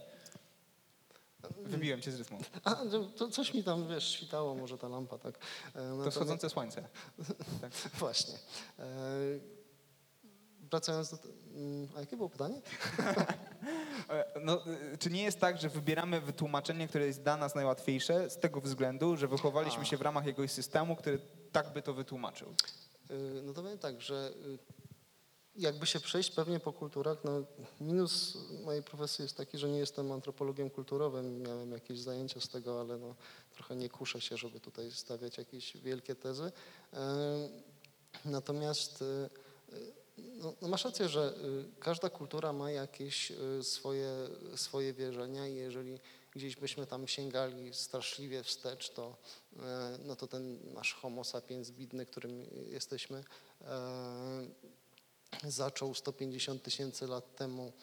Wybiłem 1.64 2.02
cię 2.02 2.12
z 2.12 2.16
rytmu. 2.20 2.40
A, 2.64 2.76
to- 3.18 3.28
coś 3.28 3.54
mi 3.54 3.64
tam, 3.64 3.88
wiesz, 3.88 4.12
świtało 4.12 4.56
może 4.56 4.78
ta 4.78 4.88
lampa, 4.88 5.18
tak. 5.18 5.40
E, 5.76 6.04
To 6.04 6.12
wschodzące 6.12 6.50
słońce. 6.50 6.84
Tak. 7.62 7.72
Właśnie. 8.00 8.34
E, 10.74 10.76
Wracając 10.76 11.10
do... 11.12 11.18
mm, 11.56 11.88
A 11.96 12.00
jakie 12.00 12.18
było 12.18 12.30
pytanie? 12.30 12.62
E, 14.10 14.40
No, 14.42 14.66
e, 14.94 14.98
czy 14.98 15.10
nie 15.10 15.24
jest 15.24 15.40
tak, 15.40 15.58
że 15.62 15.70
wybieramy 15.70 16.22
wytłumaczenie, 16.22 16.88
które 16.88 17.06
jest 17.06 17.22
dla 17.22 17.38
nas 17.38 17.56
najłatwiejsze 17.56 18.30
z 18.30 18.38
tego 18.40 18.62
względu, 18.62 19.18
że 19.18 19.28
wychowaliśmy 19.28 19.82
A. 19.82 19.86
się 19.86 19.98
w 19.98 20.02
ramach 20.02 20.26
jakiegoś 20.26 20.52
systemu, 20.52 20.96
który 20.96 21.20
tak 21.52 21.74
by 21.74 21.82
to 21.82 21.94
wytłumaczył? 21.94 22.48
Y, 23.12 23.42
No 23.44 23.54
to 23.54 23.62
powiem 23.64 23.78
tak, 23.78 24.02
że 24.02 24.34
jakby 25.56 25.86
się 25.86 26.00
przejść 26.00 26.32
pewnie 26.32 26.60
po 26.60 26.74
kulturach, 26.74 27.18
no 27.24 27.32
minus 27.82 28.38
mojej 28.66 28.84
profesji 28.84 29.24
jest 29.24 29.38
taki, 29.38 29.58
że 29.58 29.70
nie 29.70 29.80
jestem 29.80 30.12
antropologiem 30.12 30.70
kulturowym, 30.70 31.42
miałem 31.42 31.72
jakieś 31.72 32.00
zajęcia 32.00 32.40
z 32.42 32.50
tego, 32.50 32.82
ale 32.82 32.98
no 32.98 33.16
trochę 33.52 33.76
nie 33.76 33.90
kuszę 33.90 34.22
się, 34.22 34.38
żeby 34.38 34.60
tutaj 34.60 34.92
stawiać 34.92 35.38
jakieś 35.38 35.78
wielkie 35.78 36.16
tezy. 36.16 36.52
Natomiast 38.26 39.04
no, 40.18 40.54
no 40.62 40.68
masz 40.68 40.86
rację, 40.86 41.10
że 41.10 41.36
y, 41.78 41.80
każda 41.80 42.10
kultura 42.10 42.54
ma 42.54 42.72
jakieś 42.72 43.32
y, 43.32 43.64
swoje, 43.64 44.10
swoje 44.56 44.94
wierzenia 44.94 45.48
i 45.48 45.56
jeżeli 45.56 46.00
gdzieś 46.36 46.56
byśmy 46.56 46.88
tam 46.88 47.08
sięgali 47.08 47.74
straszliwie 47.74 48.44
wstecz, 48.44 48.90
to, 48.90 49.18
e, 49.60 49.98
no 50.06 50.16
to 50.16 50.28
ten 50.28 50.74
nasz 50.74 50.94
homo 50.94 51.24
sapiens 51.24 51.72
bidny, 51.72 52.06
którym 52.06 52.46
jesteśmy, 52.70 53.24
e, 53.62 54.46
zaczął 55.44 55.94
150 55.94 56.64
tysięcy 56.64 57.08
lat 57.08 57.36
temu 57.36 57.74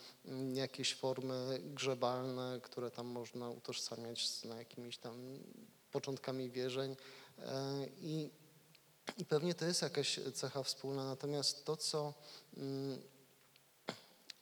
jakieś 0.54 0.94
formy 0.94 1.60
grzebalne, 1.64 2.60
które 2.62 2.90
tam 2.90 3.06
można 3.06 3.50
utożsamiać 3.50 4.28
z 4.28 4.44
jakimiś 4.44 4.98
tam 4.98 5.38
początkami 5.92 6.50
wierzeń 6.50 6.96
e, 7.38 7.86
i, 8.00 8.30
i 9.18 9.24
pewnie 9.24 9.54
to 9.54 9.64
jest 9.64 9.82
jakaś 9.82 10.20
cecha 10.34 10.62
wspólna, 10.62 11.04
natomiast 11.04 11.64
to, 11.64 11.76
co 11.76 12.14
mm, 12.56 13.02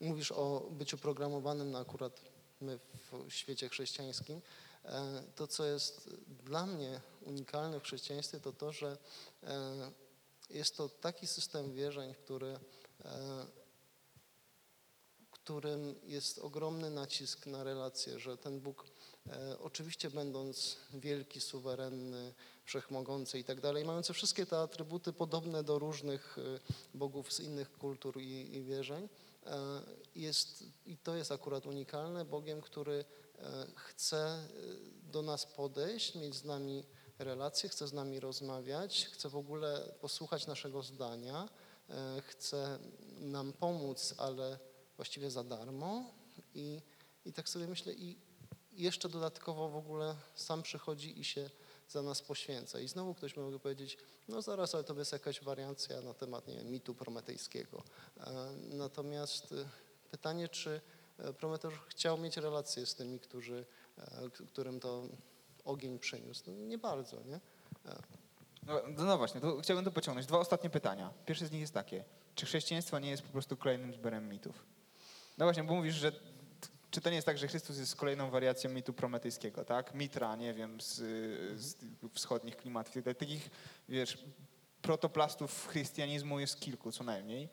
mówisz 0.01 0.33
o 0.33 0.69
byciu 0.71 0.99
programowanym, 0.99 1.71
no 1.71 1.79
akurat 1.79 2.21
my 2.61 2.79
w 3.29 3.33
świecie 3.33 3.69
chrześcijańskim, 3.69 4.41
e, 4.85 5.23
to 5.37 5.47
co 5.47 5.65
jest 5.65 6.11
dla 6.45 6.67
mnie 6.67 7.01
unikalne 7.23 7.81
w 7.81 7.83
chrześcijaństwie, 7.83 8.41
to 8.41 8.53
to, 8.53 8.73
że 8.73 8.99
e, 9.43 9.91
jest 10.51 10.77
to 10.77 10.89
taki 10.89 11.27
system 11.27 11.73
wierzeń, 11.73 12.15
który, 12.15 12.59
e, 13.05 13.47
którym 15.31 15.95
jest 16.05 16.39
ogromny 16.39 16.91
nacisk 16.91 17.47
na 17.47 17.65
relacje, 17.65 18.19
że 18.19 18.37
ten 18.37 18.61
Bóg, 18.61 18.85
oczywiście 19.63 20.11
będąc 20.11 20.77
wielki, 20.95 21.41
suwerenny, 21.41 22.35
wszechmogący 22.65 23.39
i 23.39 23.45
tak 23.45 23.61
dalej, 23.61 23.85
mający 23.85 24.13
wszystkie 24.13 24.47
te 24.47 24.59
atrybuty 24.59 25.13
podobne 25.13 25.65
do 25.65 25.79
różnych 25.79 26.39
e, 26.39 26.61
bogów 26.95 27.33
z 27.33 27.41
innych 27.41 27.73
kultur 27.73 28.21
i, 28.21 28.57
i 28.57 28.63
wierzeń, 28.63 29.09
e, 29.47 29.83
jest, 30.15 30.65
i 30.87 30.97
to 30.97 31.17
jest 31.17 31.33
akurat 31.33 31.67
unikalne, 31.67 32.25
Bogiem, 32.25 32.61
który 32.61 33.05
e, 33.39 33.67
chce 33.75 34.19
e, 34.19 34.49
do 35.03 35.23
nas 35.23 35.47
podejść, 35.47 36.15
mieć 36.15 36.35
z 36.35 36.45
nami 36.45 36.85
relacje, 37.19 37.69
chce 37.69 37.89
z 37.89 37.93
nami 37.93 38.21
rozmawiać, 38.21 39.07
chce 39.13 39.29
w 39.29 39.37
ogóle 39.37 39.93
posłuchać 40.01 40.47
naszego 40.47 40.83
zdania, 40.83 41.49
e, 41.91 42.23
chce 42.23 42.79
nam 43.21 43.53
pomóc, 43.53 44.15
ale 44.17 44.59
właściwie 44.97 45.31
za 45.31 45.45
darmo. 45.45 46.15
I, 46.55 46.83
i 47.25 47.33
tak 47.33 47.49
sobie 47.49 47.67
myślę, 47.67 47.93
i 47.93 48.28
jeszcze 48.79 49.09
dodatkowo 49.09 49.69
w 49.69 49.77
ogóle 49.77 50.17
sam 50.35 50.63
przychodzi 50.63 51.21
i 51.21 51.25
się 51.25 51.51
za 51.89 52.03
nas 52.03 52.23
poświęca. 52.23 52.81
I 52.81 52.89
znowu 52.89 53.15
ktoś 53.15 53.37
mógłby 53.37 53.61
powiedzieć, 53.61 53.99
no 54.29 54.43
zaraz, 54.43 54.75
ale 54.75 54.85
to 54.85 54.95
jest 54.95 55.13
jakaś 55.13 55.45
wariacja 55.45 56.01
na 56.01 56.15
temat 56.15 56.49
nie 56.49 56.55
wiem, 56.55 56.71
mitu 56.71 56.95
prometejskiego. 56.95 57.83
E, 58.21 58.31
Natomiast 58.71 59.53
e, 59.53 59.69
pytanie, 60.11 60.49
czy 60.49 60.81
e, 61.19 61.33
Prometeusz 61.33 61.81
chciał 61.89 62.19
mieć 62.19 62.37
relacje 62.37 62.87
z 62.87 62.95
tymi, 62.95 63.21
którzy, 63.21 63.67
którym 64.49 64.81
to 64.81 65.03
ogień 65.65 65.99
przyniósł? 65.99 66.43
No, 66.47 66.53
nie 66.53 66.79
bardzo, 66.79 67.23
nie? 67.23 67.41
No, 68.67 69.05
no 69.05 69.19
właśnie, 69.19 69.41
to 69.41 69.61
chciałbym 69.61 69.85
to 69.85 69.91
pociągnąć. 69.91 70.27
Dwa 70.27 70.39
ostatnie 70.39 70.71
pytania. 70.71 71.13
Pierwsze 71.27 71.47
z 71.47 71.53
nich 71.53 71.61
jest 71.61 71.75
takie. 71.75 72.05
Czy 72.35 72.47
chrześcijaństwo 72.47 72.99
nie 72.99 73.11
jest 73.11 73.23
po 73.23 73.33
prostu 73.33 73.57
kolejnym 73.57 73.95
zbiorem 73.95 74.29
mitów? 74.29 74.65
No 75.39 75.47
właśnie, 75.47 75.65
bo 75.65 75.75
mówisz, 75.75 75.95
że 75.95 76.13
czy 76.91 77.01
to 77.01 77.11
nie 77.11 77.17
jest 77.17 77.27
tak, 77.27 77.39
że 77.39 77.49
Chrystus 77.49 77.79
jest 77.79 77.97
kolejną 77.97 78.31
wariacją 78.31 78.71
mitu 78.71 78.93
prometejskiego, 78.93 79.65
tak? 79.65 79.95
Mitra, 79.95 80.37
nie 80.37 80.55
wiem, 80.55 80.81
z, 80.81 80.95
z 81.61 81.77
wschodnich 82.13 82.57
klimatów. 82.57 83.05
tak. 83.05 83.19
Takich, 83.19 83.51
wiesz, 83.89 84.19
protoplastów 84.83 85.69
chrystianizmu 85.69 86.41
jest 86.41 86.61
kilku 86.61 86.93
co 86.93 87.05
najmniej. 87.05 87.49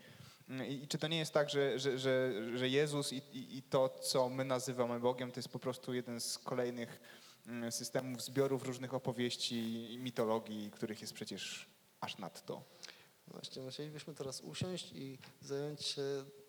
I, 0.67 0.83
i 0.83 0.87
czy 0.87 0.97
to 0.97 1.07
nie 1.07 1.17
jest 1.17 1.33
tak, 1.33 1.49
że, 1.49 1.79
że, 1.79 1.99
że, 1.99 2.33
że 2.57 2.69
Jezus 2.69 3.13
i, 3.13 3.17
i, 3.17 3.57
i 3.57 3.63
to, 3.63 3.89
co 3.89 4.29
my 4.29 4.45
nazywamy 4.45 4.99
Bogiem, 4.99 5.31
to 5.31 5.39
jest 5.39 5.49
po 5.49 5.59
prostu 5.59 5.93
jeden 5.93 6.19
z 6.19 6.37
kolejnych 6.37 6.99
mm, 7.47 7.71
systemów 7.71 8.21
zbiorów 8.21 8.63
różnych 8.63 8.93
opowieści 8.93 9.93
i 9.93 9.97
mitologii, 9.97 10.71
których 10.71 11.01
jest 11.01 11.13
przecież 11.13 11.69
aż 12.01 12.17
nadto. 12.17 12.63
Właśnie, 13.27 13.61
musielibyśmy 13.61 14.13
teraz 14.13 14.41
usiąść 14.41 14.91
i 14.91 15.17
zająć 15.41 15.81
się 15.81 16.01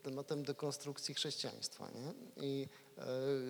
tematem 0.06 0.42
dekonstrukcji 0.42 1.14
chrześcijaństwa. 1.14 1.90
Nie? 1.90 2.14
I 2.44 2.68
e, 2.98 3.04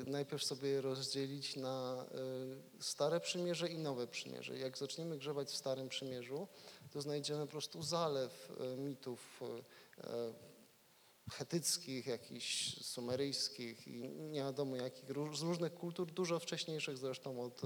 najpierw 0.07 0.45
sobie 0.45 0.81
rozdzielić 0.81 1.57
na 1.57 2.07
e, 2.79 2.83
stare 2.83 3.21
przymierze 3.21 3.69
i 3.69 3.79
nowe 3.79 4.07
przymierze. 4.07 4.59
Jak 4.59 4.79
zaczniemy 4.79 5.19
grzebać 5.19 5.49
w 5.49 5.57
starym 5.57 5.89
przymierzu, 5.89 6.49
to 6.91 7.01
znajdziemy 7.01 7.47
po 7.47 7.53
prostu 7.53 7.83
zalew 7.83 8.53
e, 8.61 8.77
mitów 8.77 9.41
chetyckich, 11.31 12.07
jakichś 12.07 12.83
sumeryjskich 12.85 13.89
i 13.89 14.09
nie 14.09 14.41
wiadomo 14.41 14.77
jakich, 14.77 15.05
z 15.33 15.43
różnych 15.43 15.75
kultur, 15.75 16.13
dużo 16.13 16.39
wcześniejszych 16.39 16.99
zresztą 16.99 17.43
od, 17.43 17.63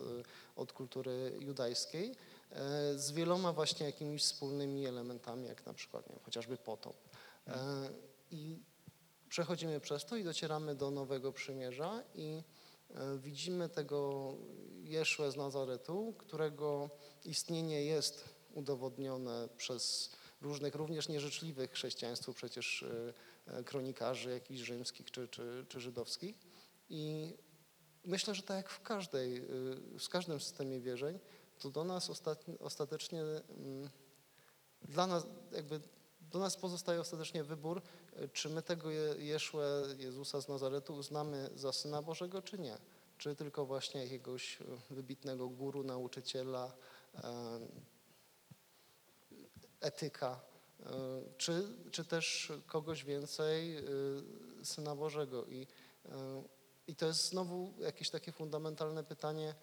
od 0.57 0.73
kultury 0.73 1.39
judajskiej, 1.41 2.15
z 2.97 3.11
wieloma 3.11 3.53
właśnie 3.53 3.87
jakimiś 3.87 4.23
wspólnymi 4.23 4.87
elementami, 4.87 5.47
jak 5.49 5.67
na 5.67 5.75
przykład 5.75 6.11
nie 6.11 6.19
chociażby 6.25 6.57
potop. 6.57 6.97
I 8.31 8.59
przechodzimy 9.31 9.81
przez 9.81 10.05
to 10.05 10.17
i 10.17 10.25
docieramy 10.25 10.75
do 10.75 10.91
Nowego 10.91 11.33
Przymierza 11.33 12.03
i 12.15 12.43
e, 12.91 13.19
widzimy 13.19 13.69
tego 13.69 14.33
Jeszłę 14.83 15.31
z 15.31 15.37
Nazaretu, 15.37 16.15
którego 16.19 16.91
istnienie 17.25 17.85
jest 17.85 18.25
udowodnione 18.55 19.49
przez 19.57 20.11
różnych, 20.41 20.75
również 20.75 21.09
nieżyczliwych 21.09 21.71
chrześcijaństwu 21.71 22.35
przecież 22.35 22.83
e, 22.83 23.13
e, 23.47 23.65
kronikarzy 23.65 24.31
jakichś 24.31 24.61
rzymskich 24.61 25.11
czy, 25.11 25.29
czy, 25.29 25.67
czy 25.69 25.81
żydowskich. 25.81 26.39
I 26.89 27.35
myślę, 28.05 28.35
że 28.35 28.43
tak 28.43 28.57
jak 28.57 28.71
w 28.71 28.83
każdej, 28.83 29.43
w 29.99 30.09
każdym 30.09 30.41
systemie 30.41 30.81
wierzeń, 30.81 31.19
to 31.59 31.71
do 31.71 31.85
nas 31.85 32.11
ostatecznie, 32.61 33.23
mm, 33.23 33.91
dla 34.83 35.07
nas 35.07 35.27
jakby 35.53 35.81
do 36.21 36.39
nas 36.39 36.57
pozostaje 36.57 37.01
ostatecznie 37.01 37.45
wybór, 37.45 37.83
czy 38.33 38.49
my 38.49 38.63
tego 38.63 38.91
Je- 38.91 39.15
Jeszłę 39.19 39.83
Jezusa 39.99 40.41
z 40.41 40.49
Nazaretu 40.49 40.95
uznamy 40.95 41.51
za 41.55 41.73
Syna 41.73 42.03
Bożego, 42.03 42.43
czy 42.43 42.59
nie. 42.59 42.79
Czy 43.19 43.37
tylko 43.37 43.67
właśnie 43.67 44.03
jakiegoś 44.03 44.61
y, 44.61 44.65
wybitnego 44.91 45.49
guru, 45.49 45.83
nauczyciela, 45.85 46.73
e, 47.15 47.61
etyka, 49.81 50.41
e, 50.81 50.87
czy, 51.37 51.69
czy 51.91 52.05
też 52.05 52.53
kogoś 52.67 53.05
więcej 53.05 53.77
Syna 54.63 54.97
Bożego. 54.97 55.47
I, 55.47 55.67
e, 56.07 56.43
I 56.87 56.97
to 56.97 57.07
jest 57.07 57.29
znowu 57.31 57.75
jakieś 57.79 58.11
takie 58.11 58.33
fundamentalne 58.33 59.05
pytanie 59.05 59.49
e, 59.49 59.55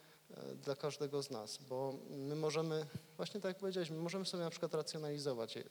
dla 0.64 0.76
każdego 0.76 1.24
z 1.24 1.32
nas, 1.32 1.58
bo 1.58 1.94
my 2.10 2.36
możemy, 2.36 2.86
właśnie 3.18 3.42
tak 3.42 3.50
jak 3.50 3.58
powiedziałeś, 3.58 3.90
my 3.90 3.98
możemy 3.98 4.26
sobie 4.26 4.44
na 4.44 4.50
przykład 4.50 4.74
racjonalizować 4.74 5.58
e, 5.58 5.64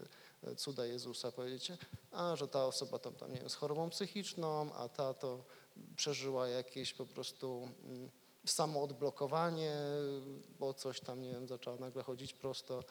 cuda 0.56 0.86
Jezusa, 0.86 1.32
powiedzieć, 1.32 1.72
a 2.10 2.36
że 2.36 2.48
ta 2.48 2.66
osoba 2.66 2.98
tam, 2.98 3.14
tam 3.14 3.32
nie 3.32 3.38
wiem, 3.38 3.50
z 3.50 3.54
chorobą 3.54 3.90
psychiczną, 3.90 4.72
a 4.74 4.88
ta 4.88 5.14
to 5.14 5.44
przeżyła 5.96 6.48
jakieś 6.48 6.94
po 6.94 7.06
prostu 7.06 7.68
mm, 7.84 8.10
samoodblokowanie, 8.46 9.76
bo 10.58 10.74
coś 10.74 11.00
tam, 11.00 11.22
nie 11.22 11.32
wiem, 11.32 11.48
zaczęła 11.48 11.76
nagle 11.76 12.02
chodzić 12.02 12.34
prosto. 12.34 12.84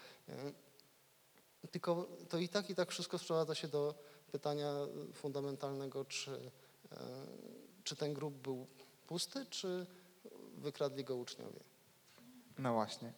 Tylko 1.72 2.08
to 2.30 2.38
i 2.38 2.50
tak, 2.50 2.70
i 2.70 2.76
tak 2.76 2.92
wszystko 2.92 3.18
sprowadza 3.18 3.56
się 3.56 3.68
do 3.68 3.96
pytania 4.32 4.74
fundamentalnego, 5.14 6.06
czy, 6.06 6.52
e, 6.92 6.98
czy 7.84 7.96
ten 7.96 8.14
grób 8.14 8.34
był 8.34 8.68
pusty, 9.08 9.46
czy 9.46 9.86
wykradli 10.66 11.04
go 11.04 11.16
uczniowie. 11.16 11.60
No 12.58 12.74
właśnie. 12.74 13.14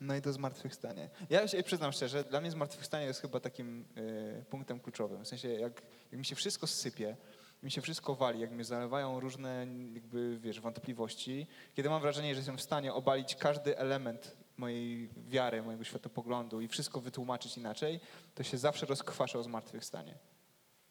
No 0.00 0.16
i 0.16 0.22
to 0.22 0.32
zmartwychwstanie. 0.32 1.10
Ja 1.30 1.48
się 1.48 1.62
przyznam 1.62 1.92
szczerze, 1.92 2.24
dla 2.24 2.40
mnie 2.40 2.50
zmartwychwstanie 2.50 3.06
jest 3.06 3.20
chyba 3.20 3.40
takim 3.40 3.84
y, 3.96 4.44
punktem 4.50 4.80
kluczowym. 4.80 5.24
W 5.24 5.28
sensie, 5.28 5.48
jak, 5.48 5.82
jak 6.12 6.18
mi 6.18 6.24
się 6.24 6.34
wszystko 6.34 6.66
sypie, 6.66 7.16
mi 7.62 7.70
się 7.70 7.80
wszystko 7.80 8.14
wali, 8.14 8.40
jak 8.40 8.50
mnie 8.50 8.64
zalewają 8.64 9.20
różne 9.20 9.66
jakby, 9.92 10.38
wiesz, 10.38 10.60
wątpliwości, 10.60 11.46
kiedy 11.74 11.88
mam 11.88 12.02
wrażenie, 12.02 12.34
że 12.34 12.38
jestem 12.38 12.56
w 12.58 12.62
stanie 12.62 12.94
obalić 12.94 13.34
każdy 13.34 13.78
element 13.78 14.36
mojej 14.56 15.10
wiary, 15.28 15.62
mojego 15.62 15.84
światopoglądu 15.84 16.60
i 16.60 16.68
wszystko 16.68 17.00
wytłumaczyć 17.00 17.56
inaczej, 17.56 18.00
to 18.34 18.42
się 18.42 18.58
zawsze 18.58 18.86
rozkwasza 18.86 19.38
o 19.38 19.42
zmartwychwstanie. 19.42 20.14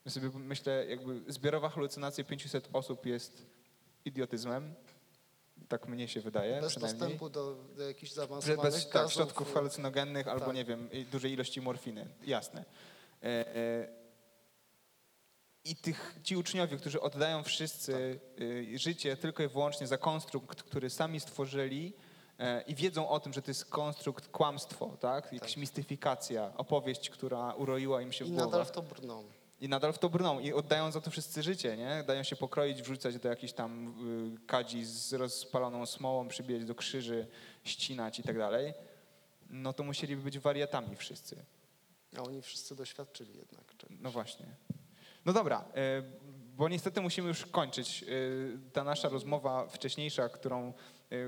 Ja 0.06 0.12
sobie 0.12 0.30
myślę, 0.40 0.86
jakby 0.86 1.34
zbiorowa 1.34 1.70
halucynacja 1.70 2.24
500 2.24 2.70
osób 2.74 3.06
jest 3.06 3.46
idiotyzmem. 4.06 4.74
Tak 5.68 5.88
mnie 5.88 6.08
się 6.08 6.22
wydaje, 6.22 6.62
Bez 6.62 6.78
dostępu 6.78 7.30
do, 7.30 7.56
do 7.78 7.88
jakichś 7.88 8.12
zaawansowanych 8.12 8.74
bez 8.74 8.84
tak, 8.84 8.94
gazów, 8.94 9.14
środków 9.14 9.54
halucynogennych 9.54 10.28
albo 10.28 10.46
tak. 10.46 10.56
nie 10.56 10.66
wiem, 10.66 10.92
i 10.92 11.06
dużej 11.06 11.32
ilości 11.32 11.62
morfiny, 11.62 12.08
jasne. 12.26 12.66
E, 13.24 13.26
e, 13.56 13.88
I 15.64 15.76
tych, 15.76 16.20
ci 16.24 16.38
uczniowie, 16.38 16.78
którzy 16.78 17.02
oddają 17.02 17.44
wszyscy 17.44 18.20
e, 18.76 18.78
życie 18.78 19.18
tylko 19.18 19.44
i 19.44 19.48
wyłącznie 19.48 19.88
za 19.88 19.98
konstrukt, 19.98 20.64
który 20.64 20.90
sami 20.90 21.20
stworzyli 21.20 21.94
e, 22.40 22.62
i 22.62 22.76
wiedzą 22.76 23.10
o 23.10 23.20
tym, 23.20 23.34
że 23.34 23.42
to 23.42 23.52
jest 23.52 23.66
konstrukt 23.66 24.28
kłamstwo, 24.28 24.98
tak? 25.00 25.34
Jakaś 25.34 25.52
Tak. 25.52 25.58
mistyfikacja, 25.62 26.54
opowieść, 26.58 27.10
która 27.10 27.54
uroiła 27.54 28.02
im 28.02 28.12
się 28.14 28.26
I 28.26 28.28
w 28.28 28.32
głowę. 28.32 28.46
nadal 28.46 28.66
w 28.66 28.72
to 28.72 28.82
brną. 28.82 29.24
I 29.62 29.70
nadal 29.70 29.94
w 29.94 30.00
to 30.00 30.10
brną 30.10 30.40
i 30.40 30.54
oddają 30.54 30.92
za 30.92 31.02
to 31.02 31.12
wszyscy 31.12 31.44
życie, 31.44 31.78
nie? 31.78 32.04
Dają 32.08 32.24
się 32.24 32.36
pokroić, 32.36 32.82
wrzucać 32.82 33.20
do 33.20 33.30
jakichś 33.30 33.54
tam 33.54 33.94
y, 34.38 34.48
kadzi 34.48 34.86
z 34.86 35.14
rozpaloną 35.14 35.86
smołą, 35.86 36.28
przybijać 36.28 36.66
do 36.66 36.76
krzyży, 36.76 37.28
ścinać 37.64 38.20
i 38.20 38.24
tak 38.24 38.38
dalej. 38.38 38.74
No 39.50 39.74
to 39.74 39.84
musieliby 39.84 40.22
być 40.22 40.40
wariatami 40.40 40.96
wszyscy. 40.96 41.46
A 42.18 42.22
oni 42.22 42.42
wszyscy 42.42 42.76
doświadczyli 42.76 43.38
jednak. 43.38 43.78
czegoś. 43.78 43.98
No 44.02 44.12
właśnie. 44.12 44.46
No 45.26 45.34
dobra, 45.34 45.66
y, 46.00 46.04
bo 46.58 46.70
niestety 46.70 47.02
musimy 47.02 47.28
już 47.28 47.46
kończyć. 47.46 48.04
Y, 48.08 48.60
Ta 48.74 48.84
nasza 48.84 49.10
rozmowa 49.10 49.68
wcześniejsza, 49.68 50.30
którą 50.30 50.74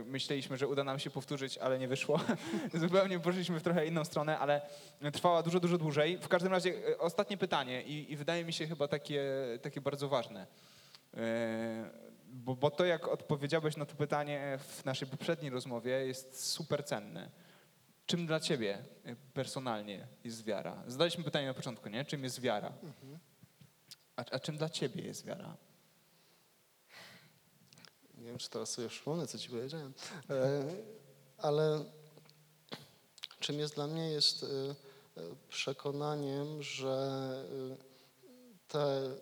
myśleliśmy, 0.05 0.57
że 0.57 0.67
uda 0.67 0.83
nam 0.83 0.99
się 0.99 1.09
powtórzyć, 1.09 1.57
ale 1.57 1.79
nie 1.79 1.87
wyszło. 1.87 2.19
Zupełnie 2.73 3.19
poszliśmy 3.19 3.59
w 3.59 3.63
trochę 3.63 3.85
inną 3.85 4.05
stronę, 4.05 4.39
ale 4.39 4.61
trwała 5.13 5.43
dużo, 5.43 5.59
dużo 5.59 5.77
dłużej. 5.77 6.17
W 6.17 6.27
każdym 6.27 6.51
razie 6.51 6.69
y, 6.69 6.97
ostatnie 6.97 7.37
pytanie 7.37 7.83
i, 7.83 8.11
i 8.11 8.15
wydaje 8.15 8.45
mi 8.45 8.53
się 8.53 8.67
chyba 8.67 8.87
takie, 8.87 9.23
takie 9.61 9.81
bardzo 9.81 10.09
ważne. 10.09 10.47
Y, 11.13 11.17
Bo, 12.31 12.55
bo 12.55 12.71
to, 12.71 12.85
jak 12.85 13.07
odpowiedziałeś 13.07 13.77
na 13.77 13.85
to 13.85 13.95
pytanie 13.95 14.57
w 14.61 14.85
naszej 14.85 15.07
poprzedniej 15.07 15.51
rozmowie, 15.51 15.91
jest 15.91 16.49
super 16.51 16.83
cenne. 16.85 17.29
Czym 18.05 18.25
dla 18.25 18.39
ciebie 18.39 18.77
y, 19.07 19.15
personalnie 19.33 20.07
jest 20.23 20.43
wiara? 20.45 20.83
Zadaliśmy 20.87 21.23
pytanie 21.23 21.47
na 21.47 21.53
początku, 21.53 21.89
nie? 21.89 22.05
Czym 22.05 22.23
jest 22.23 22.41
wiara? 22.41 22.73
A, 24.15 24.23
a 24.31 24.39
czym 24.39 24.57
dla 24.57 24.69
ciebie 24.69 25.03
jest 25.03 25.25
wiara? 25.25 25.55
Nie 28.19 28.25
wiem, 28.25 28.37
czy 28.37 28.49
teraz 28.49 28.69
sobie 28.69 28.89
przypomnę, 28.89 29.27
co 29.27 29.37
ci 29.37 29.49
powiedziałem. 29.49 29.93
E, 30.29 30.63
ale 31.37 31.85
czym 33.39 33.59
jest 33.59 33.75
dla 33.75 33.87
mnie, 33.87 34.11
jest 34.11 34.43
e, 34.43 34.47
przekonaniem, 35.49 36.63
że 36.63 37.45
e, 37.71 37.77
te 38.67 39.15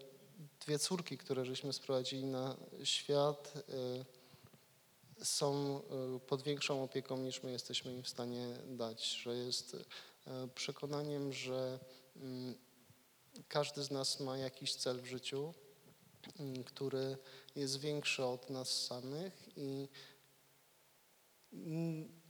dwie 0.60 0.80
córki, 0.80 1.18
które 1.18 1.46
żeśmy 1.46 1.74
sprowadzili 1.74 2.26
na 2.26 2.58
świat, 2.84 3.54
są 5.24 5.82
pod 6.28 6.42
większą 6.42 6.84
opieką 6.84 7.18
niż 7.18 7.44
my 7.44 7.52
jesteśmy 7.52 7.94
im 7.94 8.04
w 8.04 8.10
stanie 8.10 8.48
dać, 8.68 9.06
że 9.06 9.36
jest 9.36 9.76
przekonaniem, 10.56 11.34
że 11.34 11.80
mm, 12.16 12.56
każdy 13.48 13.84
z 13.84 13.92
nas 13.92 14.20
ma 14.20 14.38
jakiś 14.38 14.76
cel 14.76 15.02
w 15.02 15.06
życiu, 15.06 15.54
który 16.66 17.18
jest 17.56 17.80
większy 17.80 18.26
od 18.26 18.50
nas 18.50 18.86
samych 18.86 19.58
i, 19.58 19.88
mm, 21.54 22.22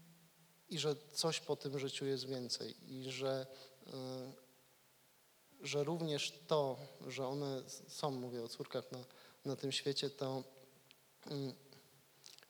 i 0.69 0.79
że 0.79 0.95
coś 1.13 1.39
po 1.39 1.55
tym 1.55 1.79
życiu 1.79 2.05
jest 2.05 2.25
więcej 2.25 2.75
i 2.93 3.11
że, 3.11 3.47
y, 3.87 3.91
że 5.61 5.83
również 5.83 6.33
to, 6.47 6.77
że 7.07 7.27
one 7.27 7.63
są, 7.87 8.11
mówię 8.11 8.43
o 8.43 8.47
córkach 8.47 8.91
na, 8.91 9.05
na 9.45 9.55
tym 9.55 9.71
świecie, 9.71 10.09
to 10.09 10.43
mm, 11.25 11.53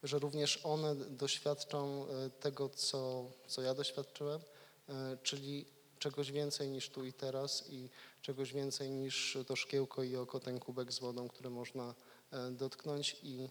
że 0.04 0.20
również 0.20 0.60
one 0.64 0.96
doświadczą 0.96 2.06
y, 2.06 2.30
tego, 2.30 2.70
co, 2.70 3.32
co 3.48 3.62
ja 3.62 3.74
doświadczyłem, 3.74 4.42
y, 4.42 4.94
czyli 5.24 5.66
czegoś 6.00 6.32
więcej 6.32 6.70
niż 6.70 6.90
tu 6.90 7.06
i 7.06 7.14
teraz 7.14 7.70
i 7.70 7.90
czegoś 8.28 8.54
więcej 8.54 8.90
niż 8.90 9.38
to 9.48 9.56
szkiełko 9.56 10.04
i 10.04 10.16
oko, 10.16 10.40
ten 10.40 10.60
kubek 10.60 10.94
z 10.94 11.00
wodą, 11.00 11.28
który 11.28 11.50
można 11.50 11.96
e, 12.32 12.52
dotknąć 12.52 13.18
i 13.24 13.50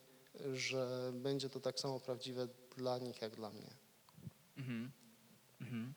że 0.53 1.13
będzie 1.15 1.51
to 1.51 1.61
tak 1.61 1.81
samo 1.81 2.01
prawdziwe 2.01 2.49
dla 2.77 2.99
nich, 2.99 3.23
jak 3.23 3.37
dla 3.37 3.51
mnie. 3.51 3.71
Mhm. 4.57 4.91
Mhm. 5.61 5.95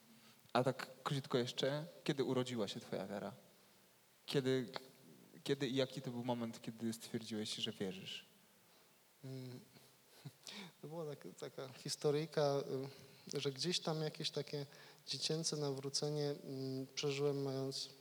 A 0.54 0.64
tak 0.64 1.04
krótko 1.04 1.38
jeszcze, 1.38 1.86
kiedy 2.04 2.24
urodziła 2.24 2.68
się 2.68 2.80
twoja 2.80 3.08
wiara? 3.08 3.34
Kiedy, 4.26 4.72
Kiedy 5.44 5.68
i 5.68 5.76
jaki 5.76 6.02
to 6.02 6.12
był 6.12 6.24
moment, 6.24 6.62
kiedy 6.62 6.94
stwierdziłeś, 6.94 7.56
że 7.56 7.72
wierzysz? 7.72 8.26
Mm. 9.24 9.60
To 10.82 10.88
była 10.88 11.06
tak, 11.06 11.28
taka 11.40 11.68
historyjka, 11.74 12.64
y, 13.34 13.42
że 13.42 13.52
gdzieś 13.52 13.80
tam 13.80 14.02
jakieś 14.02 14.32
takie 14.32 14.66
dziecięce 15.08 15.58
nawrócenie 15.58 16.36
mm, 16.44 16.88
przeżyłem 16.94 17.42
mając 17.42 17.99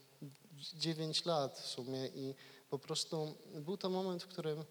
9 0.59 1.25
lat 1.25 1.59
w 1.59 1.67
sumie 1.67 2.07
i 2.07 2.35
po 2.71 2.79
prostu 2.79 3.35
był 3.55 3.77
to 3.77 3.91
moment, 3.91 4.23
w 4.23 4.27
którym 4.27 4.59
e, 4.59 4.65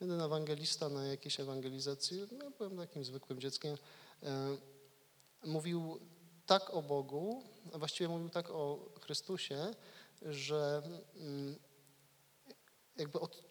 jeden 0.00 0.20
ewangelista 0.20 0.88
na 0.88 1.06
jakiejś 1.06 1.40
ewangelizacji, 1.40 2.22
no, 2.32 2.44
ja 2.44 2.50
byłem 2.50 2.76
takim 2.76 3.04
zwykłym 3.04 3.40
dzieckiem, 3.40 3.76
e, 4.22 4.56
mówił 5.44 6.00
tak 6.46 6.70
o 6.74 6.82
Bogu, 6.82 7.42
a 7.72 7.78
właściwie 7.78 8.08
mówił 8.08 8.28
tak 8.28 8.50
o 8.50 8.78
Chrystusie, 9.00 9.74
że 10.22 10.82
mm, 11.16 11.56
jakby 12.96 13.20
od, 13.20 13.42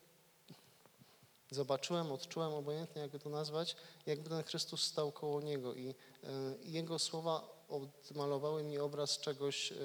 zobaczyłem, 1.52 2.12
odczułem, 2.12 2.54
obojętnie 2.54 3.02
jakby 3.02 3.20
to 3.20 3.30
nazwać, 3.30 3.76
jakby 4.06 4.30
ten 4.30 4.44
Chrystus 4.44 4.84
stał 4.84 5.12
koło 5.12 5.42
niego 5.42 5.74
i 5.74 5.90
e, 5.90 5.96
jego 6.64 7.00
słowa 7.00 7.59
odmalowały 7.70 8.64
mi 8.64 8.78
obraz 8.78 9.20
czegoś 9.20 9.72
e, 9.72 9.76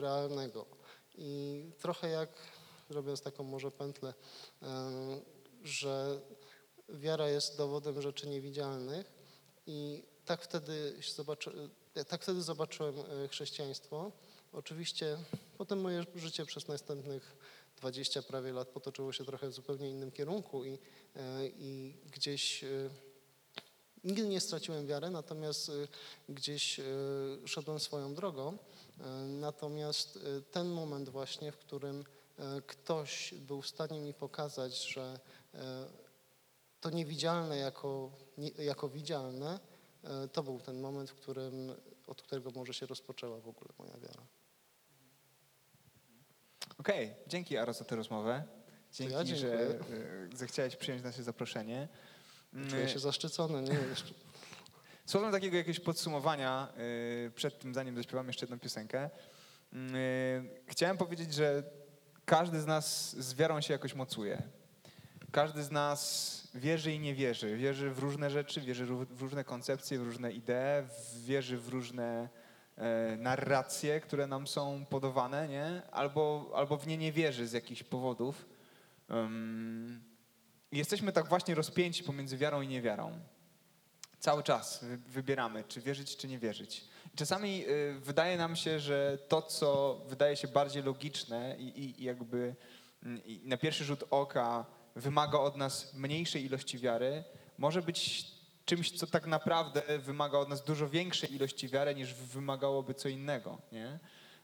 realnego. 0.00 0.66
I 1.14 1.64
trochę 1.78 2.08
jak, 2.08 2.30
robiąc 2.90 3.20
taką 3.22 3.44
może 3.44 3.70
pętlę, 3.70 4.14
e, 4.62 4.66
że 5.62 6.20
wiara 6.88 7.28
jest 7.28 7.56
dowodem 7.56 8.02
rzeczy 8.02 8.28
niewidzialnych 8.28 9.12
i 9.66 10.04
tak 10.24 10.42
wtedy, 10.42 10.94
zobaczy, 11.14 11.70
tak 12.08 12.22
wtedy 12.22 12.42
zobaczyłem 12.42 12.94
chrześcijaństwo. 13.28 14.12
Oczywiście 14.52 15.18
potem 15.58 15.80
moje 15.80 16.04
życie 16.14 16.46
przez 16.46 16.68
następnych 16.68 17.36
20 17.76 18.22
prawie 18.22 18.52
lat 18.52 18.68
potoczyło 18.68 19.12
się 19.12 19.24
trochę 19.24 19.48
w 19.48 19.52
zupełnie 19.52 19.90
innym 19.90 20.10
kierunku 20.12 20.64
i, 20.64 20.78
e, 21.16 21.46
i 21.46 21.96
gdzieś 22.12 22.64
e, 22.64 22.68
nigdy 24.04 24.28
nie 24.28 24.40
straciłem 24.40 24.86
wiary, 24.86 25.10
natomiast 25.10 25.68
e, 25.68 25.72
gdzieś 26.28 26.80
szedłem 27.44 27.80
swoją 27.80 28.14
drogą. 28.14 28.58
Natomiast 29.26 30.18
ten 30.50 30.68
moment 30.68 31.08
właśnie, 31.08 31.52
w 31.52 31.56
którym 31.56 32.04
ktoś 32.66 33.34
był 33.34 33.62
w 33.62 33.68
stanie 33.68 34.00
mi 34.00 34.14
pokazać, 34.14 34.84
że 34.84 35.20
to 36.80 36.90
niewidzialne 36.90 37.56
jako, 37.56 38.10
jako 38.58 38.88
widzialne, 38.88 39.60
to 40.32 40.42
był 40.42 40.60
ten 40.60 40.80
moment, 40.80 41.10
w 41.10 41.14
którym, 41.14 41.74
od 42.06 42.22
którego 42.22 42.50
może 42.50 42.74
się 42.74 42.86
rozpoczęła 42.86 43.40
w 43.40 43.48
ogóle 43.48 43.70
moja 43.78 43.98
wiara. 43.98 44.22
Okej, 46.78 47.04
okay. 47.04 47.24
dzięki 47.26 47.56
Aro 47.56 47.72
za 47.72 47.84
tę 47.84 47.96
rozmowę. 47.96 48.44
Dzięki, 48.92 49.14
ja 49.14 49.36
że 49.36 49.78
zechciałeś 50.34 50.76
przyjąć 50.76 51.02
nasze 51.02 51.22
zaproszenie. 51.22 51.88
Czuję 52.70 52.88
się 52.88 52.98
zaszczycony, 52.98 53.62
nie 53.62 53.78
Słowem 55.06 55.32
takiego 55.32 55.56
jakiegoś 55.56 55.80
podsumowania, 55.80 56.68
e, 57.26 57.30
przed 57.30 57.58
tym 57.58 57.74
zanim 57.74 57.96
zaśpiewam 57.96 58.26
jeszcze 58.26 58.46
jedną 58.46 58.58
piosenkę, 58.58 59.00
e, 59.02 59.10
chciałem 60.66 60.96
powiedzieć, 60.96 61.34
że 61.34 61.62
każdy 62.24 62.60
z 62.60 62.66
nas 62.66 63.16
z 63.16 63.34
wiarą 63.34 63.60
się 63.60 63.72
jakoś 63.72 63.94
mocuje. 63.94 64.42
Każdy 65.32 65.62
z 65.62 65.70
nas 65.70 66.48
wierzy 66.54 66.92
i 66.92 66.98
nie 66.98 67.14
wierzy. 67.14 67.56
Wierzy 67.56 67.90
w 67.90 67.98
różne 67.98 68.30
rzeczy, 68.30 68.60
wierzy 68.60 68.86
w 68.86 69.22
różne 69.22 69.44
koncepcje, 69.44 69.98
w 69.98 70.02
różne 70.02 70.32
idee, 70.32 70.86
wierzy 71.26 71.58
w 71.58 71.68
różne 71.68 72.28
E, 72.80 73.16
narracje, 73.16 74.00
które 74.00 74.26
nam 74.26 74.46
są 74.46 74.84
podawane, 74.90 75.48
nie? 75.48 75.82
Albo, 75.90 76.52
albo 76.54 76.76
w 76.76 76.86
nie 76.86 76.96
nie 76.96 77.12
wierzy 77.12 77.46
z 77.46 77.52
jakichś 77.52 77.82
powodów. 77.82 78.46
Jesteśmy 80.72 81.12
tak 81.12 81.28
właśnie 81.28 81.54
rozpięci 81.54 82.04
pomiędzy 82.04 82.36
wiarą 82.36 82.60
i 82.60 82.68
niewiarą. 82.68 83.20
Cały 84.18 84.42
czas 84.42 84.84
wybieramy, 85.06 85.64
czy 85.68 85.80
wierzyć, 85.80 86.16
czy 86.16 86.28
nie 86.28 86.38
wierzyć. 86.38 86.84
Czasami 87.16 87.64
y, 87.68 88.00
wydaje 88.00 88.38
nam 88.38 88.56
się, 88.56 88.80
że 88.80 89.18
to, 89.28 89.42
co 89.42 90.00
wydaje 90.08 90.36
się 90.36 90.48
bardziej 90.48 90.82
logiczne 90.82 91.56
i, 91.58 91.68
i, 91.68 92.00
i 92.00 92.04
jakby 92.04 92.54
mm, 93.02 93.24
i 93.24 93.40
na 93.44 93.56
pierwszy 93.56 93.84
rzut 93.84 94.04
oka 94.10 94.66
wymaga 94.96 95.38
od 95.38 95.56
nas 95.56 95.94
mniejszej 95.94 96.44
ilości 96.44 96.78
wiary, 96.78 97.24
może 97.58 97.82
być 97.82 98.26
czymś, 98.64 98.90
co 98.90 99.06
tak 99.06 99.26
naprawdę 99.26 99.98
wymaga 99.98 100.38
od 100.38 100.48
nas 100.48 100.64
dużo 100.64 100.88
większej 100.88 101.34
ilości 101.34 101.68
wiary, 101.68 101.94
niż 101.94 102.14
wymagałoby 102.14 102.94
co 102.94 103.08
innego. 103.08 103.58
Nie? 103.72 103.98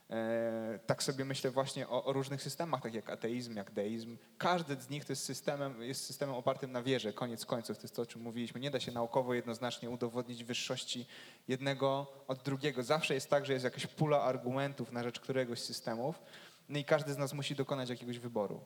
E, 0.09 0.79
tak 0.85 1.03
sobie 1.03 1.25
myślę 1.25 1.51
właśnie 1.51 1.87
o, 1.87 2.05
o, 2.05 2.13
różnych 2.13 2.41
systemach, 2.41 2.81
tak 2.81 2.93
jak 2.93 3.09
ateizm, 3.09 3.55
jak 3.55 3.71
deizm. 3.71 4.17
Każdy 4.37 4.81
z 4.81 4.89
nich 4.89 5.05
to 5.05 5.11
jest 5.11 5.23
systemem, 5.23 5.81
jest 5.81 6.05
systemem 6.05 6.35
opartym 6.35 6.71
na 6.71 6.83
wierze, 6.83 7.13
koniec 7.13 7.45
końców. 7.45 7.77
To 7.77 7.83
jest 7.83 7.95
to, 7.95 8.01
o 8.01 8.05
czym 8.05 8.21
mówiliśmy. 8.21 8.59
Nie 8.59 8.71
da 8.71 8.79
się 8.79 8.91
naukowo 8.91 9.33
jednoznacznie 9.33 9.89
udowodnić 9.89 10.43
wyższości 10.43 11.07
jednego 11.47 12.07
od 12.27 12.43
drugiego. 12.43 12.83
Zawsze 12.83 13.13
jest 13.13 13.29
tak, 13.29 13.45
że 13.45 13.53
jest 13.53 13.65
jakaś 13.65 13.87
pula 13.87 14.21
argumentów 14.21 14.91
na 14.91 15.03
rzecz 15.03 15.19
któregoś 15.19 15.59
z 15.59 15.65
systemów 15.65 16.19
no 16.69 16.79
i 16.79 16.83
każdy 16.83 17.13
z 17.13 17.17
nas 17.17 17.33
musi 17.33 17.55
dokonać 17.55 17.89
jakiegoś 17.89 18.19
wyboru. 18.19 18.61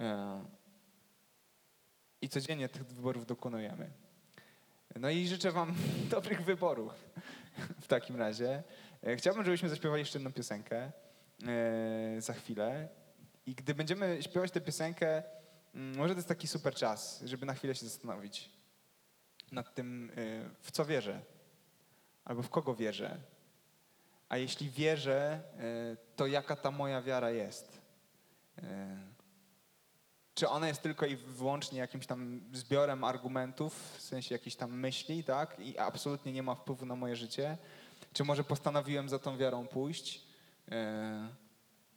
E, 0.00 0.44
I 2.22 2.28
codziennie 2.28 2.68
tych 2.68 2.86
wyborów 2.86 3.26
dokonujemy. 3.26 3.90
No 4.96 5.10
i 5.10 5.26
życzę 5.26 5.52
Wam 5.52 5.74
dobrych 6.10 6.44
wyborów 6.44 6.92
w 7.80 7.86
takim 7.86 8.16
razie. 8.16 8.62
E, 9.06 9.16
chciałbym, 9.16 9.44
żebyśmy 9.44 9.68
zaśpiewali 9.68 10.00
jeszcze 10.00 10.18
jedną 10.18 10.32
piosenkę 10.32 10.92
e, 11.46 12.20
za 12.20 12.32
chwilę. 12.32 12.88
I 13.46 13.54
gdy 13.54 13.74
będziemy 13.74 14.22
śpiewać 14.22 14.50
tę 14.50 14.60
piosenkę, 14.60 15.22
mm, 15.74 15.96
może 15.96 16.14
to 16.14 16.18
jest 16.18 16.28
taki 16.28 16.48
super 16.48 16.74
czas, 16.74 17.22
żeby 17.24 17.46
na 17.46 17.54
chwilę 17.54 17.74
się 17.74 17.86
zastanowić 17.86 18.50
nad 19.52 19.74
tym, 19.74 20.10
e, 20.10 20.14
w 20.60 20.70
co 20.70 20.84
wierzę, 20.84 21.20
albo 22.24 22.42
w 22.42 22.50
kogo 22.50 22.74
wierzę. 22.74 23.16
A 24.28 24.36
jeśli 24.36 24.70
wierzę, 24.70 25.40
to 26.16 26.26
jaka 26.26 26.56
ta 26.56 26.70
moja 26.70 27.02
wiara 27.02 27.30
jest. 27.30 27.80
Czy 30.34 30.48
ona 30.48 30.68
jest 30.68 30.82
tylko 30.82 31.06
i 31.06 31.16
wyłącznie 31.16 31.78
jakimś 31.78 32.06
tam 32.06 32.40
zbiorem 32.52 33.04
argumentów, 33.04 33.96
w 33.98 34.02
sensie 34.02 34.34
jakichś 34.34 34.56
tam 34.56 34.78
myśli, 34.78 35.24
tak? 35.24 35.60
I 35.60 35.78
absolutnie 35.78 36.32
nie 36.32 36.42
ma 36.42 36.54
wpływu 36.54 36.86
na 36.86 36.96
moje 36.96 37.16
życie? 37.16 37.58
Czy 38.12 38.24
może 38.24 38.44
postanowiłem 38.44 39.08
za 39.08 39.18
tą 39.18 39.36
wiarą 39.36 39.66
pójść? 39.66 40.26
E, 40.70 41.28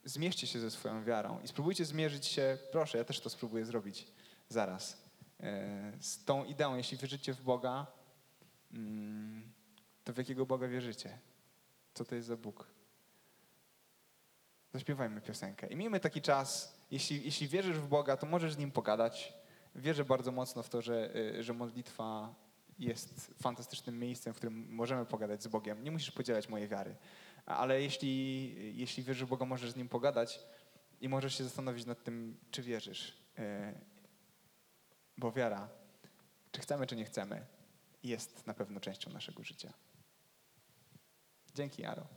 zmierzcie 0.05 0.47
się 0.47 0.59
ze 0.59 0.71
swoją 0.71 1.03
wiarą 1.03 1.39
i 1.43 1.47
spróbujcie 1.47 1.85
zmierzyć 1.85 2.25
się, 2.25 2.57
proszę, 2.71 2.97
ja 2.97 3.03
też 3.03 3.19
to 3.19 3.29
spróbuję 3.29 3.65
zrobić 3.65 4.07
zaraz, 4.49 4.97
e, 5.39 5.91
z 5.99 6.25
tą 6.25 6.43
ideą, 6.43 6.75
jeśli 6.75 6.97
wierzycie 6.97 7.33
w 7.33 7.41
Boga, 7.41 7.87
mm, 8.73 9.51
to 10.03 10.13
w 10.13 10.17
jakiego 10.17 10.45
Boga 10.45 10.67
wierzycie? 10.67 11.19
Co 11.93 12.05
to 12.05 12.15
jest 12.15 12.27
za 12.27 12.37
Bóg? 12.37 12.67
Zaśpiewajmy 14.73 15.21
piosenkę 15.21 15.67
i 15.67 15.75
miejmy 15.75 15.99
taki 15.99 16.21
czas 16.21 16.75
jeśli, 16.91 17.25
jeśli 17.25 17.47
wierzysz 17.47 17.77
w 17.77 17.87
Boga, 17.87 18.17
to 18.17 18.25
możesz 18.25 18.53
z 18.53 18.57
Nim 18.57 18.71
pogadać. 18.71 19.33
Wierzę 19.75 20.05
bardzo 20.05 20.31
mocno 20.31 20.63
w 20.63 20.69
to, 20.69 20.81
że, 20.81 21.15
y, 21.15 21.43
że 21.43 21.53
modlitwa 21.53 22.35
jest 22.79 23.33
fantastycznym 23.41 23.99
miejscem, 23.99 24.33
w 24.33 24.37
którym 24.37 24.67
możemy 24.69 25.05
pogadać 25.05 25.43
z 25.43 25.47
Bogiem. 25.47 25.83
Nie 25.83 25.91
musisz 25.91 26.11
podzielać 26.11 26.49
mojej 26.49 26.67
wiary. 26.67 26.95
Ale 27.45 27.81
jeśli, 27.81 28.77
jeśli 28.77 29.03
wierzysz 29.03 29.25
w 29.25 29.29
Boga, 29.29 29.45
możesz 29.45 29.71
z 29.71 29.75
Nim 29.75 29.89
pogadać 29.89 30.39
i 31.01 31.09
możesz 31.09 31.37
się 31.37 31.43
zastanowić 31.43 31.85
nad 31.85 32.03
tym, 32.03 32.37
czy 32.51 32.61
wierzysz. 32.61 33.17
Y, 33.39 33.79
bo 35.17 35.31
wiara, 35.31 35.69
czy 36.51 36.61
chcemy, 36.61 36.87
czy 36.87 36.95
nie 36.95 37.05
chcemy, 37.05 37.45
jest 38.03 38.47
na 38.47 38.53
pewno 38.53 38.79
częścią 38.79 39.11
naszego 39.11 39.43
życia. 39.43 39.73
Dzięki, 41.55 41.81
Jaro. 41.81 42.07